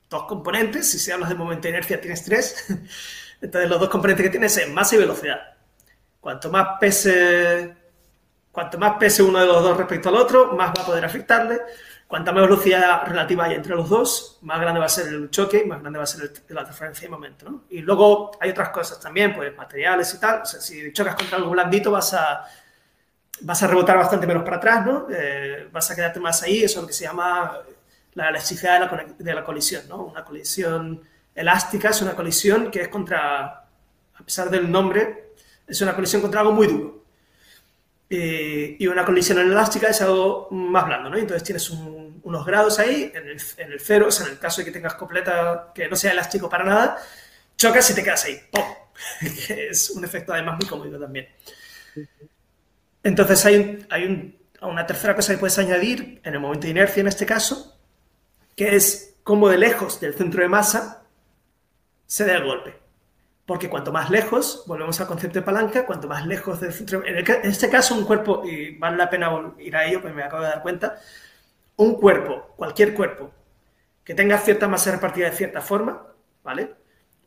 [0.09, 0.91] dos componentes.
[0.91, 2.67] Si se hablas de momento de inercia, tienes tres.
[3.41, 5.41] Entonces, los dos componentes que tienes es masa y velocidad.
[6.21, 7.75] Cuanto más pese,
[8.51, 11.61] cuanto más pese uno de los dos respecto al otro, más va a poder afectarle.
[12.07, 15.65] Cuanta más velocidad relativa hay entre los dos, más grande va a ser el choque
[15.65, 17.49] más grande va a ser la transferencia de momento.
[17.49, 17.65] ¿no?
[17.71, 20.43] Y luego hay otras cosas también, pues materiales y tal.
[20.43, 22.45] O sea, si chocas contra algo blandito vas a,
[23.41, 25.07] vas a rebotar bastante menos para atrás, ¿no?
[25.11, 27.59] Eh, vas a quedarte más ahí, eso es lo que se llama
[28.15, 29.83] la elasticidad de la, de la colisión.
[29.89, 30.05] ¿no?
[30.05, 31.03] Una colisión
[31.35, 35.35] elástica es una colisión que es contra, a pesar del nombre,
[35.67, 37.04] es una colisión contra algo muy duro.
[38.17, 41.17] Eh, y una colisión elástica es algo más blando, ¿no?
[41.17, 44.61] Entonces tienes unos grados ahí, en el, en el cero, o sea, en el caso
[44.61, 46.99] de que tengas completa, que no sea elástico para nada,
[47.57, 48.63] chocas y te quedas ahí, ¡pum!
[49.49, 51.29] es un efecto además muy cómodo también.
[53.03, 57.09] Entonces hay, hay una tercera cosa que puedes añadir en el momento de inercia en
[57.09, 57.77] este caso,
[58.55, 61.03] que es cómo de lejos del centro de masa
[62.07, 62.77] se da el golpe.
[63.47, 67.05] Porque cuanto más lejos, volvemos al concepto de palanca, cuanto más lejos del centro.
[67.05, 70.43] En, este caso, un cuerpo, y vale la pena ir a ello, pues me acabo
[70.43, 70.99] de dar cuenta,
[71.77, 73.31] un cuerpo, cualquier cuerpo,
[74.03, 76.07] que tenga cierta masa repartida de cierta forma,
[76.43, 76.75] ¿vale?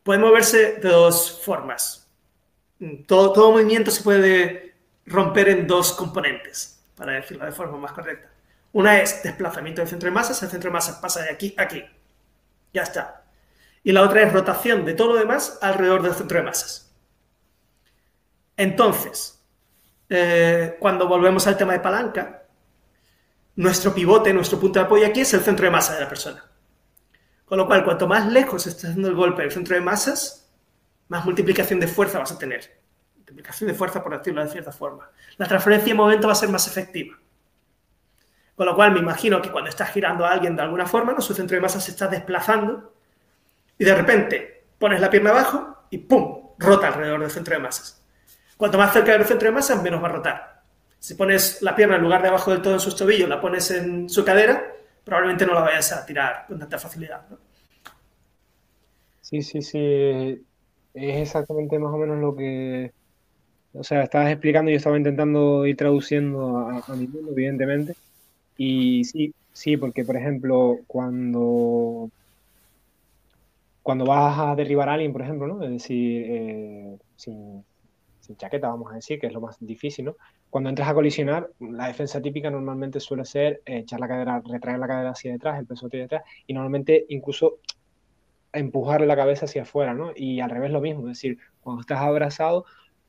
[0.01, 2.09] Puede moverse de dos formas.
[3.05, 4.75] Todo, todo movimiento se puede
[5.05, 8.29] romper en dos componentes, para decirlo de forma más correcta.
[8.73, 11.63] Una es desplazamiento del centro de masa, el centro de masa pasa de aquí a
[11.63, 11.83] aquí.
[12.73, 13.26] Ya está
[13.87, 16.93] y la otra es rotación de todo lo demás alrededor del centro de masas.
[18.57, 19.41] Entonces,
[20.09, 22.43] eh, cuando volvemos al tema de palanca,
[23.55, 26.43] nuestro pivote, nuestro punto de apoyo aquí es el centro de masa de la persona.
[27.45, 30.51] Con lo cual, cuanto más lejos esté haciendo el golpe del centro de masas,
[31.07, 32.81] más multiplicación de fuerza vas a tener.
[33.15, 35.09] Multiplicación de fuerza, por decirlo de cierta forma.
[35.37, 37.17] La transferencia de momento va a ser más efectiva.
[38.53, 41.21] Con lo cual, me imagino que cuando estás girando a alguien de alguna forma, ¿no?
[41.21, 42.96] su centro de masa se está desplazando
[43.77, 46.47] y de repente pones la pierna abajo y ¡pum!
[46.57, 48.03] rota alrededor del centro de masas.
[48.57, 50.63] Cuanto más cerca del centro de masas, menos va a rotar.
[50.99, 53.69] Si pones la pierna en lugar de abajo del todo en sus tobillos, la pones
[53.71, 54.73] en su cadera,
[55.03, 57.21] probablemente no la vayas a tirar con tanta facilidad.
[59.21, 60.43] Sí, sí, sí.
[60.93, 62.91] Es exactamente más o menos lo que.
[63.73, 67.95] O sea, estabas explicando yo estaba intentando ir traduciendo a, a mi mundo, evidentemente.
[68.57, 72.09] Y sí, sí, porque por ejemplo, cuando
[73.87, 75.63] cuando vas a derribar a alguien, por ejemplo, ¿no?
[75.63, 77.63] Es decir, eh, sin,
[78.35, 80.17] chaqueta, vamos a decir, que es lo más difícil, ¿no?
[80.49, 84.87] Cuando entras a colisionar, la defensa típica normalmente suele ser echar la cadera, retraer la
[84.87, 87.59] cadera hacia detrás, el peso hacia detrás, y normalmente incluso
[88.51, 90.11] empujar la cabeza hacia afuera, ¿no?
[90.13, 92.65] Y al revés lo mismo, es decir, cuando estás abrazado,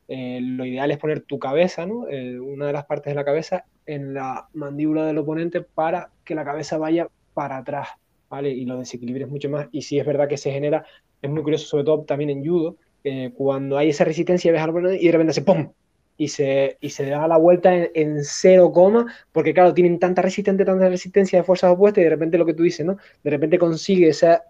[0.07, 2.07] eh, lo ideal es poner tu cabeza, ¿no?
[2.07, 6.35] Eh, una de las partes de la cabeza en la mandíbula del oponente para que
[6.35, 7.89] la cabeza vaya para atrás,
[8.29, 8.49] ¿vale?
[8.51, 9.67] Y lo desequilibres mucho más.
[9.71, 10.85] Y si es verdad que se genera,
[11.21, 14.79] es muy curioso, sobre todo también en judo, eh, cuando hay esa resistencia, ves algo
[14.91, 15.71] y de repente se ¡pum!
[16.17, 20.65] Y se, y se da la vuelta en, cero coma, porque claro, tienen tanta resistencia,
[20.65, 22.97] tanta resistencia de fuerzas opuestas y de repente lo que tú dices, ¿no?
[23.23, 24.43] De repente consigue esa,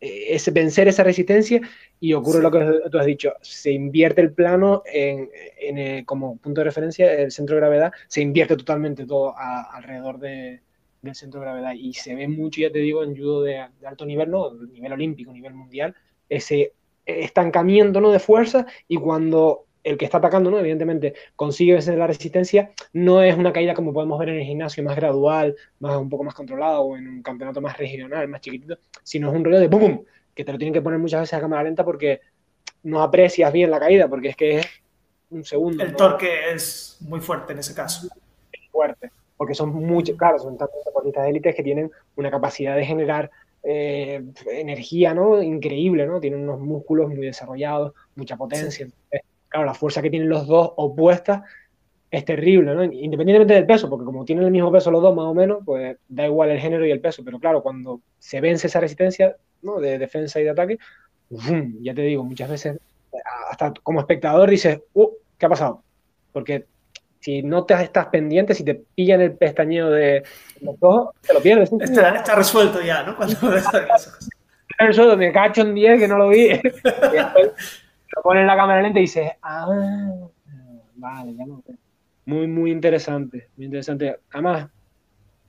[0.00, 1.60] eh, ese, vencer esa resistencia
[2.00, 5.30] y ocurre lo que tú has dicho, se invierte el plano en,
[5.60, 10.62] en, como punto de referencia, el centro de gravedad, se invierte totalmente todo alrededor de,
[11.04, 11.72] del centro de gravedad.
[11.74, 14.52] Y se ve mucho, ya te digo, en judo de, alto nivel, ¿no?
[14.54, 15.94] Nivel olímpico, nivel mundial,
[16.28, 16.72] ese
[17.06, 18.10] estancamiento ¿no?
[18.10, 20.58] de fuerza y cuando el que está atacando, ¿no?
[20.58, 24.82] Evidentemente, consigue vencer la resistencia, no es una caída como podemos ver en el gimnasio,
[24.82, 28.78] más gradual, más un poco más controlado, o en un campeonato más regional, más chiquitito,
[29.02, 30.02] sino es un rollo de ¡pum!
[30.34, 32.22] que te lo tienen que poner muchas veces a cámara lenta porque
[32.82, 34.66] no aprecias bien la caída, porque es que es
[35.28, 35.84] un segundo.
[35.84, 38.08] El torque es muy fuerte en ese caso.
[38.50, 39.10] Es fuerte
[39.44, 43.30] porque son muchos, claro, son tantos deportistas de élites que tienen una capacidad de generar
[43.62, 45.42] eh, energía, ¿no?
[45.42, 46.18] Increíble, ¿no?
[46.18, 48.88] Tienen unos músculos muy desarrollados, mucha potencia.
[49.50, 51.42] claro, la fuerza que tienen los dos opuestas
[52.10, 52.84] es terrible, ¿no?
[52.84, 55.98] Independientemente del peso, porque como tienen el mismo peso los dos más o menos, pues
[56.08, 59.78] da igual el género y el peso, pero claro, cuando se vence esa resistencia, ¿no?
[59.78, 60.78] De defensa y de ataque,
[61.82, 62.78] ya te digo, muchas veces,
[63.50, 65.82] hasta como espectador dices, uh, ¿qué ha pasado?
[66.32, 66.64] Porque
[67.24, 70.24] si no te estás pendiente, si te pillan el pestañeo de
[70.60, 71.72] los ojos, te lo pierdes.
[71.72, 73.16] Está, está resuelto ya, ¿no?
[73.16, 73.34] Cuando
[74.78, 76.50] resuelto, me cacho un día que no lo vi.
[76.50, 77.50] y después
[78.22, 79.66] lo en la cámara lenta y dices, ah,
[80.96, 81.64] vale, ya no.
[82.26, 84.18] Muy, muy interesante, muy interesante.
[84.30, 84.68] Además,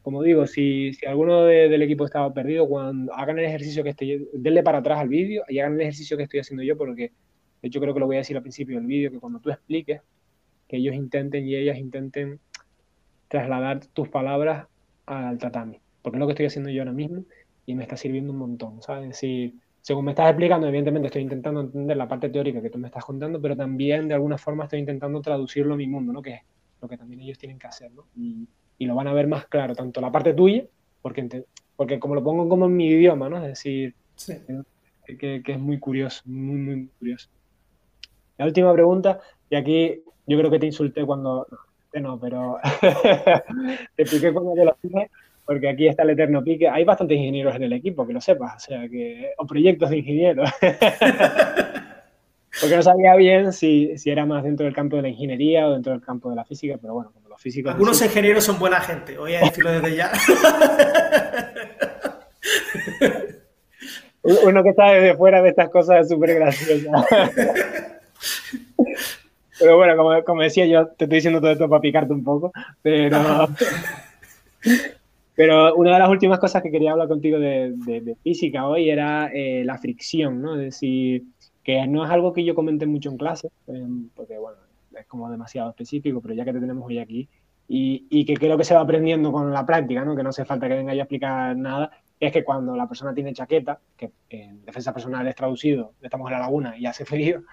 [0.01, 4.29] como digo, si, si alguno del equipo estaba perdido, cuando hagan el ejercicio que estoy,
[4.31, 7.11] denle para atrás al vídeo y hagan el ejercicio que estoy haciendo yo, porque
[7.61, 9.49] de hecho creo que lo voy a decir al principio del vídeo, que cuando tú
[9.49, 9.99] expliques,
[10.75, 12.39] que ellos intenten y ellas intenten
[13.29, 14.67] trasladar tus palabras
[15.05, 17.23] al tatami, porque es lo que estoy haciendo yo ahora mismo
[17.65, 19.17] y me está sirviendo un montón, ¿sabes?
[19.17, 22.87] Si, según me estás explicando, evidentemente estoy intentando entender la parte teórica que tú me
[22.87, 26.21] estás contando, pero también de alguna forma estoy intentando traducirlo a mi mundo, ¿no?
[26.21, 26.41] Que es
[26.81, 28.05] lo que también ellos tienen que hacer, ¿no?
[28.15, 28.47] Y,
[28.77, 30.65] y lo van a ver más claro, tanto la parte tuya,
[31.01, 31.45] porque,
[31.75, 33.37] porque como lo pongo como en mi idioma, ¿no?
[33.37, 33.95] Es decir,
[35.17, 37.29] que, que, es muy curioso, muy, muy curioso.
[38.37, 41.47] La última pregunta, y aquí yo creo que te insulté cuando.
[41.93, 42.57] No, pero
[43.95, 45.09] te expliqué cuando te lo dije,
[45.45, 46.67] porque aquí está el eterno pique.
[46.67, 49.31] Hay bastantes ingenieros en el equipo, que lo sepas, o sea, que.
[49.37, 50.49] o proyectos de ingenieros.
[52.61, 55.73] porque no sabía bien si, si, era más dentro del campo de la ingeniería o
[55.73, 57.71] dentro del campo de la física, pero bueno, como los físicos.
[57.71, 60.11] Algunos ingenieros son buena gente, voy a decirlo desde ya.
[64.21, 66.89] Uno que está desde fuera de estas cosas es súper gracioso.
[69.59, 72.51] Pero bueno, como, como, decía yo, te estoy diciendo todo esto para picarte un poco,
[72.81, 73.17] pero...
[75.35, 79.29] pero una de las últimas cosas que quería hablar contigo de, de, física hoy era
[79.33, 80.55] eh, la fricción, ¿no?
[80.55, 81.23] Es decir,
[81.63, 84.57] que no es algo que yo comenté mucho en clase, em, porque bueno,
[84.97, 87.27] es como demasiado específico, pero ya que te tenemos hoy aquí,
[87.67, 90.15] y, y, que creo que se va aprendiendo con la práctica, ¿no?
[90.15, 93.33] Que no hace falta que venga a explicar nada, es que cuando la persona tiene
[93.33, 97.43] chaqueta, que en defensa personal es traducido, estamos en la laguna y hace frío,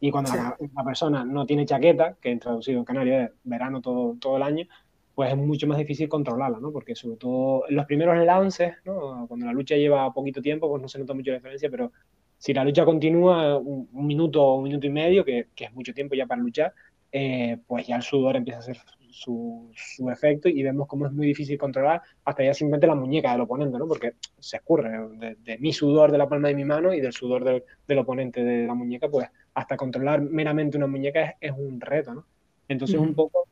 [0.00, 4.16] y cuando la, persona no tiene chaqueta, que en traducido en Canarias es verano todo,
[4.20, 4.66] todo el año,
[5.14, 6.70] pues es mucho más difícil controlarla, ¿no?
[6.70, 9.26] Porque sobre todo en los primeros lances, ¿no?
[9.26, 11.92] Cuando la lucha lleva poquito tiempo, pues no se nota mucho la diferencia, pero
[12.36, 15.94] si la lucha continúa un, minuto o un minuto y medio, que, que, es mucho
[15.94, 16.74] tiempo ya para luchar,
[17.12, 18.76] eh, pues ya el sudor empieza a hacer
[19.16, 19.72] su,
[20.12, 23.78] efecto y vemos cómo es muy difícil controlar hasta ya simplemente la muñeca del oponente,
[23.78, 23.88] ¿no?
[23.88, 24.90] Porque se escurre
[25.38, 28.66] de, mi sudor de la palma de mi mano y del sudor del, oponente de
[28.66, 32.26] la muñeca, pues hasta controlar meramente una muñeca es, un reto, ¿no?
[32.68, 33.46] Entonces un poco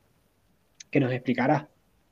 [0.90, 1.68] que nos explicará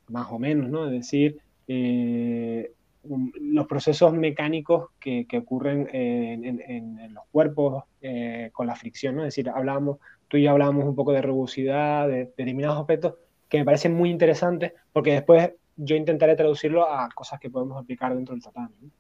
[0.09, 0.87] más o menos, ¿no?
[0.87, 1.39] Es decir,
[1.69, 2.73] eh,
[3.05, 9.23] los procesos mecánicos que, ocurren en, los cuerpos eh, con la fricción, ¿no?
[9.23, 9.99] Es decir, hablábamos,
[10.29, 13.15] tú y yo hablábamos un poco de rugosidad, de, determinados aspectos
[13.53, 18.15] que me parecen muy interesantes, porque después yo intentaré traducirlo a cosas que podemos aplicar
[18.15, 18.91] dentro del tatami.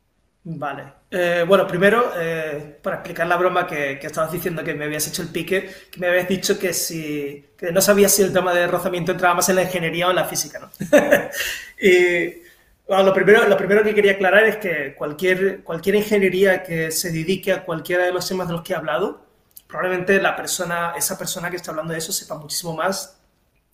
[0.44, 0.82] Vale.
[1.10, 5.22] Eh, bueno, primero, eh, para explicar la broma que, estabas diciendo que me habías hecho
[5.22, 8.66] el pique, que me habías dicho que si que no sabías si el tema de
[8.66, 10.70] rozamiento entraba más en la ingeniería o en la física, ¿no?
[11.80, 12.42] y
[12.88, 17.52] lo, primero, lo primero que quería aclarar es que cualquier, cualquier ingeniería que se dedique
[17.52, 19.24] a cualquiera de los temas de los que he hablado,
[19.66, 23.21] probablemente la persona, esa persona que está hablando de eso sepa muchísimo más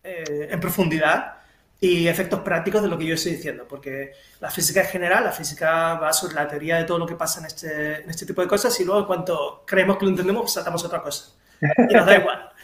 [0.03, 1.35] eh, en profundidad
[1.81, 5.33] y efectos prácticos de lo que yo estoy diciendo, porque la física en general, la
[5.33, 8.43] física va sobre la teoría de todo lo que pasa en este, en este tipo
[8.43, 11.33] de cosas y luego en cuanto creemos que lo entendemos, pues saltamos otra cosa.
[11.61, 12.51] Y nos da igual.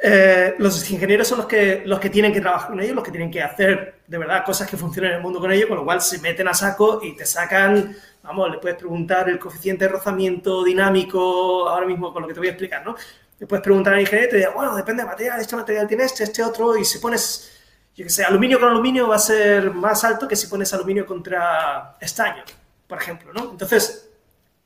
[0.00, 3.10] Eh, los ingenieros son los que, los que tienen que trabajar con ellos, los que
[3.10, 5.84] tienen que hacer de verdad cosas que funcionen en el mundo con ellos, con lo
[5.84, 9.90] cual se meten a saco y te sacan, vamos, le puedes preguntar el coeficiente de
[9.90, 12.94] rozamiento dinámico, ahora mismo con lo que te voy a explicar, ¿no?
[13.38, 16.04] Le puedes preguntar al ingeniero y te dice, bueno, depende del material, este material tiene
[16.04, 17.50] este, este otro, y si pones,
[17.94, 21.06] yo que sé, aluminio con aluminio va a ser más alto que si pones aluminio
[21.06, 22.42] contra estaño,
[22.86, 23.52] por ejemplo, ¿no?
[23.52, 24.10] Entonces,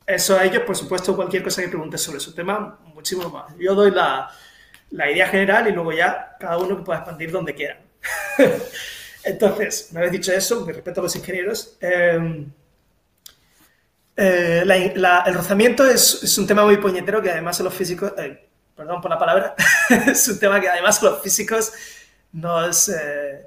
[0.07, 3.55] eso a ellos, por supuesto, cualquier cosa que preguntes sobre su tema, muchísimo más.
[3.59, 4.31] Yo doy la
[4.93, 7.81] la idea general y luego ya cada uno que pueda expandir donde quiera.
[9.24, 11.77] Entonces, me habéis dicho eso, me respeto a los ingenieros.
[11.81, 12.51] Em,
[14.16, 18.49] eh, el rozamiento es, un tema muy puñetero que además los físicos, eh,
[18.82, 19.54] perdón por la palabra,
[20.06, 21.72] es un tema que además los físicos
[22.32, 23.46] nos, eh,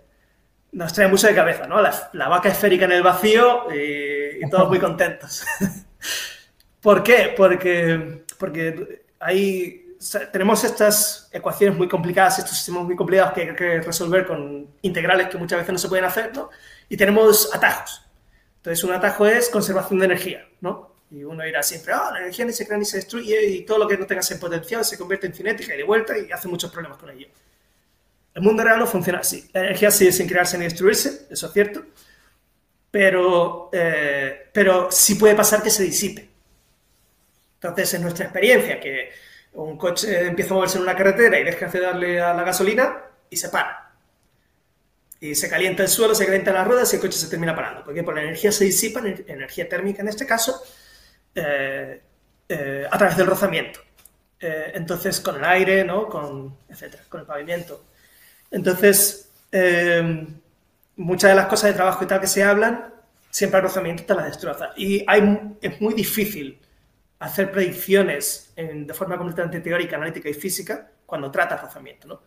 [0.71, 1.81] nos trae mucho de cabeza, ¿no?
[1.81, 5.45] La, vaca esférica en el vacío y, y todos muy contentos.
[6.81, 7.33] ¿Por qué?
[7.35, 9.81] Porque, porque hay
[10.31, 15.29] tenemos estas ecuaciones muy complicadas, estos sistemas muy complicados que hay que resolver con integrales
[15.29, 16.49] que muchas veces no se pueden hacer, ¿no?
[16.87, 18.05] Y tenemos atajos.
[18.57, 20.94] Entonces, un atajo es conservación de energía, ¿no?
[21.11, 23.77] Y uno dirá siempre, ah, la energía ni se crea ni se destruye y todo
[23.77, 26.47] lo que no tengas en potencial se convierte en cinética y de vuelta y hace
[26.47, 27.27] muchos problemas con ello.
[28.33, 29.49] El mundo real no funciona así.
[29.53, 31.85] La energía sigue sin crearse ni destruirse, eso es cierto,
[32.91, 36.29] pero, eh, pero sí puede pasar que se disipe.
[37.55, 39.11] Entonces, en nuestra experiencia, que
[39.53, 43.03] un coche empieza a moverse en una carretera y deja de darle a la gasolina
[43.29, 43.93] y se para.
[45.19, 47.83] Y se calienta el suelo, se calientan las ruedas y el coche se termina parando.
[47.83, 50.61] Porque por la energía se disipa, energía térmica en este caso,
[51.35, 52.01] eh,
[52.47, 53.81] eh, a través del rozamiento.
[54.39, 56.07] Eh, entonces, con el aire, ¿no?
[56.07, 57.85] Con, etcétera, con el pavimento.
[58.51, 59.31] Entonces,
[60.95, 62.93] muchas de las cosas de trabajo y tal que se hablan,
[63.29, 64.71] siempre el rozamiento te las destroza.
[64.77, 65.05] Y
[65.61, 66.59] es muy difícil
[67.19, 72.23] hacer predicciones de forma completamente teórica, analítica y física cuando trata rozamiento.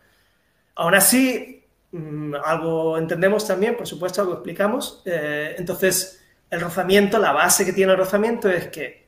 [0.75, 5.01] Aún así, mm, algo entendemos también, por supuesto, algo explicamos.
[5.05, 6.19] Entonces,
[6.49, 8.98] el rozamiento, la base que tiene el rozamiento es que,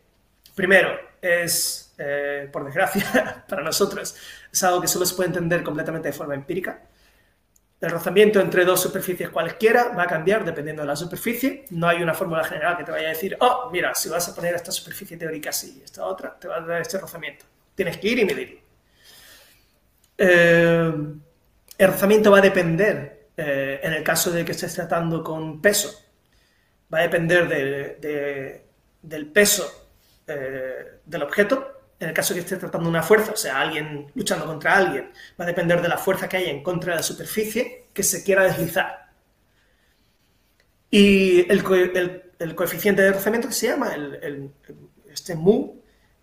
[0.56, 0.90] primero,
[1.22, 4.16] es, eh, por desgracia, para nosotros,
[4.52, 6.82] es algo que solo se puede entender completamente de forma empírica.
[7.80, 11.66] El rozamiento entre dos superficies cualquiera va a cambiar dependiendo de la superficie.
[11.72, 14.36] No hay una fórmula general que te vaya a decir, oh, mira, si vas a
[14.36, 17.46] poner esta superficie teórica así y esta otra, te va a dar este rozamiento.
[17.74, 18.62] Tienes que ir y medir.
[20.16, 20.94] Eh,
[21.80, 25.90] el rozamiento va a depender, eh, en el caso de que estés tratando con peso,
[26.94, 27.98] va a depender
[29.02, 29.81] del peso
[30.28, 34.46] eh, del objeto en el caso que esté tratando una fuerza, o sea, alguien luchando
[34.48, 37.86] contra alguien, va a depender de la fuerza que haya en contra de la superficie
[37.94, 39.12] que se quiera deslizar.
[40.90, 41.64] Y el,
[42.56, 43.94] coeficiente de rozamiento que se llama,
[45.12, 45.76] este mu,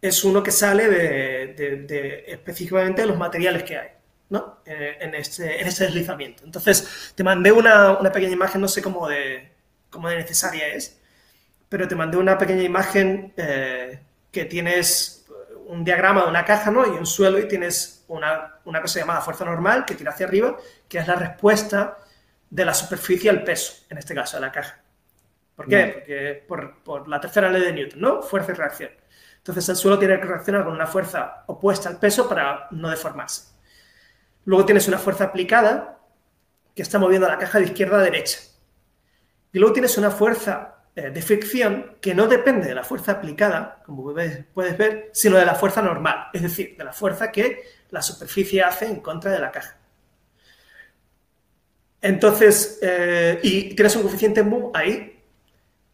[0.03, 3.89] es uno que sale de, específicamente de los materiales que hay.
[4.31, 4.59] ¿no?
[4.66, 6.45] Eh, en, este, en este deslizamiento.
[6.45, 9.53] Entonces, te mandé una, pequeña imagen, no sé cómo de,
[9.89, 10.98] cómo de necesaria es,
[11.69, 14.01] pero te mandé una pequeña imagen eh,
[14.31, 15.27] que tienes
[15.66, 16.86] un diagrama de una caja ¿no?
[16.86, 20.57] y un suelo y tienes una, una, cosa llamada fuerza normal que tira hacia arriba,
[20.89, 21.99] que es la respuesta
[22.49, 24.81] de la superficie al peso, en este caso, de la caja.
[25.55, 25.93] ¿Por qué?
[25.95, 28.23] Porque por, por, la tercera ley de Newton, ¿no?
[28.23, 28.90] Fuerza y reacción.
[29.39, 33.49] Entonces el suelo tiene que reaccionar con una fuerza opuesta al peso para no deformarse.
[34.45, 35.99] Luego tienes una fuerza aplicada
[36.74, 38.39] que está moviendo la caja de izquierda a derecha.
[39.53, 44.12] Y luego tienes una fuerza de fricción que no depende de la fuerza aplicada, como
[44.55, 48.62] puedes ver, sino de la fuerza normal, es decir, de la fuerza que la superficie
[48.62, 49.77] hace en contra de la caja.
[52.01, 55.20] Entonces, eh, y tienes un coeficiente mu ahí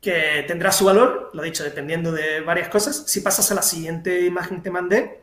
[0.00, 3.04] que tendrá su valor, lo dicho, dependiendo de varias cosas.
[3.06, 5.22] Si pasas a la siguiente imagen que te mandé,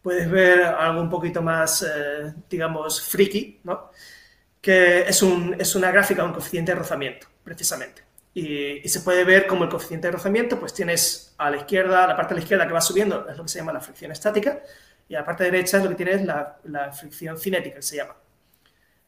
[0.00, 3.90] puedes ver algo un poquito más, eh, digamos, friki, ¿no?
[4.60, 8.11] Que es, un, es una gráfica, un coeficiente de rozamiento, precisamente.
[8.34, 12.16] Y, se puede ver como el coeficiente de rozamiento, pues tienes a la izquierda, la
[12.16, 14.60] parte de la izquierda que va subiendo es lo que se llama la fricción estática,
[15.08, 18.16] y a la parte derecha es lo que tienes la, fricción cinética, que se llama.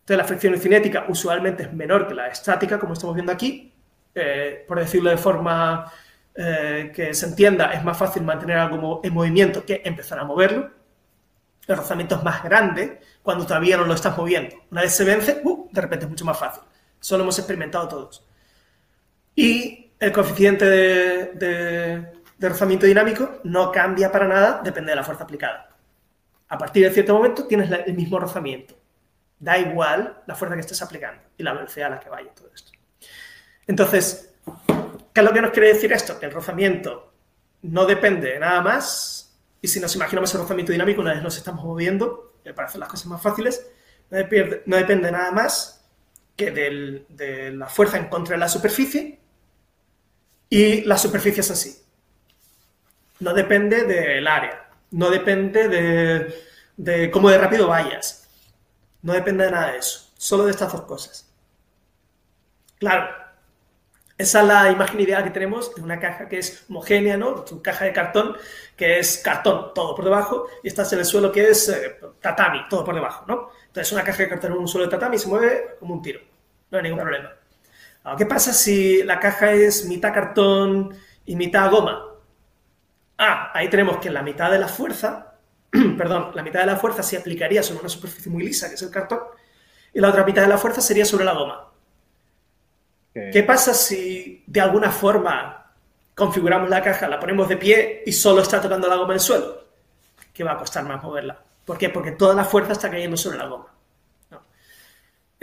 [0.01, 3.73] Entonces, la fricción cinética usualmente es menor que la estática, como estamos viendo aquí.
[4.15, 5.91] Eh, por decirlo de forma
[6.37, 10.71] eh, que se entienda, es más fácil mantener algo en movimiento que empezar a moverlo.
[11.67, 14.57] El rozamiento es más grande cuando todavía no lo estás moviendo.
[14.71, 16.63] Una vez se vence, uh, de repente es mucho más fácil.
[17.01, 18.24] Eso lo hemos experimentado todos.
[19.35, 25.71] Y el coeficiente de, rozamiento dinámico no cambia para nada, depende de la fuerza aplicada.
[26.49, 28.77] A partir de cierto momento tienes el mismo rozamiento.
[29.39, 32.51] Da igual la fuerza que estés aplicando y la velocidad a la que vaya todo
[32.55, 32.73] esto.
[33.67, 34.35] Entonces,
[35.13, 36.19] ¿qué es lo que nos quiere decir esto?
[36.19, 37.13] Que el rozamiento
[37.63, 39.25] no depende de nada más
[39.61, 42.91] y si nos imaginamos el rozamiento dinámico, una vez nos estamos moviendo, para hacer las
[42.91, 43.67] cosas más fáciles,
[44.11, 45.89] no depende nada más
[46.37, 49.24] que de la fuerza en contra de la superficie
[50.49, 51.83] y las superficies así.
[53.21, 56.35] No depende del área, no depende de,
[56.77, 58.29] de cómo de rápido vayas,
[59.03, 61.31] no depende de nada de eso, solo de estas dos cosas.
[62.79, 63.09] Claro,
[64.17, 67.43] esa es la imagen ideal que tenemos de una caja que es homogénea, ¿no?
[67.45, 68.37] Tu caja de cartón,
[68.77, 72.61] que es cartón todo por debajo, y estás en el suelo que es eh, tatami,
[72.69, 73.51] todo por debajo, ¿no?
[73.67, 76.21] Entonces una caja de cartón en un suelo de tatami se mueve como un tiro,
[76.71, 77.33] no hay ningún problema.
[78.19, 80.95] ¿Qué pasa si la caja es mitad cartón
[81.25, 82.05] y mitad goma?
[83.17, 85.39] Ah, ahí tenemos que la mitad de la fuerza,
[85.71, 88.83] perdón, la mitad de la fuerza se aplicaría sobre una superficie muy lisa, que es
[88.83, 89.21] el cartón,
[89.93, 91.71] y la otra mitad de la fuerza sería sobre la goma.
[93.15, 95.73] ¿Qué pasa si de alguna forma
[96.17, 99.21] configuramos la caja, la ponemos de pie y solo está tocando la goma en el
[99.21, 99.65] suelo?
[100.33, 101.41] ¿Qué va a costar más moverla.
[101.65, 101.89] ¿Por qué?
[101.89, 103.74] Porque toda la fuerza está cayendo sobre la goma.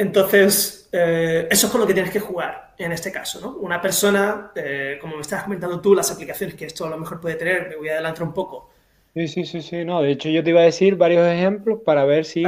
[0.01, 3.57] Entonces, eh, eso es con lo que tienes que jugar en este caso, ¿no?
[3.57, 7.21] Una persona, eh, como me estás comentando tú, las aplicaciones que esto a lo mejor
[7.21, 8.71] puede tener, me voy a adelantar un poco.
[9.13, 12.03] Sí, sí, sí, sí, no, de hecho yo te iba a decir varios ejemplos para
[12.05, 12.43] ver si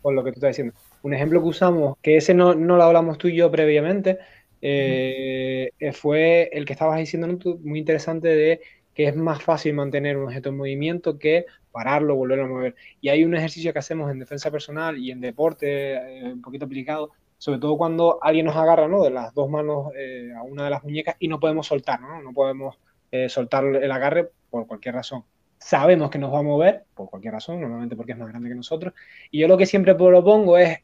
[0.00, 0.74] con lo que tú estás diciendo.
[1.02, 4.18] Un ejemplo que usamos, que ese no, no lo hablamos tú y yo previamente,
[4.62, 7.26] eh, fue el que estabas diciendo,
[7.64, 8.60] muy interesante de
[8.94, 12.76] que es más fácil mantener un objeto en movimiento que pararlo, volverlo a mover.
[13.00, 16.66] Y hay un ejercicio que hacemos en defensa personal y en deporte, eh, un poquito
[16.66, 19.02] aplicado, sobre todo cuando alguien nos agarra ¿no?
[19.02, 22.22] de las dos manos eh, a una de las muñecas y no podemos soltar, no,
[22.22, 22.78] no podemos
[23.10, 25.24] eh, soltar el agarre por cualquier razón.
[25.58, 28.54] Sabemos que nos va a mover por cualquier razón, normalmente porque es más grande que
[28.54, 28.94] nosotros.
[29.32, 30.78] Y yo lo que siempre propongo es,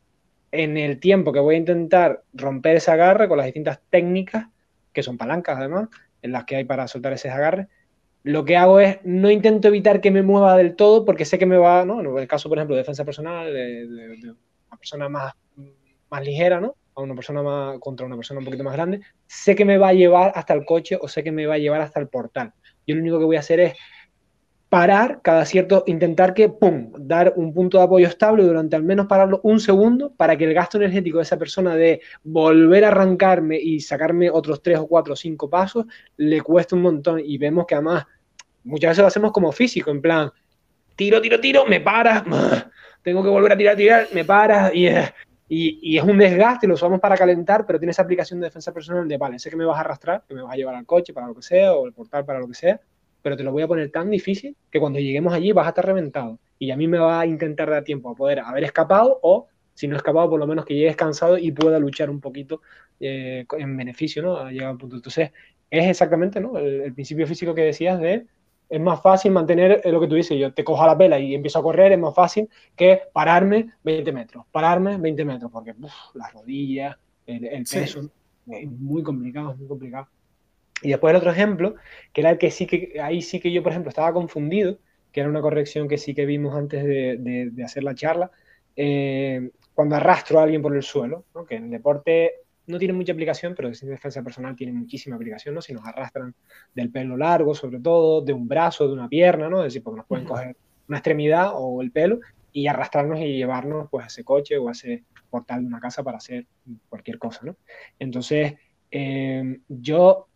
[0.50, 4.48] en el tiempo que voy a intentar romper ese agarre con las distintas técnicas,
[4.92, 5.88] que son palancas además,
[6.22, 7.68] en las que hay para soltar ese agarre,
[8.22, 11.46] lo que hago es no intento evitar que me mueva del todo porque sé que
[11.46, 12.00] me va, ¿no?
[12.00, 14.34] En el caso, por ejemplo, de defensa personal, de,
[14.68, 15.34] una persona más,
[16.10, 16.76] más ligera, ¿no?
[16.94, 19.88] A una persona más, contra una persona un poquito más grande, sé que me va
[19.88, 22.52] a llevar hasta el coche o sé que me va a llevar hasta el portal.
[22.86, 23.74] Yo lo único que voy a hacer es
[24.70, 29.06] parar cada cierto, intentar que, ¡pum!, dar un punto de apoyo estable durante al menos
[29.08, 33.58] pararlo un segundo para que el gasto energético de esa persona de volver a arrancarme
[33.58, 35.86] y sacarme otros tres o cuatro o cinco pasos
[36.16, 37.20] le cueste un montón.
[37.22, 38.06] Y vemos que además
[38.62, 40.30] muchas veces lo hacemos como físico, en plan,
[40.94, 42.22] tiro, tiro, tiro, me paras,
[43.02, 44.86] tengo que volver a tirar, tirar, me paras y,
[45.48, 49.08] y, es un desgaste, lo usamos para calentar, pero tiene esa aplicación de defensa personal
[49.08, 51.12] de, vale, sé que me vas a arrastrar, que me vas a llevar al coche
[51.12, 52.80] para lo que sea o el portal para lo que sea
[53.22, 55.86] pero te lo voy a poner tan difícil que cuando lleguemos allí vas a estar
[55.86, 56.38] reventado.
[56.58, 59.88] Y a mí me va a intentar dar tiempo a poder haber escapado o, si
[59.88, 62.60] no he escapado, por lo menos que llegues cansado y pueda luchar un poquito
[62.98, 64.36] eh, en beneficio, ¿no?
[64.36, 64.96] A llegar a un punto.
[64.96, 65.30] Entonces,
[65.70, 66.58] es exactamente, ¿no?
[66.58, 68.26] El, principio físico que decías de
[68.68, 71.34] es más fácil mantener lo que tú dices, yo te cojo a la vela y
[71.34, 75.74] empiezo a correr, es más fácil que pararme 20 metros, pararme 20 metros, porque
[76.14, 78.08] las rodillas, el, peso,
[78.46, 80.06] es muy complicado, es muy complicado.
[80.82, 81.74] Y después el otro ejemplo,
[82.12, 84.78] que era el que sí que, ahí sí que yo, por ejemplo, estaba confundido,
[85.12, 88.30] que era una corrección que sí que vimos antes de, de, hacer la charla,
[88.76, 91.44] eh, cuando arrastro a alguien por el suelo, ¿no?
[91.44, 92.34] que en el deporte
[92.66, 95.60] no tiene mucha aplicación, pero en defensa personal tiene muchísima aplicación, ¿no?
[95.60, 96.34] Si nos arrastran
[96.74, 99.58] del pelo largo, sobre todo, de un brazo, de una pierna, ¿no?
[99.60, 100.56] Es decir, porque nos pueden coger
[100.88, 102.20] una extremidad o el pelo
[102.52, 106.02] y arrastrarnos y llevarnos pues a ese coche o a ese portal de una casa
[106.02, 106.46] para hacer
[106.88, 107.56] cualquier cosa, ¿no?
[107.98, 108.54] Entonces,
[108.90, 110.28] eh, yo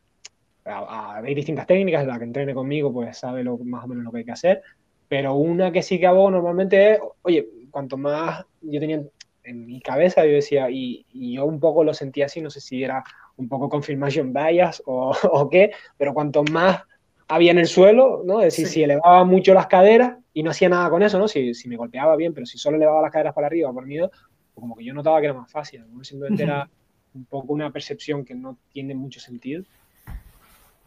[0.64, 4.18] hay distintas técnicas, la que entrene conmigo pues sabe lo, más o menos lo que
[4.18, 4.62] hay que hacer,
[5.08, 9.02] pero una que sí que hago normalmente es, oye, cuanto más yo tenía
[9.44, 12.82] en mi cabeza, yo decía, y, yo un poco lo sentía así, no sé si
[12.82, 13.04] era
[13.36, 16.82] un poco confirmation bias o, o qué, pero cuanto más
[17.28, 18.40] había en el suelo, ¿no?
[18.40, 21.28] Es decir, si elevaba mucho las caderas y no hacía nada con eso, ¿no?
[21.28, 24.10] Si, si, me golpeaba bien, pero si solo elevaba las caderas para arriba por miedo,
[24.10, 26.04] pues como que yo notaba que era más fácil, ¿no?
[26.04, 26.68] Simplemente era
[27.14, 29.64] un poco una percepción que no tiene mucho sentido.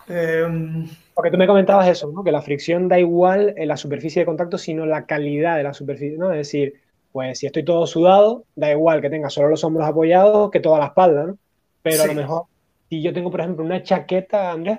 [0.07, 2.23] Em, Porque tú me comentabas eso, ¿no?
[2.23, 5.73] Que la fricción da igual en la superficie de contacto, sino la calidad de la
[5.73, 6.31] superficie, ¿no?
[6.31, 6.75] Es decir,
[7.11, 10.79] pues si estoy todo sudado, da igual que tenga solo los hombros apoyados que toda
[10.79, 11.37] la espalda, ¿no?
[11.81, 12.43] Pero a lo mejor,
[12.89, 14.77] si yo tengo, por ejemplo, una chaqueta, Andrés,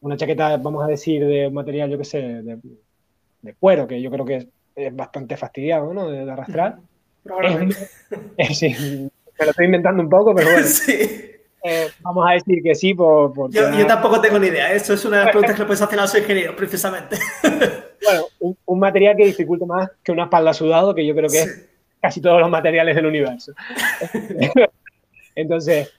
[0.00, 4.24] una chaqueta, vamos a decir, de material, yo qué sé, de, cuero, que yo creo
[4.24, 6.10] que es, bastante fastidiado, ¿no?
[6.10, 6.78] De, arrastrar.
[8.54, 8.74] sí,
[9.38, 10.66] me lo estoy inventando un poco, pero bueno.
[10.66, 11.37] Sí.
[11.62, 13.50] Eh, vamos a decir que sí por...
[13.50, 14.72] yo, tampoco tengo ni idea.
[14.72, 17.16] Eso es una de las preguntas que le puedes hacer a los ingenieros, precisamente.
[18.04, 21.68] bueno, un, material que dificulta más que una espalda sudado, que yo creo que es
[22.00, 23.52] casi todos los materiales del universo.
[25.34, 25.92] Entonces,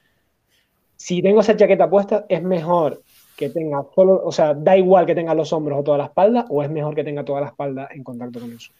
[0.96, 3.02] si tengo esa chaqueta puesta, es mejor
[3.36, 6.46] que tenga solo, o sea, da igual que tenga los hombros o toda la espalda,
[6.50, 8.72] o es mejor que tenga toda la espalda en contacto con eso.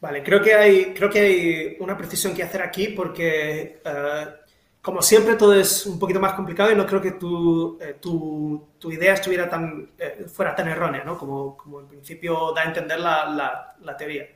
[0.00, 4.26] Vale, creo que hay, creo que hay una precisión que hacer aquí porque eh,
[4.82, 7.96] como siempre, todo es un poquito más complicado y no creo que tu, eh,
[8.92, 11.16] idea estuviera tan, eh, fuera tan errónea, ¿no?
[11.16, 14.26] Como, en principio da a entender la, teoría.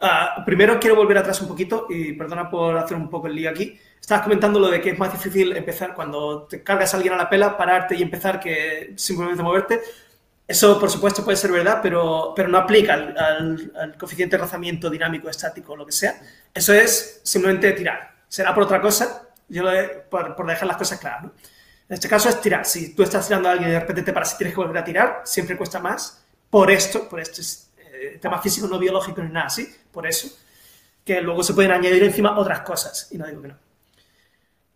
[0.00, 3.50] Uh, primero quiero volver atrás un poquito y perdona por hacer un poco el lío
[3.50, 3.76] aquí.
[4.00, 7.16] Estabas comentando lo de que es más difícil empezar cuando te cargas a alguien a
[7.16, 9.80] la pela, pararte y empezar que simplemente moverte.
[10.46, 15.74] Eso, por supuesto, puede ser verdad, pero, no aplica al, coeficiente de rozamiento dinámico, estático
[15.74, 16.20] lo que sea.
[16.54, 18.14] Eso es simplemente tirar.
[18.28, 19.70] Será por otra cosa, yo lo
[20.08, 21.24] por, por, dejar las cosas claras.
[21.24, 21.32] ¿no?
[21.88, 22.64] En este caso es tirar.
[22.64, 24.78] Si tú estás tirando a alguien y de repente te paras y tienes que volver
[24.78, 26.24] a tirar, siempre cuesta más.
[26.50, 27.42] Por esto, por este
[27.78, 30.28] eh, tema físico, no biológico ni nada así, por eso,
[31.04, 33.08] que luego se pueden añadir encima otras cosas.
[33.12, 33.58] Y no digo que no.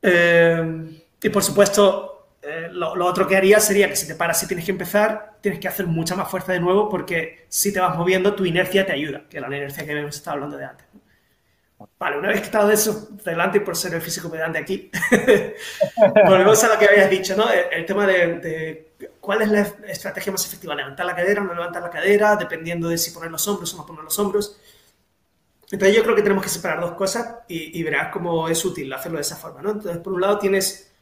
[0.03, 4.43] Eh, y por supuesto, eh, lo, lo, otro que haría sería que si te paras
[4.43, 7.81] y tienes que empezar, tienes que hacer mucha más fuerza de nuevo porque si te
[7.81, 10.65] vas moviendo, tu inercia te ayuda, que es la inercia que hemos estado hablando de
[10.65, 10.87] antes.
[11.99, 14.91] Vale, una vez quitado eso delante y por ser el físico pedante aquí,
[16.27, 17.51] volvemos a lo que habías dicho, ¿no?
[17.51, 21.83] El, tema de, cuál es la estrategia más efectiva, levantar la cadera o no levantar
[21.83, 24.61] la cadera, dependiendo de si poner los hombros o no poner los hombros.
[25.71, 29.17] Entonces yo creo que tenemos que separar dos cosas y, verás cómo es útil hacerlo
[29.17, 29.71] de esa forma, ¿no?
[29.71, 30.93] Entonces, por un lado tienes,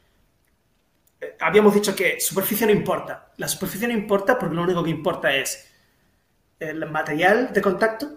[1.20, 3.32] eh, habíamos dicho que superficie no importa.
[3.36, 5.72] La superficie no importa porque lo único que importa es
[6.60, 8.10] el material de contacto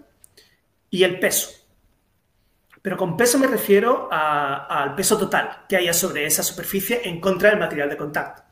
[0.92, 1.61] y el peso.
[2.82, 7.50] Pero con peso me refiero al peso total que haya sobre esa superficie en contra
[7.50, 8.44] del material de contacto.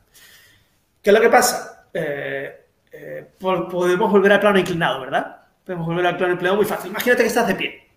[1.02, 1.88] ¿Qué es lo que pasa?
[1.94, 5.38] Eh, eh, podemos volver al plano inclinado, ¿verdad?
[5.66, 6.92] Podemos volver al plano inclinado muy fácil.
[6.92, 7.88] Imagínate que estás de pie.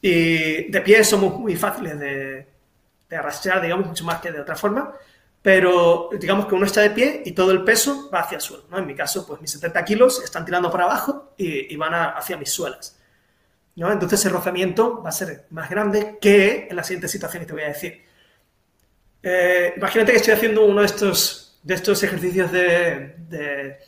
[0.00, 2.46] Y de pie somos muy fáciles de,
[3.10, 4.92] arrastrar, digamos, mucho más que de otra forma.
[5.42, 8.64] Pero digamos que uno está de pie y todo el peso va hacia el suelo.
[8.70, 8.78] ¿no?
[8.78, 12.50] En mi caso, pues mis 70 kilos están tirando para abajo y, van hacia mis
[12.50, 12.99] suelas.
[13.88, 17.52] Entonces el rozamiento va a ser más grande que en la siguiente situación que te
[17.54, 18.04] voy a decir.
[19.22, 23.78] Eh, imagínate que estoy haciendo uno de estos, de estos ejercicios de,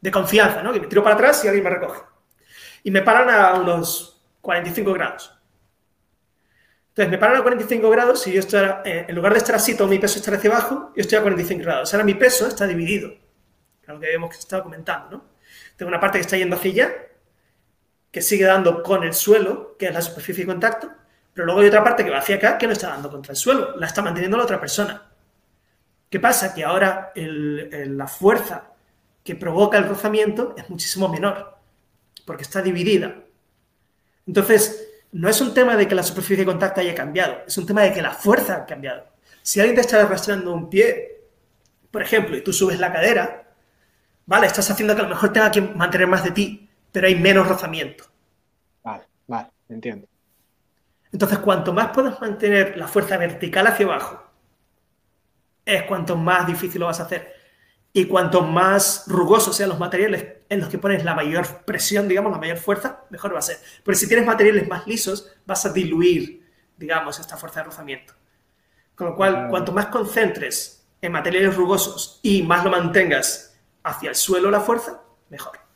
[0.00, 0.72] de, confianza, ¿no?
[0.72, 2.02] Que me tiro para atrás y alguien me recoge.
[2.84, 5.34] Y me paran a unos 45 grados.
[6.90, 9.76] Entonces me paran a 45 grados y yo estoy, eh, en lugar de estar así,
[9.76, 11.94] todo mi peso está hacia abajo, yo estoy a 45 grados.
[11.94, 13.14] Ahora mi peso está dividido,
[13.86, 15.24] lo que hemos estado comentando, ¿no?
[15.76, 17.07] Tengo una parte que está yendo hacia allá
[18.10, 20.90] que sigue dando con el suelo, que es la superficie de contacto,
[21.34, 23.36] pero luego hay otra parte que va hacia acá que no está dando contra el
[23.36, 25.10] suelo, la está manteniendo la otra persona.
[26.10, 26.54] ¿Qué pasa?
[26.54, 28.70] Que ahora la fuerza
[29.22, 31.58] que provoca el rozamiento es muchísimo menor,
[32.24, 33.14] porque está dividida.
[34.26, 37.66] Entonces, no es un tema de que la superficie de contacto haya cambiado, es un
[37.66, 39.06] tema de que la fuerza ha cambiado.
[39.42, 41.20] Si alguien te está arrastrando un pie,
[41.90, 43.48] por ejemplo, y tú subes la cadera,
[44.26, 47.14] vale, estás haciendo que a lo mejor tenga que mantener más de ti, pero hay
[47.14, 48.04] menos rozamiento.
[48.82, 50.06] Vale, vale, entiendo.
[51.12, 54.22] Entonces, cuanto más puedas mantener la fuerza vertical hacia abajo,
[55.64, 57.34] es cuanto más difícil lo vas a hacer.
[57.92, 62.32] Y cuanto más rugosos sean los materiales en los que pones la mayor presión, digamos,
[62.32, 63.58] la mayor fuerza, mejor va a ser.
[63.82, 66.46] Pero si tienes materiales más lisos, vas a diluir,
[66.76, 68.14] digamos, esta fuerza de rozamiento.
[68.94, 74.16] Con lo cual, cuanto más concentres en materiales rugosos y más lo mantengas hacia el
[74.16, 75.67] suelo la fuerza, mejor.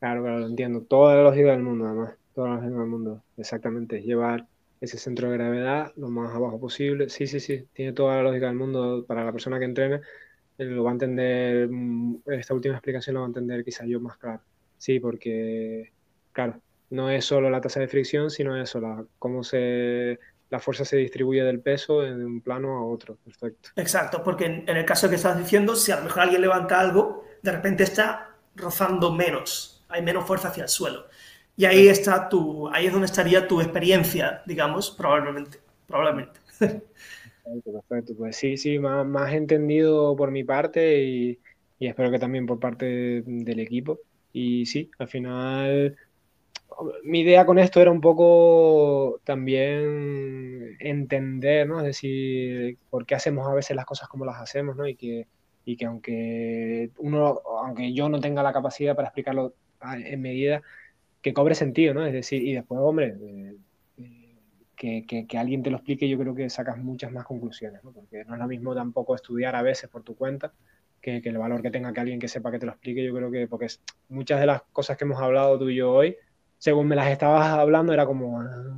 [0.00, 0.82] Claro, claro, lo entiendo.
[0.82, 2.14] Toda la lógica del mundo, además.
[2.34, 3.22] Toda la lógica del mundo.
[3.36, 4.02] Exactamente.
[4.02, 4.46] Llevar
[4.80, 7.08] ese centro de gravedad lo más abajo posible.
[7.08, 7.66] Sí, sí, sí.
[7.72, 10.00] Tiene toda la lógica del mundo para la persona que entrene.
[10.58, 14.16] lo va a entender, mm, esta última explicación lo va a entender quizá yo más
[14.18, 14.42] claro.
[14.76, 15.92] Sí, porque,
[16.32, 16.60] claro,
[16.90, 20.18] no es solo la tasa de fricción, sino eso, la, cómo se,
[20.50, 23.16] la fuerza se distribuye del peso de un plano a otro.
[23.24, 23.70] Perfecto.
[23.76, 27.24] Exacto, porque en, el caso que estás diciendo, si a lo mejor alguien levanta algo,
[27.42, 31.06] de repente está rozando menos, hay menos fuerza hacia el suelo.
[31.56, 35.58] Y ahí está tu, ahí es donde estaría tu experiencia, digamos, probablemente.
[35.86, 36.40] probablemente.
[37.44, 38.14] Perfecto, perfecto.
[38.16, 41.40] Pues sí, sí, más, más entendido por mi parte y,
[41.78, 44.00] y espero que también por parte del equipo.
[44.32, 45.96] Y sí, al final
[47.04, 51.80] mi idea con esto era un poco también entender, ¿no?
[51.80, 54.86] Es decir, por qué hacemos a veces las cosas como las hacemos, ¿no?
[54.86, 55.26] Y que,
[55.64, 60.62] y que aunque uno, aunque yo no tenga la capacidad para explicarlo en medida,
[61.22, 62.06] que cobre sentido, ¿no?
[62.06, 63.16] Es decir, y después, hombre,
[63.96, 64.34] eh,
[64.76, 67.92] que, que, alguien te lo explique, yo creo que sacas muchas más conclusiones, ¿no?
[67.92, 70.52] Porque no es lo mismo tampoco estudiar a veces por tu cuenta
[71.00, 73.14] que, que el valor que tenga que alguien que sepa que te lo explique, yo
[73.14, 73.66] creo que, porque
[74.08, 76.16] muchas de las cosas que hemos hablado tú y yo hoy,
[76.58, 78.40] según me las estabas hablando, era como...
[78.40, 78.74] Ah",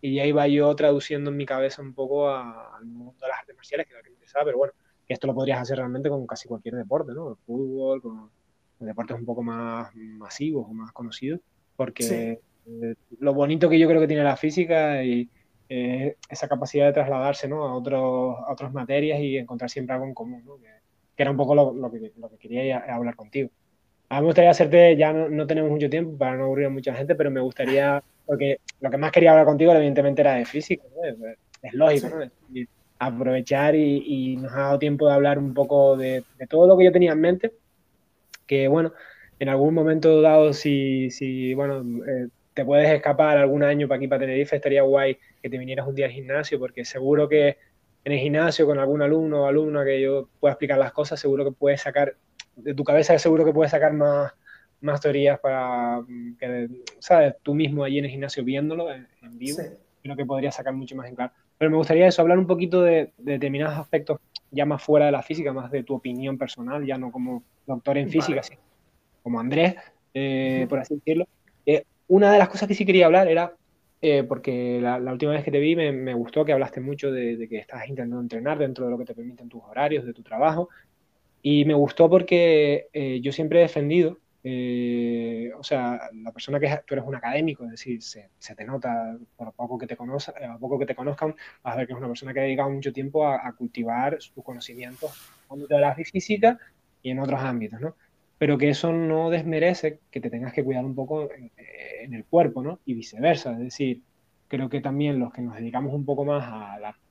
[0.00, 3.54] y ya iba yo traduciendo en mi cabeza un poco al mundo de las artes
[3.54, 4.10] marciales, que era que
[4.44, 4.72] pero bueno,
[5.12, 7.30] esto lo podrías hacer realmente con casi cualquier deporte, ¿no?
[7.30, 8.30] El fútbol, con
[8.84, 11.40] deportes un poco más masivos o más conocidos,
[11.76, 15.28] porque eh, lo bonito que yo creo que tiene la física y
[15.68, 17.64] eh, esa capacidad de trasladarse ¿no?
[17.64, 20.56] a, otros, a otras materias y encontrar siempre algo en común, ¿no?
[20.56, 20.68] que,
[21.16, 23.50] que, era un poco lo, lo, que, lo que quería hablar contigo.
[24.08, 26.94] A mí me gustaría hacerte, ya no, tenemos mucho tiempo para no aburrir a mucha
[26.94, 30.84] gente, pero me gustaría, porque lo que más quería hablar contigo evidentemente era de física,
[31.62, 32.30] es, lógico, ¿no?
[33.06, 36.92] aprovechar y, nos ha dado tiempo de hablar un poco de, todo lo que yo
[36.92, 37.52] tenía en mente,
[38.52, 38.92] que bueno,
[39.38, 44.06] en algún momento dado, si, si bueno, eh, te puedes escapar algún año para aquí,
[44.06, 47.56] para Tenerife, estaría guay que te vinieras un día al gimnasio, porque seguro que
[48.04, 51.44] en el gimnasio con algún alumno o alumna que yo pueda explicar las cosas, seguro
[51.44, 52.14] que puedes sacar
[52.56, 54.32] de tu cabeza seguro que puedes sacar más,
[54.82, 56.68] más teorías para mm, que,
[56.98, 57.34] ¿sabes?
[57.42, 59.08] Tú mismo allí en el gimnasio viéndolo en,
[59.38, 59.60] vivo,
[60.02, 61.32] creo que podrías sacar mucho más en claro.
[61.56, 64.18] Pero me gustaría eso, hablar un poquito de, determinados aspectos
[64.50, 67.98] ya más fuera de la física, más de tu opinión personal, ya no como doctor
[67.98, 68.42] en física,
[69.22, 69.76] como Andrés,
[70.14, 71.26] eh, por así decirlo.
[71.66, 73.54] Eh, una de las cosas que sí quería hablar era,
[74.00, 77.36] eh, porque la, última vez que te vi me, me gustó que hablaste mucho de,
[77.36, 80.22] de, que estás intentando entrenar dentro de lo que te permiten tus horarios, de tu
[80.22, 80.68] trabajo,
[81.42, 86.68] y me gustó porque eh, yo siempre he defendido, eh, o sea, la persona que
[86.86, 90.34] tú eres un académico, es decir, se, se te nota por poco que te conozcan,
[90.44, 92.70] a poco que te conozcan, vas a ver que es una persona que ha dedicado
[92.70, 95.12] mucho tiempo a, cultivar sus conocimientos
[95.50, 96.58] en la física
[97.02, 97.96] y en otros ámbitos, ¿no?
[98.38, 102.24] Pero que eso no desmerece que te tengas que cuidar un poco en, en el
[102.24, 102.80] cuerpo, ¿no?
[102.84, 104.02] Y viceversa, es decir,
[104.52, 106.44] creo que también los que nos dedicamos un poco más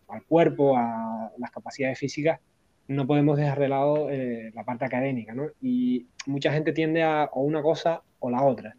[0.08, 2.40] al cuerpo, a las capacidades físicas,
[2.88, 5.48] no podemos dejar de lado eh, la parte académica, ¿no?
[5.60, 8.76] Y mucha gente tiende a o una cosa o la otra.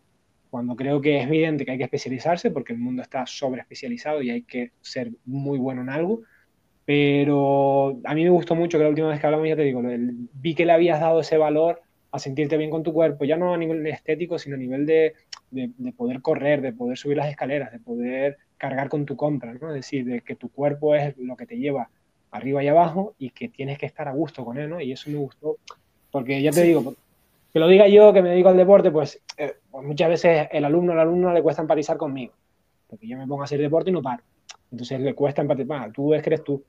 [0.49, 4.23] Cuando creo que es evidente que hay que especializarse, porque el mundo está sobre especializado
[4.23, 6.21] y hay que ser muy bueno en algo,
[6.85, 9.83] pero a mí me gustó mucho que la última vez que hablamos, ya te digo,
[10.35, 11.81] vi que le habías dado ese valor
[12.11, 15.15] a sentirte bien con tu cuerpo, ya no a nivel estético, sino a nivel de,
[15.51, 19.55] de, de poder correr, de poder subir las escaleras, de poder cargar con tu compra,
[19.55, 19.69] ¿no?
[19.69, 21.89] Es decir, de que tu cuerpo es lo que te lleva
[22.31, 24.81] arriba y abajo y que tienes que estar a gusto con él, ¿no?
[24.81, 25.59] Y eso me gustó,
[26.11, 26.95] porque ya te digo,
[27.53, 30.65] que lo diga yo, que me dedico al deporte, pues, eh, pues, muchas veces el
[30.65, 32.33] alumno o la alumna le cuesta empatizar conmigo,
[32.89, 34.23] porque yo me pongo a hacer deporte y no paro.
[34.71, 36.63] Entonces le cuesta empatizar, tú es que eres tú.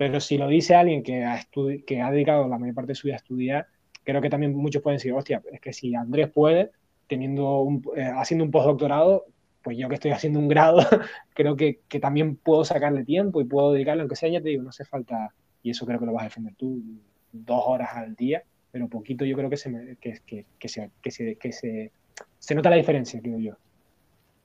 [0.00, 1.46] Pero si lo dice alguien que ha,
[1.86, 3.66] que ha dedicado la mayor parte de su vida a estudiar,
[4.02, 6.70] creo que también muchos pueden decir, hostia, es que si Andrés puede,
[7.10, 9.26] eh, haciendo un postdoctorado,
[9.60, 10.78] pues yo que estoy haciendo un grado,
[11.34, 14.62] creo que, que, también puedo sacarle tiempo y puedo dedicarle, aunque sea, ya te digo,
[14.62, 16.82] no hace falta, y eso creo que lo vas a defender tú,
[17.30, 21.92] dos horas al día, pero poquito yo creo que se, me, que, se, que se,
[22.38, 23.54] se, nota la diferencia, creo yo.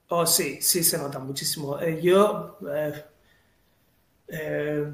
[0.08, 1.80] Oh, sí, sí se nota muchísimo.
[1.80, 2.58] Eh, yo...
[2.70, 2.92] Eh,
[4.28, 4.92] eh,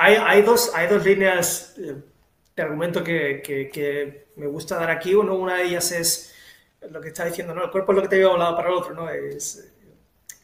[0.00, 1.94] hay, dos, hay dos líneas eh,
[2.56, 5.14] de argumento que, que, me gusta dar aquí.
[5.14, 6.34] Uno, una de ellas es
[6.90, 7.64] lo que está diciendo, ¿no?
[7.64, 9.10] El cuerpo es lo que te lleva de un lado para el otro, ¿no?
[9.10, 9.70] Es,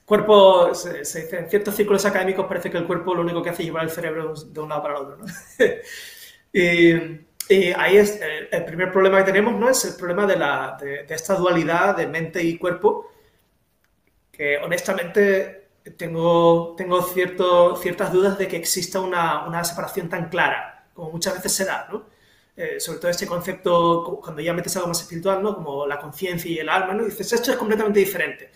[0.05, 3.63] cuerpo, se, dice, en ciertos círculos académicos parece que el cuerpo lo único que hace
[3.63, 5.19] es llevar el cerebro de un lado para el otro,
[6.53, 8.21] y, ahí es
[8.51, 9.71] el, primer problema que tenemos, ¿no?
[9.71, 13.11] Es el problema de, la, de, esta dualidad de mente y cuerpo,
[14.31, 20.89] que honestamente tengo, tengo cierto, ciertas dudas de que exista una, una separación tan clara,
[20.95, 22.07] como muchas veces se da, ¿no?
[22.57, 25.55] Eh, sobre todo este concepto, cuando ya metes algo más espiritual, ¿no?
[25.55, 27.05] Como la conciencia y el alma, ¿no?
[27.05, 28.51] dices, esto es completamente diferente.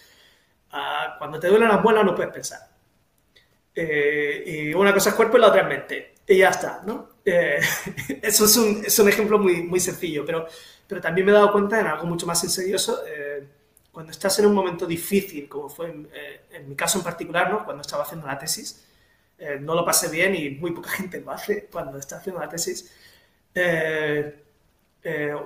[0.73, 2.61] Ah, cuando te duelen las muelas no puedes pensar.
[3.75, 6.15] Eh, y una cosa es cuerpo y la otra es mente.
[6.27, 7.11] Y ya está, ¿no?
[7.25, 7.61] Eh,
[8.23, 10.47] eso es un, es un, ejemplo muy, muy sencillo, pero,
[10.87, 13.03] pero también me he dado cuenta en algo mucho más serioso.
[14.01, 17.05] Eh, cuando estás en un momento difícil, como fue en, eh, en, mi caso en
[17.05, 17.65] particular, ¿no?
[17.65, 18.87] cuando estaba haciendo la tesis,
[19.61, 22.93] no lo pasé bien y muy poca gente lo hace cuando está haciendo la tesis.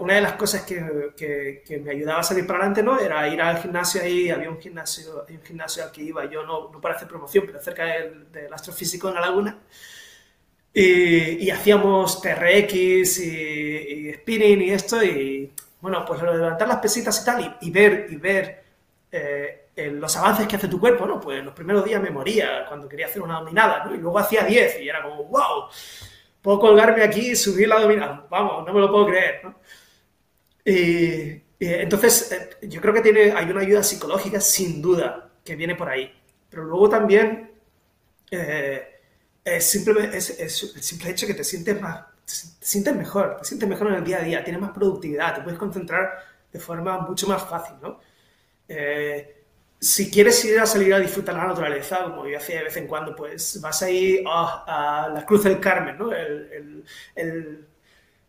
[0.01, 2.98] una de las cosas que, que, que, me ayudaba a salir para adelante ¿no?
[2.98, 6.70] era ir al gimnasio ahí, había un gimnasio, un gimnasio al que iba yo, no,
[6.72, 9.59] no para hacer promoción, pero cerca del, del astrofísico en la laguna.
[10.76, 15.52] Y, y, hacíamos TRX y, y, spinning y esto, y
[15.85, 18.65] bueno, pues lo de levantar las pesitas y tal, y, ver, y ver
[19.12, 21.20] eh, los avances que hace tu cuerpo, ¿no?
[21.20, 23.94] Pues los primeros días me moría cuando quería hacer una dominada, ¿no?
[23.94, 25.65] Y luego hacía 10 y era como, wow,
[26.40, 29.56] puedo colgarme aquí y subir la dominada, vamos, no me lo puedo creer, ¿no?
[30.65, 35.74] Y, entonces, eh, yo creo que tiene, hay una ayuda psicológica sin duda que viene
[35.74, 36.11] por ahí,
[36.48, 37.52] pero luego también...
[38.31, 38.89] Eh,
[39.44, 43.69] es, simple, es, el simple hecho que te sientes más, te sientes mejor, te sientes
[43.69, 46.19] mejor en el día a día, tienes más productividad, te puedes concentrar
[46.53, 48.01] de forma mucho más fácil, ¿no?
[48.69, 49.43] Eh,
[49.79, 52.87] si quieres ir a salir a disfrutar la naturaleza, como yo hacía de vez en
[52.87, 56.13] cuando, pues vas a ir oh, a la Cruz del Carmen, ¿no?
[56.13, 56.85] El, el,
[57.17, 57.69] el,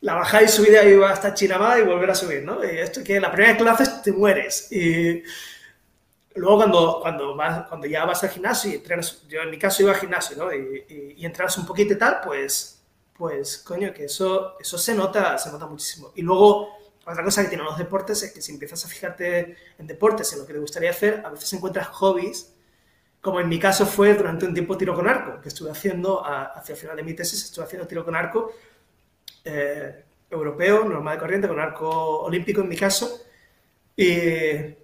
[0.01, 2.63] la bajada y subida iba hasta Chinamá y volver a subir, ¿no?
[2.63, 4.71] Y esto que la primera clase te mueres.
[4.71, 5.23] Y,
[6.35, 9.83] Luego cuando, cuando, vas, cuando ya vas al gimnasio y entrenas, yo en mi caso
[9.83, 10.53] iba al gimnasio, ¿no?
[10.53, 12.74] Y, y, y entrenas un poquito y tal, pues,
[13.17, 16.11] pues, coño, que eso, eso se nota, se nota muchísimo.
[16.15, 16.69] Y luego,
[17.05, 20.39] otra cosa que tienen los deportes es que si empiezas a fijarte en deportes, en
[20.39, 22.53] lo que te gustaría hacer, a veces encuentras hobbies,
[23.21, 26.73] como en mi caso fue durante un tiempo tiro con arco, que estuve haciendo, hacia
[26.73, 28.51] el final de mi tesis, estuve haciendo tiro con arco
[29.43, 33.21] eh, europeo, normal de corriente, con arco olímpico en mi caso,
[33.95, 34.75] y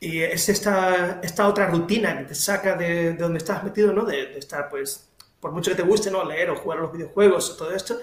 [0.00, 4.04] y es esta, esta otra rutina que te saca de, de donde estás metido, ¿no?
[4.04, 5.07] De, estar, pues,
[5.40, 6.24] por mucho que te guste, ¿no?
[6.24, 7.98] Leer o jugar a los videojuegos o todo esto,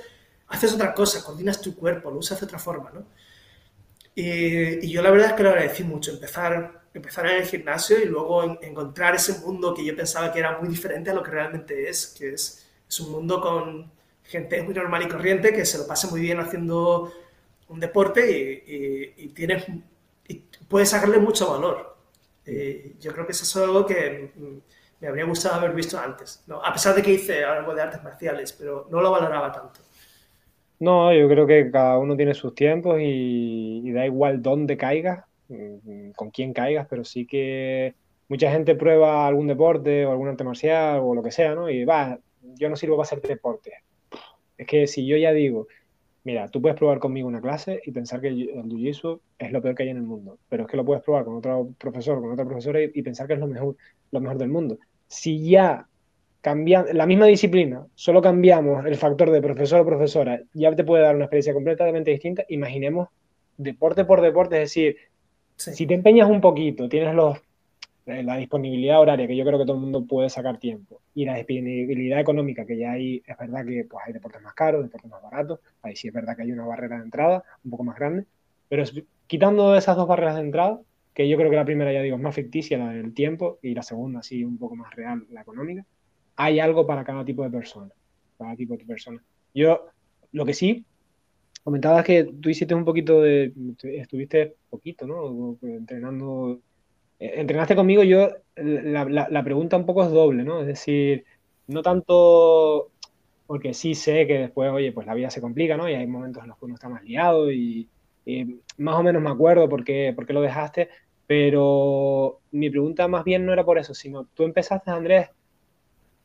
[0.48, 3.06] haces otra cosa, coordinas tu cuerpo, lo usas de otra forma, ¿no?
[4.16, 8.06] Y, yo la verdad es que lo agradecí mucho, empezar, empezar en el gimnasio y
[8.06, 11.32] luego en, encontrar ese mundo que yo pensaba que era muy diferente a lo que
[11.32, 13.92] realmente es, que es, es un mundo con
[14.24, 17.12] gente muy normal y corriente que se lo pasa muy bien haciendo
[17.68, 19.66] un deporte y, y, y tienes
[20.68, 21.96] puedes sacarle mucho valor.
[22.46, 24.32] Eh, yo creo que eso es algo que
[25.06, 26.64] me habría gustado haber visto antes, ¿no?
[26.66, 29.82] a pesar de que hice algo de artes marciales, pero no lo valoraba tanto.
[30.80, 36.12] No, yo creo que cada uno tiene sus tiempos y, da igual dónde caigas, mm,
[36.16, 37.94] con quién caigas, pero sí que
[38.28, 41.70] mucha gente prueba algún deporte o algún arte marcial o lo que sea, ¿no?
[41.70, 43.74] Y va, yo no sirvo para hacer deporte.
[44.58, 45.68] Es que si yo ya digo,
[46.26, 49.76] Mira, tú puedes probar conmigo una clase y pensar que el Jiu-Jitsu es lo peor
[49.76, 52.32] que hay en el mundo, pero es que lo puedes probar con otro profesor, con
[52.32, 53.78] otra profesora y, y pensar que es lo mejor,
[54.10, 54.80] lo mejor del mundo.
[55.08, 55.88] Si ya
[56.42, 61.04] cambian la misma disciplina, solo cambiamos el factor de profesor o profesora, ya te puede
[61.04, 62.46] dar una experiencia completamente distinta.
[62.50, 63.10] Imaginemos
[63.58, 64.98] deporte por deporte, es decir,
[65.56, 65.74] sí.
[65.74, 67.38] si te empeñas un poquito, tienes los
[68.08, 71.26] eh, la disponibilidad horaria, que yo creo que todo el mundo puede sacar tiempo, y
[71.26, 75.10] la disponibilidad económica, que ya hay, es verdad que pues, hay deportes más caros, deportes
[75.10, 77.98] más baratos, ahí sí es verdad que hay una barrera de entrada un poco más
[77.98, 78.26] grande,
[78.70, 78.94] pero es,
[79.26, 80.80] quitando esas dos barreras de entrada,
[81.16, 83.74] que yo creo que la primera, ya digo, es más ficticia, la del tiempo, y
[83.74, 85.86] la segunda, sí, un poco más real, la económica,
[86.36, 87.90] hay algo para cada tipo de persona,
[88.38, 89.24] cada tipo de persona.
[89.54, 89.88] Yo,
[90.34, 90.86] lo que sí,
[91.64, 95.58] comentabas que tú hiciste un poquito de, estuviste poquito, ¿no?
[95.64, 96.60] Entrenando
[97.18, 100.60] entrenaste conmigo, yo la, la, la, pregunta un poco es doble, ¿no?
[100.60, 101.24] Es decir,
[101.68, 102.92] no tanto
[103.48, 105.90] porque sí sé que después, oye, pues la vida se complica, ¿no?
[105.90, 107.88] Y hay momentos en los que uno está más liado y,
[108.26, 110.90] y más o menos me acuerdo por qué, por qué lo dejaste,
[111.28, 115.30] pero mi pregunta más bien no era por eso, sino tú empezaste, Andrés,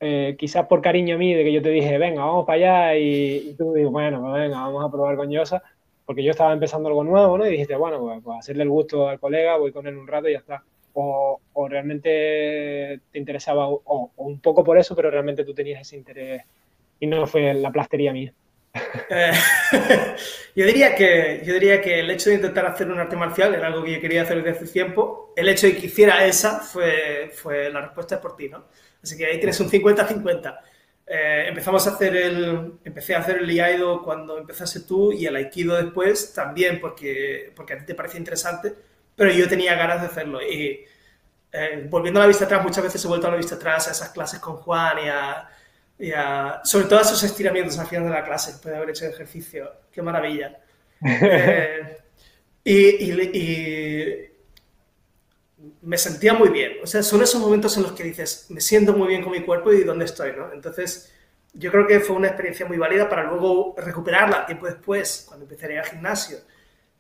[0.00, 2.56] eh, quizás por cariño a mí, de que yo te dije, venga, vamos para
[2.90, 5.62] allá, y, y tú dices, bueno, pues venga, vamos a probar con Yosa,
[6.06, 7.46] porque yo estaba empezando algo nuevo, ¿no?
[7.46, 10.28] Y dijiste, bueno, pues, pues hacerle el gusto al colega, voy con él un rato
[10.28, 10.64] y ya está
[10.94, 15.80] o, o realmente te interesaba, o, o, un poco por eso, pero realmente tú tenías
[15.82, 16.42] ese interés
[16.98, 18.32] y no fue la plastería mía.
[18.74, 19.32] Eh,
[20.54, 23.66] yo, diría que, yo diría que el hecho de intentar hacer un arte marcial era
[23.66, 25.32] algo que yo quería hacer desde hace tiempo.
[25.36, 28.66] El hecho de que hiciera esa fue, fue la respuesta por ti, ¿no?
[29.02, 30.58] Así que ahí tienes un 50-50.
[31.06, 35.34] Eh, empezamos a hacer el, empecé a hacer el Iaido cuando empezaste tú y el
[35.34, 38.74] Aikido después también porque, porque a ti te parecía interesante
[39.20, 40.40] pero yo tenía ganas de hacerlo.
[40.40, 40.82] Y
[41.52, 43.90] eh, volviendo a la vista atrás, muchas veces he vuelto a la vista atrás a
[43.90, 45.46] esas clases con Juan y a,
[46.00, 48.90] y a sobre todo a esos estiramientos al final de la clase, después de haber
[48.90, 49.70] hecho ejercicio.
[49.92, 50.58] ¡Qué maravilla!
[51.04, 51.98] eh,
[52.64, 54.30] y, y, y,
[55.82, 56.78] me sentía muy bien.
[56.82, 59.42] O sea, son esos momentos en los que dices, me siento muy bien con mi
[59.42, 60.50] cuerpo y dónde estoy, ¿no?
[60.52, 61.12] Entonces,
[61.52, 65.66] yo creo que fue una experiencia muy válida para luego recuperarla tiempo después, cuando empecé
[65.66, 66.38] a ir al gimnasio,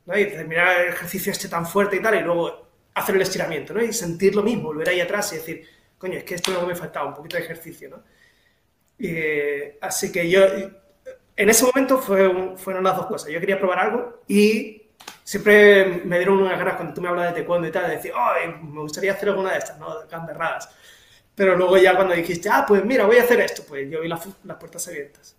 [0.04, 0.18] ¿no?
[0.18, 3.82] Y terminar el ejercicio este tan fuerte y tal, y luego hacer el estiramiento, ¿no?
[3.82, 5.66] Y sentir lo mismo, volver ahí atrás y decir,
[5.96, 8.02] coño, es que esto es lo que me faltaba, un poquito de ejercicio, ¿no?
[9.80, 10.44] Así que yo,
[11.36, 13.30] en ese momento fue, fueron las dos cosas.
[13.30, 14.82] Yo quería probar algo y
[15.24, 18.12] siempre me dieron unas ganas cuando tú me hablas de taekwondo y tal, de decir,
[18.14, 20.06] oh, me gustaría hacer alguna de estas, ¿no?
[20.10, 20.68] Gamberradas.
[21.34, 24.08] Pero luego ya cuando dijiste, ah, pues mira, voy a hacer esto, pues yo vi
[24.08, 25.36] las, las puertas abiertas.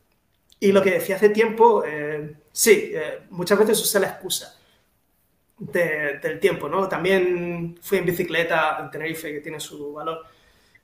[0.60, 4.58] Y lo que decía hace tiempo, eh, sí, eh, muchas veces usé la excusa
[5.58, 6.88] del tiempo, ¿no?
[6.88, 10.26] También fui en bicicleta en Tenerife, que tiene su valor.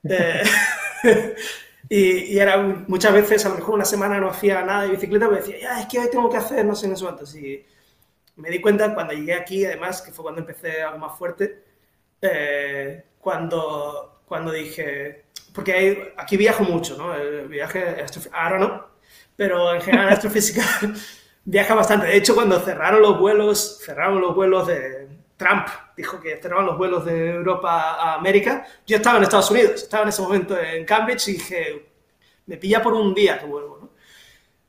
[0.08, 0.42] Eh,
[1.88, 5.28] y, y, era muchas veces, a lo mejor una semana no hacía nada de bicicleta,
[5.28, 7.34] pero decía, ya, es que hoy tengo que hacer no sé, no sé cuántos.
[7.36, 7.64] Y
[8.36, 11.64] me di cuenta cuando llegué aquí, además, que fue cuando empecé algo más fuerte,
[13.20, 15.24] cuando cuando dije,
[15.54, 17.14] porque aquí viajo mucho, ¿no?
[17.14, 18.86] El viaje, ahora no,
[19.34, 20.62] pero en general astrofísica
[21.44, 22.06] viaja bastante.
[22.06, 25.08] De hecho, cuando cerraron los vuelos, cerraron los vuelos de
[25.38, 29.82] Trump, dijo que cerraban los vuelos de Europa a América, yo estaba en Estados Unidos,
[29.82, 31.88] estaba en ese momento en Cambridge y dije,
[32.46, 33.90] me pilla por un día que vuelvo, ¿no?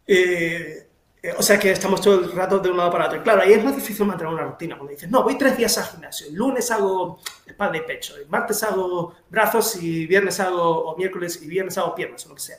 [0.05, 0.87] Eh,
[1.21, 3.21] eh, o sea que estamos todo el rato de un lado para otro.
[3.21, 4.77] claro, ahí es más difícil mantener una rutina.
[4.77, 6.27] Cuando dices, no, voy tres días al gimnasio.
[6.27, 8.15] El lunes hago espalda y pecho.
[8.15, 12.35] El martes hago brazos y viernes hago, o miércoles y viernes hago piernas o lo
[12.35, 12.57] que sea.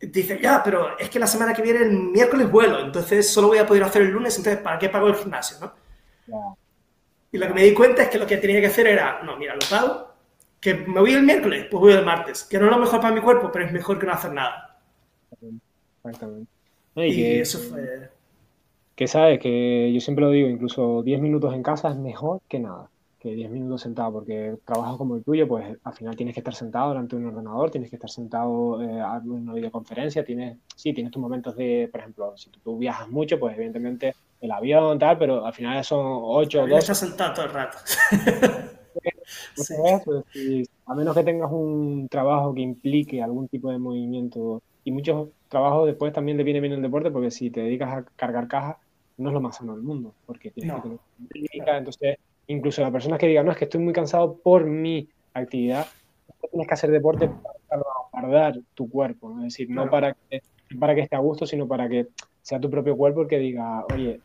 [0.00, 3.58] Dices, ya, pero es que la semana que viene el miércoles vuelo, entonces solo voy
[3.58, 5.56] a poder hacer el lunes, entonces ¿para qué pago el gimnasio?
[5.60, 6.56] ¿no?
[7.30, 9.36] Y lo que me di cuenta es que lo que tenía que hacer era, no,
[9.36, 10.08] mira, lo pago,
[10.60, 13.14] que me voy el miércoles, pues voy el martes, que no es lo mejor para
[13.14, 14.80] mi cuerpo, pero es mejor que no hacer nada.
[15.98, 16.50] Exactamente.
[16.96, 18.10] Y, que, eso fue...
[18.96, 22.58] Que sabes, que yo siempre lo digo, incluso 10 minutos en casa es mejor que
[22.58, 22.90] nada,
[23.20, 26.54] que 10 minutos sentado, porque trabajo como el tuyo, pues al final tienes que estar
[26.54, 30.92] sentado delante de un ordenador, tienes que estar sentado eh, en una videoconferencia, tienes, sí,
[30.92, 35.18] tienes tus momentos de, por ejemplo, si tú, viajas mucho, pues evidentemente el avión, tal,
[35.18, 36.78] pero al final son 8 o 12.
[36.78, 37.78] Estás sentado todo el rato.
[39.54, 39.74] sí.
[40.04, 44.62] pues, a menos que tengas un trabajo que implique algún tipo de movimiento.
[44.84, 48.04] Y muchos trabajos después también te viene bien el deporte porque si te dedicas a
[48.16, 48.76] cargar cajas
[49.16, 50.98] no es lo más sano del mundo porque tienes que tener
[51.32, 55.08] técnica, entonces incluso las personas que digan no es que estoy muy cansado por mi
[55.34, 55.86] actividad
[56.50, 57.28] tienes que hacer deporte
[57.68, 57.82] para
[58.12, 60.42] guardar tu cuerpo es decir no para que
[60.78, 62.06] para que esté a gusto sino para que
[62.42, 64.20] sea tu propio cuerpo el que diga oye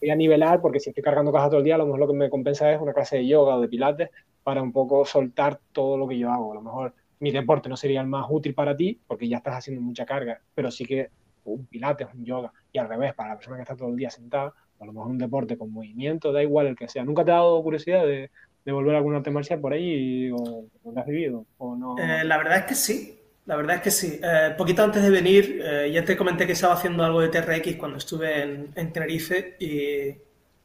[0.00, 2.06] voy a nivelar porque si estoy cargando cajas todo el día a lo mejor lo
[2.08, 4.10] que me compensa es una clase de yoga o de pilates
[4.42, 7.76] para un poco soltar todo lo que yo hago a lo mejor mi deporte no
[7.76, 11.08] sería el más útil para ti porque ya estás haciendo mucha carga, pero sí que
[11.44, 14.10] un pilates, un yoga, y al revés, para la persona que está todo el día
[14.10, 17.04] sentada, a lo mejor un deporte con movimiento, da igual el que sea.
[17.04, 18.30] ¿Nunca te ha dado curiosidad de,
[18.66, 21.46] volver a algún arte marcial por ahí o, lo has vivido?
[21.58, 21.96] O no?
[21.98, 24.20] Eh, la verdad es que sí, la verdad es que sí.
[24.22, 27.76] Eh, poquito antes de venir, eh, ya te comenté que estaba haciendo algo de TRX
[27.76, 30.12] cuando estuve en, en Tenerife y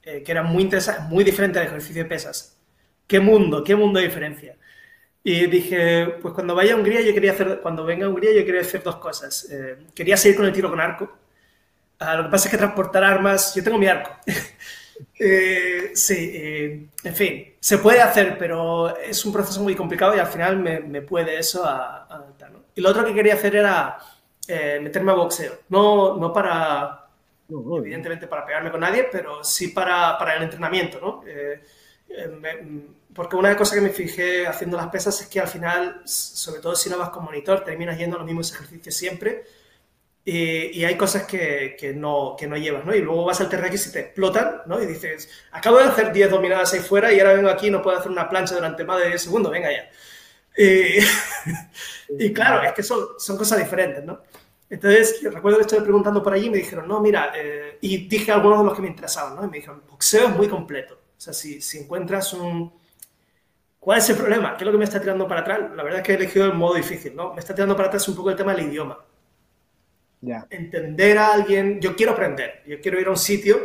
[0.01, 2.57] que era muy interesante, muy diferente al ejercicio de pesas.
[3.07, 4.55] ¿Qué mundo, qué mundo de diferencia?
[5.23, 8.45] Y dije, pues cuando vaya a Hungría yo quería hacer, cuando venga a Hungría yo
[8.45, 9.47] quería hacer dos cosas.
[9.51, 11.11] Eh, quería seguir con el tiro con arco.
[11.99, 14.11] Ah, lo que pasa es que transportar armas, yo tengo mi arco.
[15.19, 20.19] Eh, sí, eh, en fin, se puede hacer, pero es un proceso muy complicado y
[20.19, 22.58] al final me, me puede eso a, a ¿no?
[22.79, 23.99] Y lo otro que quería hacer era
[24.81, 25.59] meterme a boxeo.
[25.67, 27.07] No, no para,
[27.49, 31.21] evidentemente para pegarme con nadie, pero sí para, para el entrenamiento, ¿no?
[33.13, 36.73] porque una cosa que me fijé haciendo las pesas es que al final, sobre todo
[36.73, 39.43] si no vas con monitor, terminas yendo a los mismos ejercicios siempre
[40.23, 42.95] y, hay cosas que, que, no, que no llevas, ¿no?
[42.95, 44.81] Y luego vas al TRX y te explotan, ¿no?
[44.81, 47.81] Y dices, acabo de hacer 10 dominadas ahí fuera y ahora vengo aquí y no
[47.81, 49.89] puedo hacer una plancha durante más de 10 segundos, venga ya.
[52.17, 54.19] Y, claro, es que son, son cosas diferentes, ¿no?
[54.67, 58.31] Entonces, recuerdo que estuve preguntando por allí y me dijeron, no, mira, eh", y dije
[58.31, 59.45] algunos de los que me interesaban, ¿no?
[59.45, 60.95] Y me dijeron, boxeo es muy completo.
[60.95, 62.73] O sea, si, si encuentras un,
[63.79, 64.57] ¿Cuál es el problema?
[64.57, 65.59] ¿Qué es lo que me está tirando para atrás?
[65.75, 67.33] La verdad es que he elegido el modo difícil, ¿no?
[67.33, 68.99] Me está tirando para atrás un poco el tema del idioma.
[70.21, 70.45] Ya.
[70.49, 73.61] Entender a alguien, yo quiero aprender, yo quiero ir a un sitio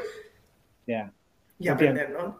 [1.58, 2.38] y aprender, ¿no?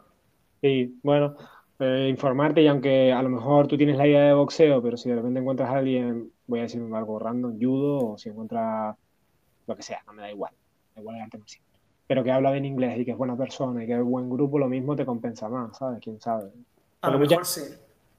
[0.60, 1.36] Sí, bueno,
[1.85, 5.09] eh, informarte y aunque a lo mejor tú tienes la idea de boxeo, pero si
[5.09, 8.97] de repente encuentras a alguien, voy a decir algo random, judo, o si encuentras
[9.66, 11.39] lo que sea, no me da igual, me da igual el arte
[12.06, 14.59] Pero que habla bien inglés y que es buena persona y que es buen grupo,
[14.59, 16.01] lo mismo te compensa más, ¿sabes?
[16.02, 16.51] ¿Quién sabe?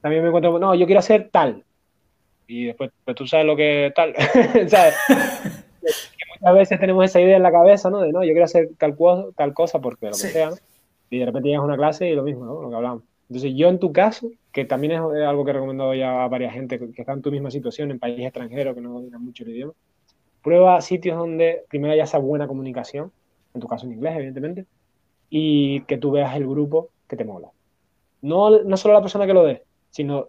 [0.00, 1.64] También me encuentro, no, yo quiero hacer tal.
[2.46, 4.14] Y después, pues tú sabes lo que tal.
[4.68, 4.94] ¿Sabes?
[6.40, 8.00] muchas veces tenemos esa idea en la cabeza, ¿no?
[8.00, 8.96] De no, yo quiero hacer tal,
[9.34, 10.50] tal cosa porque lo que sea,
[11.10, 12.62] Y de repente llegas a una clase y lo mismo, ¿no?
[12.62, 13.02] Lo que hablamos.
[13.28, 16.54] Entonces, yo en tu caso, que también es algo que he recomendado ya a varias
[16.54, 19.50] gente que está en tu misma situación, en países extranjeros, que no dominan mucho el
[19.50, 19.72] idioma,
[20.42, 23.10] prueba sitios donde primero haya esa buena comunicación,
[23.52, 24.66] en tu caso en inglés, evidentemente,
[25.28, 27.50] y que tú veas el grupo que te mola.
[28.22, 30.28] No, no solo la persona que lo dé, sino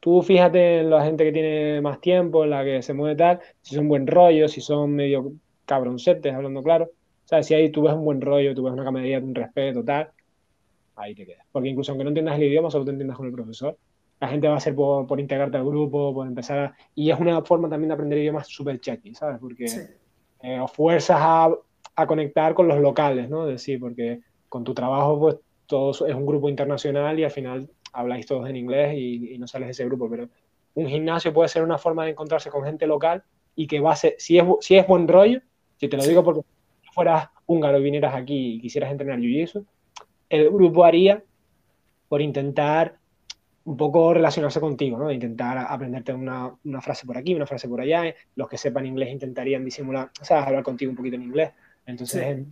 [0.00, 3.40] tú fíjate en la gente que tiene más tiempo, en la que se mueve tal,
[3.62, 5.32] si son buen rollo, si son medio
[5.66, 6.84] cabroncetes, hablando claro.
[6.84, 9.84] O sea, si ahí tú ves un buen rollo, tú ves una camaradería, un respeto,
[9.84, 10.10] tal,
[10.98, 11.46] ahí te quedas.
[11.50, 13.76] Porque incluso aunque no entiendas el idioma, solo te entiendas con el profesor,
[14.20, 16.76] la gente va a ser por, por integrarte al grupo, por empezar a...
[16.94, 19.38] Y es una forma también de aprender idiomas súper checky, ¿sabes?
[19.38, 19.66] Porque
[20.42, 21.50] eh, os fuerzas a,
[21.94, 23.46] a, conectar con los locales, ¿no?
[23.46, 27.68] Es decir, porque con tu trabajo, pues, todo es un grupo internacional y al final
[27.92, 30.28] habláis todos en inglés y, y no sales de ese grupo, pero
[30.74, 33.22] un gimnasio puede ser una forma de encontrarse con gente local
[33.54, 35.40] y que va a ser, si es, si es buen rollo,
[35.76, 36.42] si te lo digo porque
[36.82, 39.64] si fueras húngaro y vinieras aquí y quisieras entrenar jiu-jitsu,
[40.28, 41.22] el grupo haría
[42.08, 42.98] por intentar
[43.64, 45.12] un poco relacionarse contigo, ¿no?
[45.12, 48.14] Intentar aprenderte una, una, frase por aquí, una frase por allá.
[48.34, 51.52] Los que sepan inglés intentarían disimular, o sea, hablar contigo un poquito en inglés.
[51.84, 52.46] Entonces,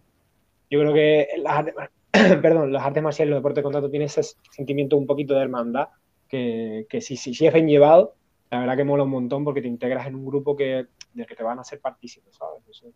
[0.70, 1.74] yo creo que las artes,
[2.42, 5.88] perdón, las artes marciales, los deportes de contacto tienen ese sentimiento un poquito de hermandad
[6.28, 8.14] que, que si, si, si, es bien llevado,
[8.50, 11.34] la verdad que mola un montón porque te integras en un grupo que, del que
[11.34, 12.58] te van a hacer partícipes, ¿sabes?
[12.58, 12.92] Entonces,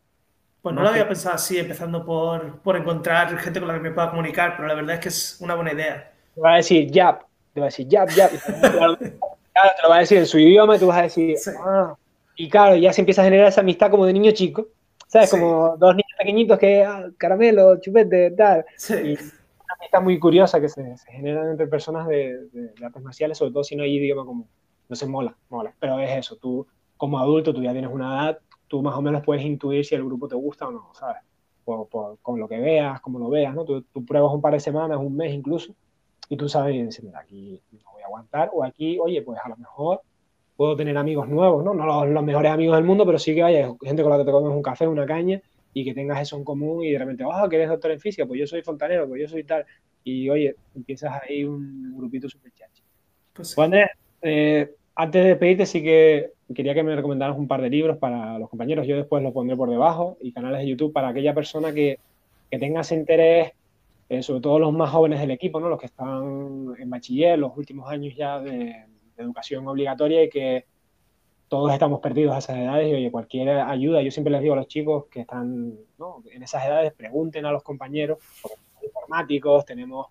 [0.62, 3.90] pues no lo había pensado así, empezando por, por encontrar gente con la que me
[3.92, 6.12] pueda comunicar, pero la verdad es que es una buena idea.
[6.34, 7.20] Te va a decir jab,
[7.54, 8.30] te va a decir jab, jab.
[8.30, 11.50] claro, te lo va a decir en su idioma y tú vas a decir, sí.
[11.64, 11.94] ah.
[12.36, 14.68] Y claro, ya se empieza a generar esa amistad como de niño chico,
[15.06, 15.30] ¿sabes?
[15.30, 15.38] Sí.
[15.38, 18.64] Como dos niños pequeñitos que, ah, caramelo, chupete, tal.
[18.76, 18.94] Sí.
[18.94, 23.02] Y una amistad muy curiosa que se, se genera entre personas de, de, de, artes
[23.02, 24.46] marciales, sobre todo si no hay idioma común.
[24.82, 25.72] Entonces mola, mola.
[25.78, 26.66] Pero es eso, tú
[26.96, 28.38] como adulto, tú ya tienes una edad,
[28.70, 31.22] tú más o menos puedes intuir si el grupo te gusta o no, ¿sabes?
[31.64, 33.64] Por, por, con lo que veas, como lo veas, ¿no?
[33.64, 35.74] Tú, tú, pruebas un par de semanas, un mes incluso,
[36.28, 39.40] y tú sabes y dices, mira, aquí no voy a aguantar, o aquí, oye, pues
[39.42, 40.02] a lo mejor
[40.56, 41.74] puedo tener amigos nuevos, ¿no?
[41.74, 44.24] No los, los mejores amigos del mundo, pero sí que vaya gente con la que
[44.24, 45.42] te comes un café, una caña,
[45.74, 48.24] y que tengas eso en común y de repente, oh, que eres doctor en física,
[48.24, 49.66] pues yo soy fontanero, pues yo soy tal,
[50.04, 52.82] y oye, empiezas ahí un grupito súper chachi.
[53.32, 53.90] Pues, Andrés,
[54.22, 58.38] eh, antes de pedirte sí que quería que me recomendaras un par de libros para
[58.38, 58.86] los compañeros.
[58.86, 61.98] Yo después lo pondré por debajo y canales de YouTube para aquella persona que,
[62.50, 63.52] que tenga ese interés,
[64.08, 65.68] eh, sobre todo los más jóvenes del equipo, ¿no?
[65.68, 68.84] los que están en bachiller, los últimos años ya de, de,
[69.18, 70.64] educación obligatoria y que
[71.48, 74.56] todos estamos perdidos a esas edades y oye, cualquier ayuda, yo siempre les digo a
[74.56, 76.22] los chicos que están ¿no?
[76.32, 80.06] en esas edades, pregunten a los compañeros, porque somos informáticos, tenemos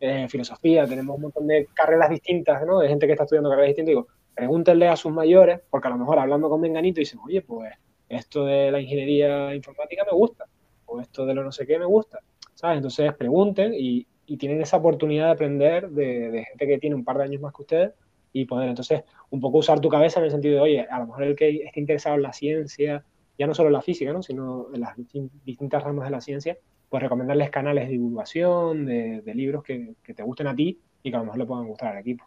[0.00, 2.78] eh, filosofía, tenemos un montón de carreras distintas, ¿no?
[2.78, 5.98] de gente que está estudiando carreras distintas, digo, pregúntenle a sus mayores, porque a lo
[5.98, 7.72] mejor hablando con Menganito dicen, oye, pues
[8.08, 10.44] esto de la ingeniería informática me gusta,
[10.86, 12.20] o esto de lo no sé qué me gusta,
[12.54, 12.76] ¿sabes?
[12.76, 14.06] Entonces pregunten y,
[14.38, 17.60] tienen esa oportunidad de aprender de, gente que tiene un par de años más que
[17.60, 17.92] ustedes
[18.32, 21.06] y poder entonces un poco usar tu cabeza en el sentido de, oye, a lo
[21.08, 23.04] mejor el que esté interesado en la ciencia,
[23.38, 24.22] ya no solo en la física, ¿no?
[24.22, 24.96] sino en las
[25.44, 26.56] distintas ramas de la ciencia,
[26.88, 31.10] pues recomendarles canales de divulgación, de, de libros que, que te gusten a ti y
[31.10, 32.24] que a lo mejor le puedan gustar al equipo.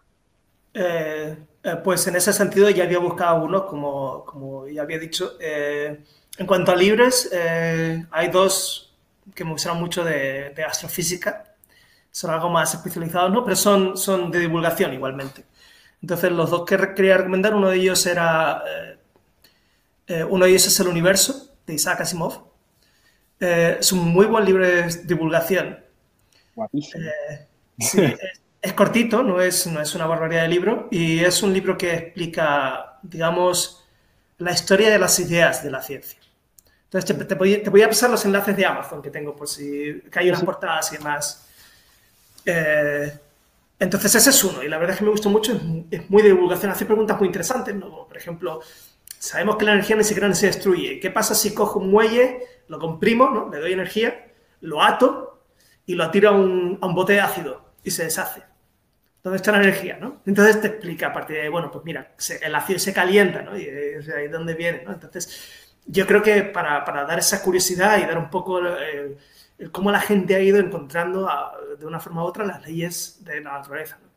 [0.78, 5.38] Eh, eh, pues en ese sentido ya había buscado algunos, como, como ya había dicho.
[5.40, 6.04] Eh,
[6.38, 8.94] en cuanto a libros, hay dos
[9.34, 11.56] que me gustaron mucho de, de, astrofísica.
[12.12, 13.44] Son algo más especializados, ¿no?
[13.44, 15.46] Pero son, son de divulgación igualmente.
[16.02, 18.62] Entonces, los dos que quería recomendar, uno de ellos era...
[20.30, 22.44] uno de ellos es El Universo, de Isaac Asimov.
[23.40, 25.80] es un muy buen libro de divulgación.
[26.54, 27.10] Guapísimo.
[27.80, 31.54] sí, es, es cortito, no es, no es una barbaridad de libro, y es un
[31.54, 33.86] libro que explica, digamos,
[34.40, 36.20] la historia de las ideas de la ciencia.
[36.86, 39.48] Entonces, te, te, voy, te voy, a pasar los enlaces de Amazon que tengo, por
[39.48, 41.48] si que hay unas portadas y demás.
[42.44, 43.14] Eh,
[43.78, 45.62] entonces, ese es uno, y la verdad es que me gustó mucho, es,
[45.92, 48.08] es muy de divulgación, hace preguntas muy interesantes, ¿no?
[48.08, 48.62] por ejemplo,
[49.20, 51.00] sabemos que la energía ni siquiera se destruye.
[51.00, 53.48] ¿Qué pasa si cojo un muelle, lo comprimo, ¿no?
[53.52, 54.32] le doy energía,
[54.62, 55.44] lo ato
[55.86, 58.55] y lo tiro a un, a un bote de ácido y se deshace?
[59.26, 59.98] ¿Dónde está la energía?
[60.00, 60.22] ¿no?
[60.28, 63.58] Entonces te explica a partir de, bueno, pues mira, se, el ácido se calienta, ¿no?
[63.58, 64.84] Y o sea, ¿de dónde viene?
[64.84, 64.94] ¿no?
[64.94, 69.18] Entonces, yo creo que para, para, dar esa curiosidad y dar un poco el
[69.72, 73.42] cómo la gente ha ido encontrando a, de una forma u otra las leyes de
[73.42, 73.98] la naturaleza.
[74.00, 74.10] ¿no?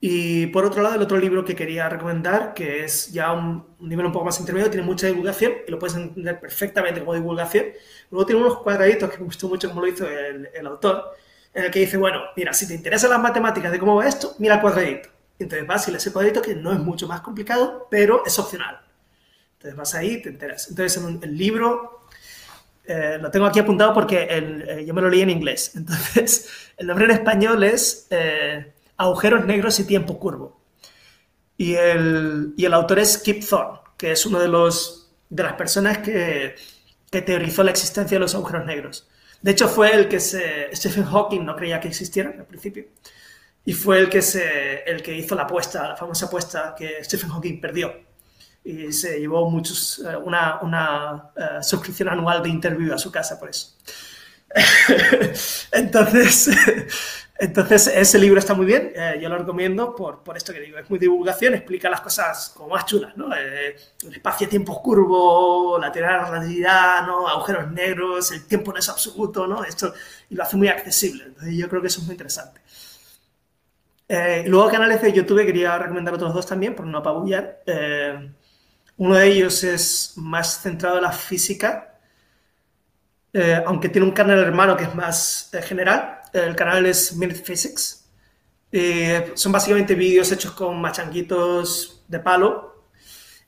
[0.00, 3.88] Y por otro lado, el otro libro que quería recomendar, que es ya un, un,
[3.88, 7.68] nivel un poco más intermedio, tiene mucha divulgación y lo puedes entender perfectamente como divulgación.
[8.10, 11.14] Luego tiene unos cuadraditos que me gustó mucho como lo hizo el, el autor,
[11.54, 14.34] en el que dice, bueno, mira, si te interesan las matemáticas de cómo va esto,
[14.38, 15.08] mira el cuadradito.
[15.38, 18.80] Entonces vas y lees el cuadradito que no es mucho más complicado, pero es opcional.
[19.54, 20.68] Entonces vas ahí y te enteras.
[20.68, 22.06] Entonces en el libro
[22.84, 25.72] eh, lo tengo aquí apuntado porque el, eh, yo me lo leí en inglés.
[25.76, 30.60] Entonces el nombre en español es eh, Agujeros Negros y Tiempo Curvo.
[31.56, 35.54] Y el, y el autor es Kip Thorne, que es uno de los de las
[35.54, 36.56] personas que,
[37.10, 39.08] que teorizó la existencia de los agujeros negros.
[39.44, 42.86] De hecho, fue el que se, Stephen Hawking no creía que existieran al principio.
[43.66, 47.28] Y fue el que, se, el que hizo la apuesta, la famosa apuesta que Stephen
[47.28, 47.92] Hawking perdió.
[48.64, 53.38] Y se llevó muchos, eh, una, una uh, suscripción anual de interview a su casa
[53.38, 53.76] por eso.
[55.72, 56.48] entonces,
[57.36, 60.78] entonces, ese libro está muy bien, eh, yo lo recomiendo por, por, esto que digo,
[60.78, 63.34] es muy divulgación, explica las cosas como más chulas, ¿no?
[63.34, 67.26] Eh, el espacio-tiempo curvo, la teoría de la relatividad, ¿no?
[67.28, 69.64] Agujeros negros, el tiempo no es absoluto, ¿no?
[69.64, 69.92] Esto,
[70.30, 72.60] y lo hace muy accesible, entonces yo creo que eso es muy interesante.
[74.08, 77.62] Eh, luego canales de YouTube quería recomendar otros dos también, por no apabullar.
[77.66, 78.30] Eh,
[78.96, 81.98] uno de ellos es más centrado en la física,
[83.32, 86.20] eh, aunque tiene un canal hermano que es más eh, general.
[86.34, 88.10] El canal es Minute Physics.
[88.72, 92.86] Eh, son básicamente vídeos hechos con machanguitos de palo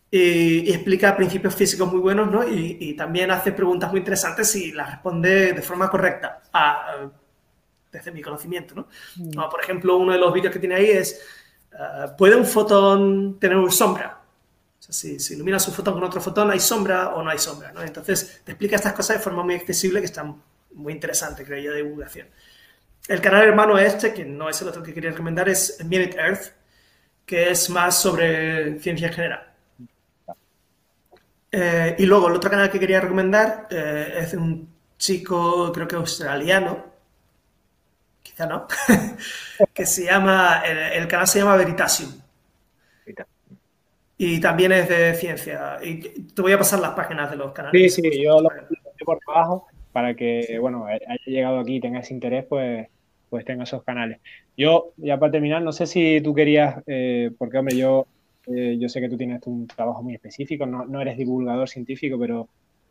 [0.09, 2.47] y, y explica principios físicos muy buenos, ¿no?
[2.49, 7.11] Y, y, también hace preguntas muy interesantes y las responde de forma correcta, a,
[7.91, 8.89] desde mi conocimiento, ¿no?
[9.17, 9.33] Mm.
[9.33, 11.21] Como por ejemplo, uno de los vídeos que tiene ahí es,
[11.73, 14.21] uh, ¿puede un fotón tener sombra?
[14.79, 17.73] sea, si, si, iluminas un fotón con otro fotón, ¿hay sombra o no hay sombra?
[17.73, 17.83] ¿no?
[17.83, 20.41] Entonces, te explica estas cosas de forma muy accesible que están
[20.75, 22.29] muy interesante, creo yo, de divulgación.
[23.09, 26.53] El canal hermano este, que no es el otro que quería recomendar, es Minute Earth,
[27.25, 29.53] que es más sobre ciencia en general.
[31.53, 34.69] Eh, y luego, el otro canal que quería recomendar eh, es un
[34.99, 36.85] chico, creo que australiano,
[38.23, 38.67] quizá no,
[39.75, 42.27] que se llama, el, canal se llama Veritasium
[44.19, 45.79] y también es de ciencia.
[45.79, 47.95] Te voy a pasar las páginas de los canales.
[47.95, 52.11] Sí, sí, yo lo pongo por abajo para que, bueno, haya llegado aquí y tengas
[52.11, 52.89] interés, pues,
[53.29, 54.21] pues tenga esos canales.
[54.57, 58.07] Yo, ya para terminar, no sé si tú querías, eh, porque, hombre, yo,
[58.47, 62.19] eh, yo sé que tú tienes un trabajo muy específico, no, no eres divulgador científico,
[62.19, 62.49] pero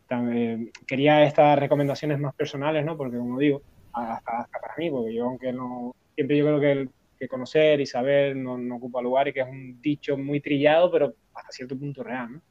[0.07, 2.97] también, quería estas recomendaciones más personales, ¿no?
[2.97, 3.61] Porque, como digo,
[3.93, 7.79] hasta, hasta para mí, porque yo, aunque no, siempre yo creo que el, que conocer
[7.81, 11.51] y saber no, no, ocupa lugar y que es un dicho muy trillado, pero hasta
[11.51, 12.33] cierto punto real.
[12.33, 12.41] ¿no?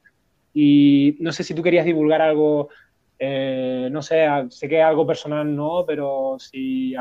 [0.53, 2.69] Y no sé si tú querías divulgar algo,
[3.19, 6.95] eh, no sé, sé que algo personal no, pero si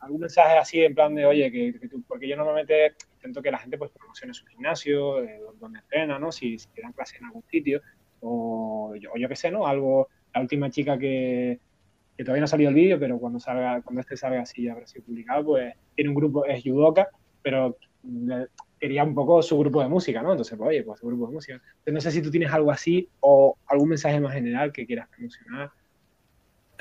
[0.00, 3.58] algún mensaje así en plan de, oye, que, que porque yo normalmente intento que la
[3.58, 6.32] gente pues promocione su gimnasio, eh, donde entrena, ¿no?
[6.32, 7.82] Si, si dan clase en algún sitio,
[8.20, 9.66] o yo, yo qué sé, ¿no?
[9.66, 11.60] Algo, la última chica que,
[12.16, 14.72] que todavía no ha salido el vídeo, pero cuando salga, cuando este salga así ya
[14.72, 17.08] habrá sido publicado, pues tiene un grupo, es Yudoka,
[17.42, 17.76] pero
[18.78, 20.32] quería un poco su grupo de música, ¿no?
[20.32, 21.54] Entonces, pues, oye, pues su grupo de música.
[21.54, 25.08] Entonces, no sé si tú tienes algo así o algún mensaje más general que quieras
[25.08, 25.70] promocionar.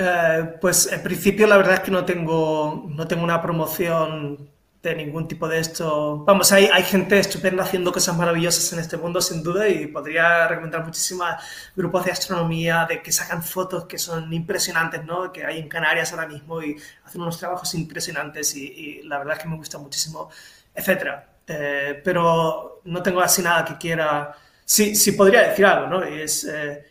[0.01, 4.49] Eh, pues en principio la verdad es que no tengo, no tengo una promoción
[4.81, 6.23] de ningún tipo de esto.
[6.25, 10.47] Vamos, hay, hay gente estupenda haciendo cosas maravillosas en este mundo, sin duda, y podría
[10.47, 11.27] recomendar muchísimos
[11.75, 15.33] grupos de astronomía, de que sacan fotos que son impresionantes, ¿no?
[15.33, 19.43] Que hay en Canarias ahora mismo y hacen unos trabajos impresionantes y, la verdad es
[19.43, 20.29] que me gusta muchísimo,
[20.73, 21.27] etcétera.
[21.45, 24.33] Eh, pero no tengo así nada que quiera...
[24.63, 26.03] Sí, sí podría decir algo, ¿no?
[26.03, 26.45] Es...
[26.45, 26.85] Eh,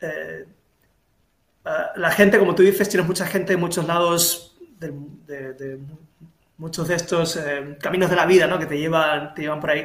[0.00, 0.46] eh,
[1.96, 5.78] la gente, como tú dices, tienes mucha gente de muchos lados de,
[6.58, 8.58] muchos de estos eh, caminos de la vida ¿no?
[8.58, 9.84] que te llevan, te llevan por ahí.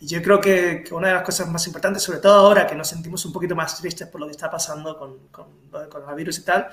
[0.00, 2.88] Y yo creo que, una de las cosas más importantes, sobre todo ahora que nos
[2.88, 6.38] sentimos un poquito más tristes por lo que está pasando con, con lo del coronavirus
[6.38, 6.68] y tal,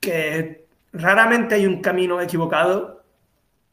[0.00, 3.04] que raramente hay un camino equivocado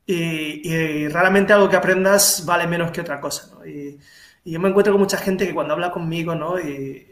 [0.06, 3.58] y, raramente algo que aprendas vale menos que otra cosa.
[3.66, 3.98] y,
[4.44, 6.60] yo me encuentro con mucha gente que cuando habla conmigo ¿no?
[6.60, 7.08] y,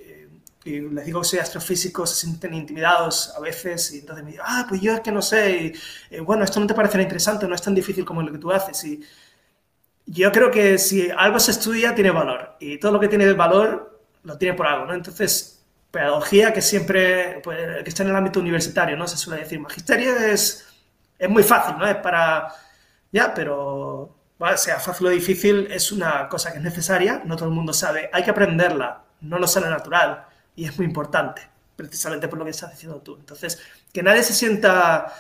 [0.63, 4.45] y les digo que soy astrofísico, se sienten intimidados a veces y entonces me dicen,
[4.47, 5.73] ah, pues yo es que no sé, y,
[6.15, 8.51] eh, bueno, esto no te parecerá interesante, no es tan difícil como lo que tú
[8.51, 8.83] haces.
[8.83, 9.01] Y
[10.05, 13.99] yo creo que si algo se estudia, tiene valor y todo lo que tiene valor
[14.23, 14.93] lo tiene por algo, ¿no?
[14.93, 19.07] Entonces, pedagogía que siempre, pues, que está en el ámbito universitario, ¿no?
[19.07, 20.67] Se suele decir, magisterio es,
[21.17, 21.87] es muy fácil, ¿no?
[21.87, 22.53] Es para,
[23.11, 27.49] ya, pero, bueno, sea fácil o difícil, es una cosa que es necesaria, no todo
[27.49, 30.28] el mundo sabe, hay que aprenderla, no nos sale natural
[30.59, 31.41] y es muy importante,
[31.77, 33.15] precisamente por lo que estás diciendo tú.
[33.17, 33.61] Entonces,
[33.93, 35.13] que nadie se sienta,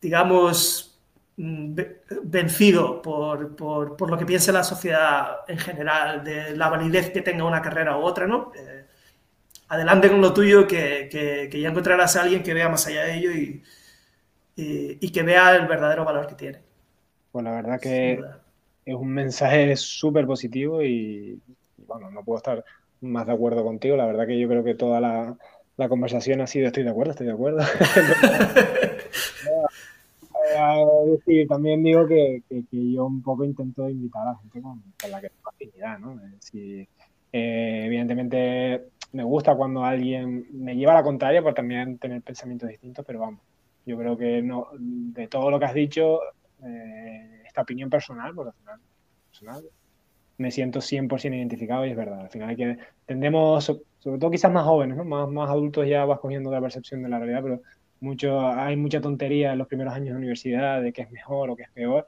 [0.00, 0.98] digamos,
[1.36, 1.78] mm,
[2.24, 7.20] vencido por, por, por, lo que piense la sociedad en general, de la validez que
[7.20, 8.52] tenga una carrera u otra, ¿no?
[8.56, 8.86] Eh,
[9.68, 13.04] adelante con lo tuyo, que, que, que, ya encontrarás a alguien que vea más allá
[13.04, 13.62] de ello y,
[14.56, 16.62] y, y que vea el verdadero valor que tiene.
[17.32, 18.18] Pues la verdad que
[18.86, 21.38] es un mensaje súper positivo y,
[21.76, 22.64] y, bueno, no puedo estar
[23.00, 23.96] más de acuerdo contigo.
[23.96, 25.36] La verdad que yo creo que toda la,
[25.76, 27.62] la conversación ha sido estoy de acuerdo, estoy de acuerdo.
[31.26, 34.82] sí, también digo que, que, que, yo un poco intento invitar a la gente con,
[35.00, 36.20] con la que tengo afinidad, ¿no?
[36.40, 36.86] Si,
[37.32, 42.68] eh, evidentemente me gusta cuando alguien me lleva a la contraria por también tener pensamientos
[42.68, 43.40] distintos, pero vamos,
[43.86, 46.20] yo creo que no, de todo lo que has dicho,
[46.64, 48.80] eh, esta opinión personal, porque al final,
[49.30, 49.64] personal,
[50.38, 52.20] me siento 100% identificado y es verdad.
[52.20, 53.64] Al final hay que, tendemos,
[53.98, 55.04] sobre todo quizás más jóvenes, ¿no?
[55.04, 57.60] más, más adultos ya vas cogiendo la percepción de la realidad, pero
[58.00, 61.56] mucho, hay mucha tontería en los primeros años de universidad de qué es mejor o
[61.56, 62.06] qué es peor.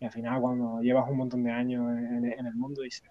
[0.00, 3.08] Y al final cuando llevas un montón de años en, en el mundo dices,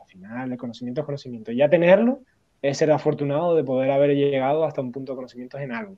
[0.00, 1.52] al final el conocimiento es conocimiento.
[1.52, 2.20] Y ya tenerlo
[2.62, 5.96] es ser afortunado de poder haber llegado hasta un punto de conocimiento en algo.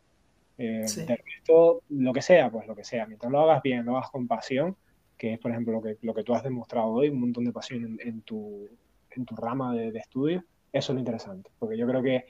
[0.59, 3.07] Eh, De resto, lo que sea, pues lo que sea.
[3.07, 4.77] Mientras lo hagas bien, lo hagas con pasión,
[5.19, 7.53] que es, por ejemplo, lo que, lo que tú has demostrado hoy, un montón de
[7.53, 8.69] pasión en, tu,
[9.11, 11.51] en tu rama de, de, estudio, eso es lo interesante.
[11.59, 12.25] Porque yo creo que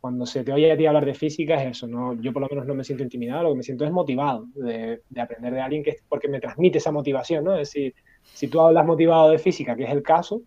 [0.00, 2.20] cuando se te oye a ti hablar de física es eso, ¿no?
[2.20, 5.02] Yo por lo menos no me siento intimidado, lo que me siento es motivado de,
[5.08, 7.52] de aprender de alguien que es porque me transmite esa motivación, ¿no?
[7.52, 7.94] Es decir,
[8.24, 10.42] si tú hablas motivado de física, que es el caso,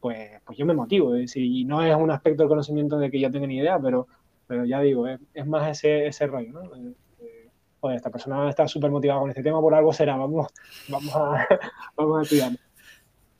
[0.00, 1.14] pues, pues yo me motivo.
[1.14, 3.78] Es decir, y no es un aspecto del conocimiento de que yo tenga ni idea,
[3.78, 4.06] pero,
[4.46, 6.70] pero ya digo, es, es más ese, ese rollo, ¿no?
[7.80, 10.48] Joder, esta persona está súper motivada con este tema, por algo será, vamos,
[10.88, 11.46] vamos, a,
[11.96, 12.52] vamos a estudiar.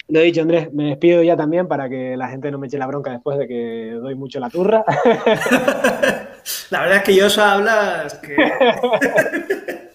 [0.08, 2.78] Lo he dicho, Andrés, me despido ya también para que la gente no me eche
[2.78, 4.84] la bronca después de que doy mucho la turra.
[6.70, 8.34] la verdad es que yo eso hablas que...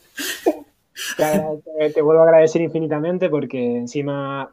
[1.17, 4.49] te, te, vuelvo a agradecer infinitamente porque encima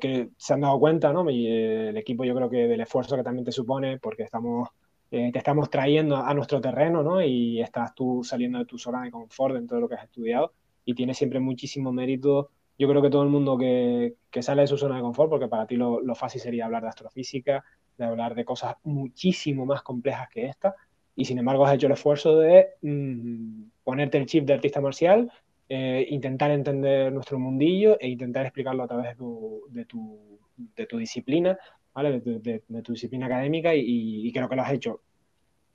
[0.00, 1.30] que se han dado cuenta, ¿no?
[1.30, 4.68] Y el equipo yo creo que del esfuerzo que también te supone, porque estamos
[5.10, 7.22] eh, te estamos trayendo a nuestro terreno, ¿no?
[7.22, 10.52] Y estás tú saliendo de tu zona de confort dentro de lo que has estudiado
[10.84, 12.50] y tiene siempre muchísimo mérito.
[12.78, 15.48] Yo creo que todo el mundo que, que sale de su zona de confort, porque
[15.48, 17.64] para ti lo, lo, fácil sería hablar de astrofísica,
[17.96, 20.74] de hablar de cosas muchísimo más complejas que esta,
[21.14, 25.32] y sin embargo has hecho el esfuerzo de mmm, ponerte el chip de artista marcial,
[25.68, 30.86] eh, intentar entender nuestro mundillo e intentar explicarlo a través de tu, de tu, de
[30.86, 31.58] tu disciplina
[31.96, 32.20] ¿vale?
[32.20, 35.00] De, de, de, tu disciplina académica y, y, creo que lo has hecho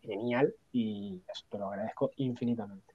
[0.03, 2.93] genial y eso te lo agradezco infinitamente.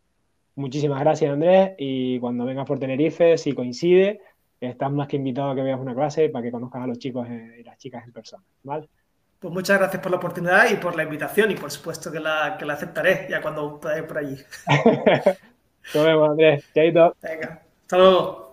[0.55, 4.21] Muchísimas gracias Andrés y cuando vengas por Tenerife, si coincide,
[4.61, 7.27] estás más que invitado a que veas una clase para que conozcas a los chicos
[7.29, 8.89] y las chicas en persona, ¿vale?
[9.41, 12.57] Pues muchas gracias por la oportunidad y por la invitación y por supuesto que la,
[12.57, 14.37] que la aceptaré ya cuando pueda ir por allí.
[15.95, 17.17] Nos vemos Andrés, chaito.
[17.21, 18.46] Venga, hasta luego.